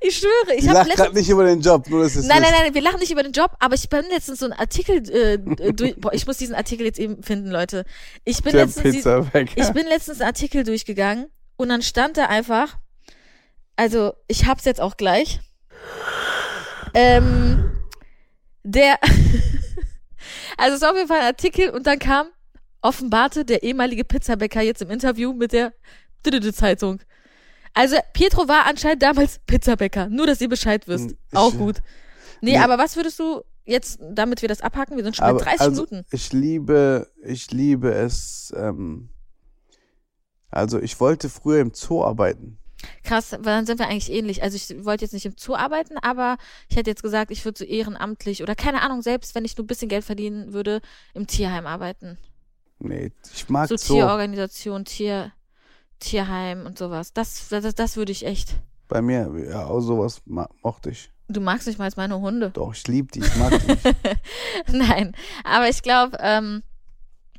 Ich 0.00 0.18
schwöre, 0.18 0.56
ich 0.56 0.68
habe 0.68 0.78
letztens. 0.80 0.96
gerade 0.96 1.14
nicht 1.14 1.28
über 1.28 1.44
den 1.44 1.60
Job, 1.60 1.88
nur 1.88 2.02
dass 2.02 2.16
es 2.16 2.26
Nein, 2.26 2.42
nein, 2.42 2.52
nein, 2.58 2.74
wir 2.74 2.82
lachen 2.82 3.00
nicht 3.00 3.10
über 3.10 3.22
den 3.22 3.32
Job, 3.32 3.52
aber 3.60 3.74
ich 3.74 3.88
bin 3.88 4.04
letztens 4.10 4.40
so 4.40 4.46
einen 4.46 4.52
Artikel 4.54 4.96
äh, 5.10 5.34
äh, 5.34 5.72
durch. 5.72 5.96
Boah, 5.96 6.12
ich 6.12 6.26
muss 6.26 6.36
diesen 6.38 6.54
Artikel 6.54 6.84
jetzt 6.86 6.98
eben 6.98 7.22
finden, 7.22 7.50
Leute. 7.50 7.84
Ich 8.24 8.42
bin 8.42 8.52
Der 8.52 8.66
letztens. 8.66 8.84
die- 8.84 8.98
Pizzabäcker. 8.98 9.52
Ich 9.60 9.72
bin 9.72 9.86
letztens 9.86 10.20
einen 10.20 10.28
Artikel 10.28 10.64
durchgegangen 10.64 11.26
und 11.56 11.68
dann 11.68 11.82
stand 11.82 12.16
da 12.16 12.26
einfach, 12.26 12.76
also 13.76 14.12
ich 14.28 14.46
hab's 14.46 14.64
jetzt 14.64 14.80
auch 14.80 14.96
gleich. 14.96 15.40
Ähm, 16.94 17.70
der, 18.62 18.98
also 20.56 20.76
es 20.76 20.82
ist 20.82 20.84
auf 20.84 20.96
jeden 20.96 21.08
Fall 21.08 21.20
ein 21.20 21.26
Artikel 21.26 21.70
und 21.70 21.86
dann 21.86 21.98
kam, 21.98 22.26
offenbarte 22.82 23.44
der 23.44 23.62
ehemalige 23.62 24.04
Pizzabäcker 24.04 24.62
jetzt 24.62 24.82
im 24.82 24.90
Interview 24.90 25.32
mit 25.32 25.52
der 25.52 25.72
Zeitung. 26.52 27.00
Also 27.76 27.96
Pietro 28.14 28.48
war 28.48 28.64
anscheinend 28.66 29.02
damals 29.02 29.38
Pizzabäcker, 29.46 30.08
nur 30.08 30.26
dass 30.26 30.40
ihr 30.40 30.48
Bescheid 30.48 30.88
wisst. 30.88 31.10
Ich- 31.12 31.36
auch 31.36 31.52
gut. 31.54 31.76
Nee, 32.40 32.52
Nee. 32.52 32.58
aber 32.58 32.78
was 32.78 32.96
würdest 32.96 33.18
du 33.18 33.42
jetzt, 33.66 33.98
damit 34.00 34.40
wir 34.40 34.48
das 34.48 34.62
abhaken, 34.62 34.96
wir 34.96 35.04
sind 35.04 35.14
schon 35.16 35.24
bei 35.24 35.30
Aber 35.30 35.40
30 35.40 35.60
also, 35.60 35.82
Minuten. 35.82 36.06
Ich 36.10 36.32
liebe, 36.32 37.10
ich 37.22 37.50
liebe 37.50 37.92
es. 37.92 38.52
Ähm, 38.56 39.10
also 40.50 40.80
ich 40.80 40.98
wollte 41.00 41.28
früher 41.28 41.60
im 41.60 41.72
Zoo 41.74 42.02
arbeiten. 42.02 42.58
Krass, 43.02 43.32
weil 43.32 43.42
dann 43.42 43.66
sind 43.66 43.78
wir 43.78 43.88
eigentlich 43.88 44.10
ähnlich. 44.12 44.42
Also 44.42 44.56
ich 44.56 44.84
wollte 44.84 45.04
jetzt 45.04 45.12
nicht 45.12 45.26
im 45.26 45.34
Zoo 45.36 45.54
arbeiten, 45.54 45.98
aber 45.98 46.36
ich 46.68 46.76
hätte 46.76 46.90
jetzt 46.90 47.02
gesagt, 47.02 47.30
ich 47.30 47.44
würde 47.44 47.58
so 47.58 47.64
ehrenamtlich 47.64 48.42
oder 48.42 48.54
keine 48.54 48.82
Ahnung, 48.82 49.02
selbst 49.02 49.34
wenn 49.34 49.44
ich 49.44 49.56
nur 49.56 49.64
ein 49.64 49.66
bisschen 49.66 49.88
Geld 49.88 50.04
verdienen 50.04 50.52
würde, 50.52 50.80
im 51.14 51.26
Tierheim 51.26 51.66
arbeiten. 51.66 52.16
Nee, 52.78 53.12
ich 53.34 53.48
mag 53.48 53.68
So 53.68 53.76
Zoo. 53.76 53.94
Tierorganisation, 53.94 54.84
Tier, 54.84 55.32
Tierheim 55.98 56.66
und 56.66 56.78
sowas. 56.78 57.12
Das, 57.12 57.48
das, 57.48 57.74
das 57.74 57.96
würde 57.96 58.12
ich 58.12 58.26
echt. 58.26 58.56
Bei 58.88 59.02
mir, 59.02 59.32
ja, 59.50 59.66
auch 59.66 59.80
sowas 59.80 60.22
mochte 60.26 60.90
ich. 60.90 61.10
Du 61.28 61.40
magst 61.40 61.66
nicht 61.66 61.78
mal 61.78 61.86
als 61.86 61.96
meine 61.96 62.20
Hunde. 62.20 62.50
Doch, 62.50 62.72
ich 62.72 62.86
liebe 62.86 63.10
die, 63.12 63.20
ich 63.20 63.36
mag 63.36 63.52
die. 63.52 64.72
Nein, 64.76 65.12
aber 65.42 65.68
ich 65.68 65.82
glaube, 65.82 66.16
ähm, 66.20 66.62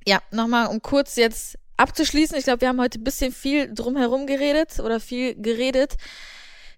ja, 0.05 0.22
nochmal, 0.32 0.68
um 0.68 0.82
kurz 0.82 1.16
jetzt 1.16 1.58
abzuschließen. 1.78 2.38
Ich 2.38 2.43
glaube, 2.43 2.62
wir 2.62 2.68
haben 2.68 2.82
heute 2.82 2.99
ein 2.99 3.03
bisschen 3.03 3.32
viel 3.32 3.74
drumherum 3.74 4.28
geredet 4.28 4.80
oder 4.80 4.99
viel 4.99 5.36
geredet. 5.36 5.95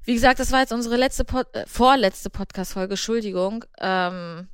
Wie 0.04 0.14
gesagt, 0.14 0.40
das 0.40 0.52
war 0.52 0.60
jetzt 0.60 0.74
unsere 0.74 0.98
letzte 0.98 1.26
Pod 1.26 1.48
äh, 1.54 1.66
vorletzte 1.66 2.30
Podcast-Folge, 2.30 2.94
Entschuldigung. 2.94 3.66
Ähm, 3.80 4.48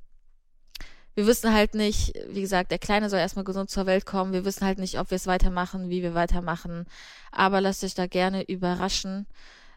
wir 1.15 1.27
wissen 1.27 1.53
halt 1.53 1.73
nicht, 1.73 2.13
wie 2.29 2.41
gesagt, 2.41 2.71
der 2.71 2.77
Kleine 2.77 3.09
soll 3.09 3.19
erstmal 3.19 3.45
gesund 3.45 3.69
zur 3.69 3.85
Welt 3.85 4.05
kommen. 4.05 4.33
Wir 4.33 4.43
wissen 4.43 4.65
halt 4.65 4.79
nicht, 4.79 4.99
ob 4.99 5.11
wir 5.11 5.15
es 5.15 5.27
weitermachen, 5.27 5.89
wie 5.89 6.03
wir 6.03 6.13
weitermachen. 6.13 6.85
Aber 7.31 7.61
lasst 7.61 7.83
euch 7.83 7.95
da 7.95 8.05
gerne 8.05 8.43
überraschen. 8.43 9.25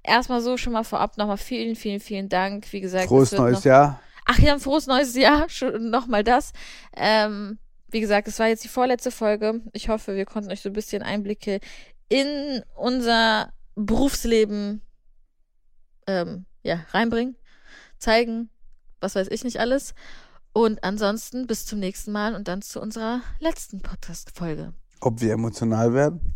Erstmal 0.03 0.41
so 0.41 0.57
schon 0.57 0.73
mal 0.73 0.85
vorab 0.85 1.17
nochmal 1.17 1.37
vielen, 1.37 1.77
vielen, 1.77 2.01
vielen 2.01 2.29
Dank. 2.29 2.73
Wie 2.73 2.81
gesagt, 2.81 3.07
Frohes 3.07 3.33
neues 3.33 3.65
Jahr. 3.65 4.01
Ach 4.25 4.39
ja, 4.39 4.53
ein 4.53 4.61
frohes 4.61 4.87
neues 4.87 5.15
Jahr. 5.15 5.49
Schon 5.49 5.91
nochmal 5.91 6.25
das. 6.25 6.53
Ähm, 6.97 7.59
wie 7.89 8.01
gesagt, 8.01 8.29
es 8.29 8.39
war 8.39 8.49
jetzt 8.49 8.65
die 8.65 8.69
vorletzte 8.69 9.11
Folge. 9.11 9.63
Ich 9.73 9.89
hoffe, 9.89 10.17
wir 10.17 10.27
konnten 10.27 10.51
euch 10.51 10.61
so 10.61 10.69
ein 10.69 10.75
bisschen 10.75 11.03
Einblicke 11.03 11.61
in 12.09 12.63
unser 12.75 13.53
Berufsleben 13.75 14.83
ähm, 16.07 16.47
ja, 16.63 16.85
reinbringen, 16.91 17.37
zeigen, 17.99 18.51
was 19.01 19.15
weiß 19.15 19.29
ich 19.31 19.45
nicht 19.45 19.61
alles. 19.61 19.95
Und 20.53 20.83
ansonsten 20.83 21.47
bis 21.47 21.67
zum 21.67 21.79
nächsten 21.79 22.11
Mal 22.13 22.35
und 22.35 22.49
dann 22.49 22.63
zu 22.63 22.81
unserer 22.81 23.21
letzten 23.39 23.81
Podcast-Folge. 23.81 24.73
Ob 25.01 25.21
wir 25.21 25.33
emotional 25.33 25.93
werden? 25.95 26.35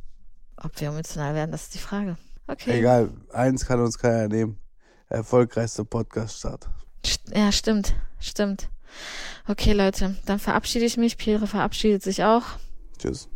Ob 0.56 0.80
wir 0.80 0.88
emotional 0.88 1.34
werden, 1.34 1.50
das 1.50 1.62
ist 1.64 1.74
die 1.74 1.78
Frage. 1.78 2.16
Okay. 2.46 2.78
Egal, 2.78 3.10
eins 3.32 3.66
kann 3.66 3.80
uns 3.80 3.98
keiner 3.98 4.28
nehmen. 4.28 4.58
Erfolgreichster 5.08 5.84
Podcast-Start. 5.84 6.68
St- 7.04 7.36
Ja, 7.36 7.50
stimmt, 7.50 7.94
stimmt. 8.20 8.68
Okay, 9.48 9.72
Leute, 9.72 10.16
dann 10.26 10.38
verabschiede 10.38 10.84
ich 10.84 10.96
mich. 10.96 11.16
Pierre 11.16 11.46
verabschiedet 11.46 12.02
sich 12.02 12.22
auch. 12.24 12.44
Tschüss. 12.98 13.28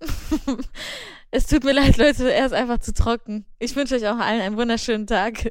Es 1.30 1.48
tut 1.48 1.64
mir 1.64 1.72
leid, 1.72 1.96
Leute, 1.96 2.32
er 2.32 2.46
ist 2.46 2.52
einfach 2.52 2.78
zu 2.78 2.94
trocken. 2.94 3.44
Ich 3.58 3.74
wünsche 3.74 3.96
euch 3.96 4.06
auch 4.06 4.18
allen 4.18 4.40
einen 4.40 4.56
wunderschönen 4.56 5.08
Tag. 5.08 5.50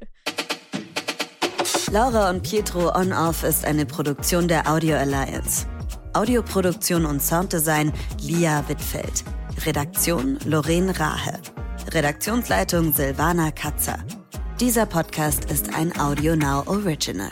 Laura 1.94 2.32
und 2.32 2.42
Pietro 2.42 2.92
On 2.96 3.14
Off 3.14 3.44
ist 3.44 3.66
eine 3.66 3.86
Produktion 3.86 4.48
der 4.48 4.68
Audio 4.68 4.96
Alliance. 4.96 5.68
Audioproduktion 6.14 7.06
und 7.06 7.22
Sounddesign 7.22 7.94
Lia 8.20 8.68
Wittfeld. 8.68 9.24
Redaktion 9.64 10.40
Lorraine 10.44 11.00
Rahe. 11.00 11.40
Redaktionsleitung 11.92 12.94
Silvana 12.94 13.52
Katzer. 13.52 14.00
Dieser 14.60 14.88
Podcast 14.88 15.46
ist 15.52 15.72
ein 15.76 15.96
Audio 16.00 16.36
Now 16.36 16.64
Original. 16.66 17.30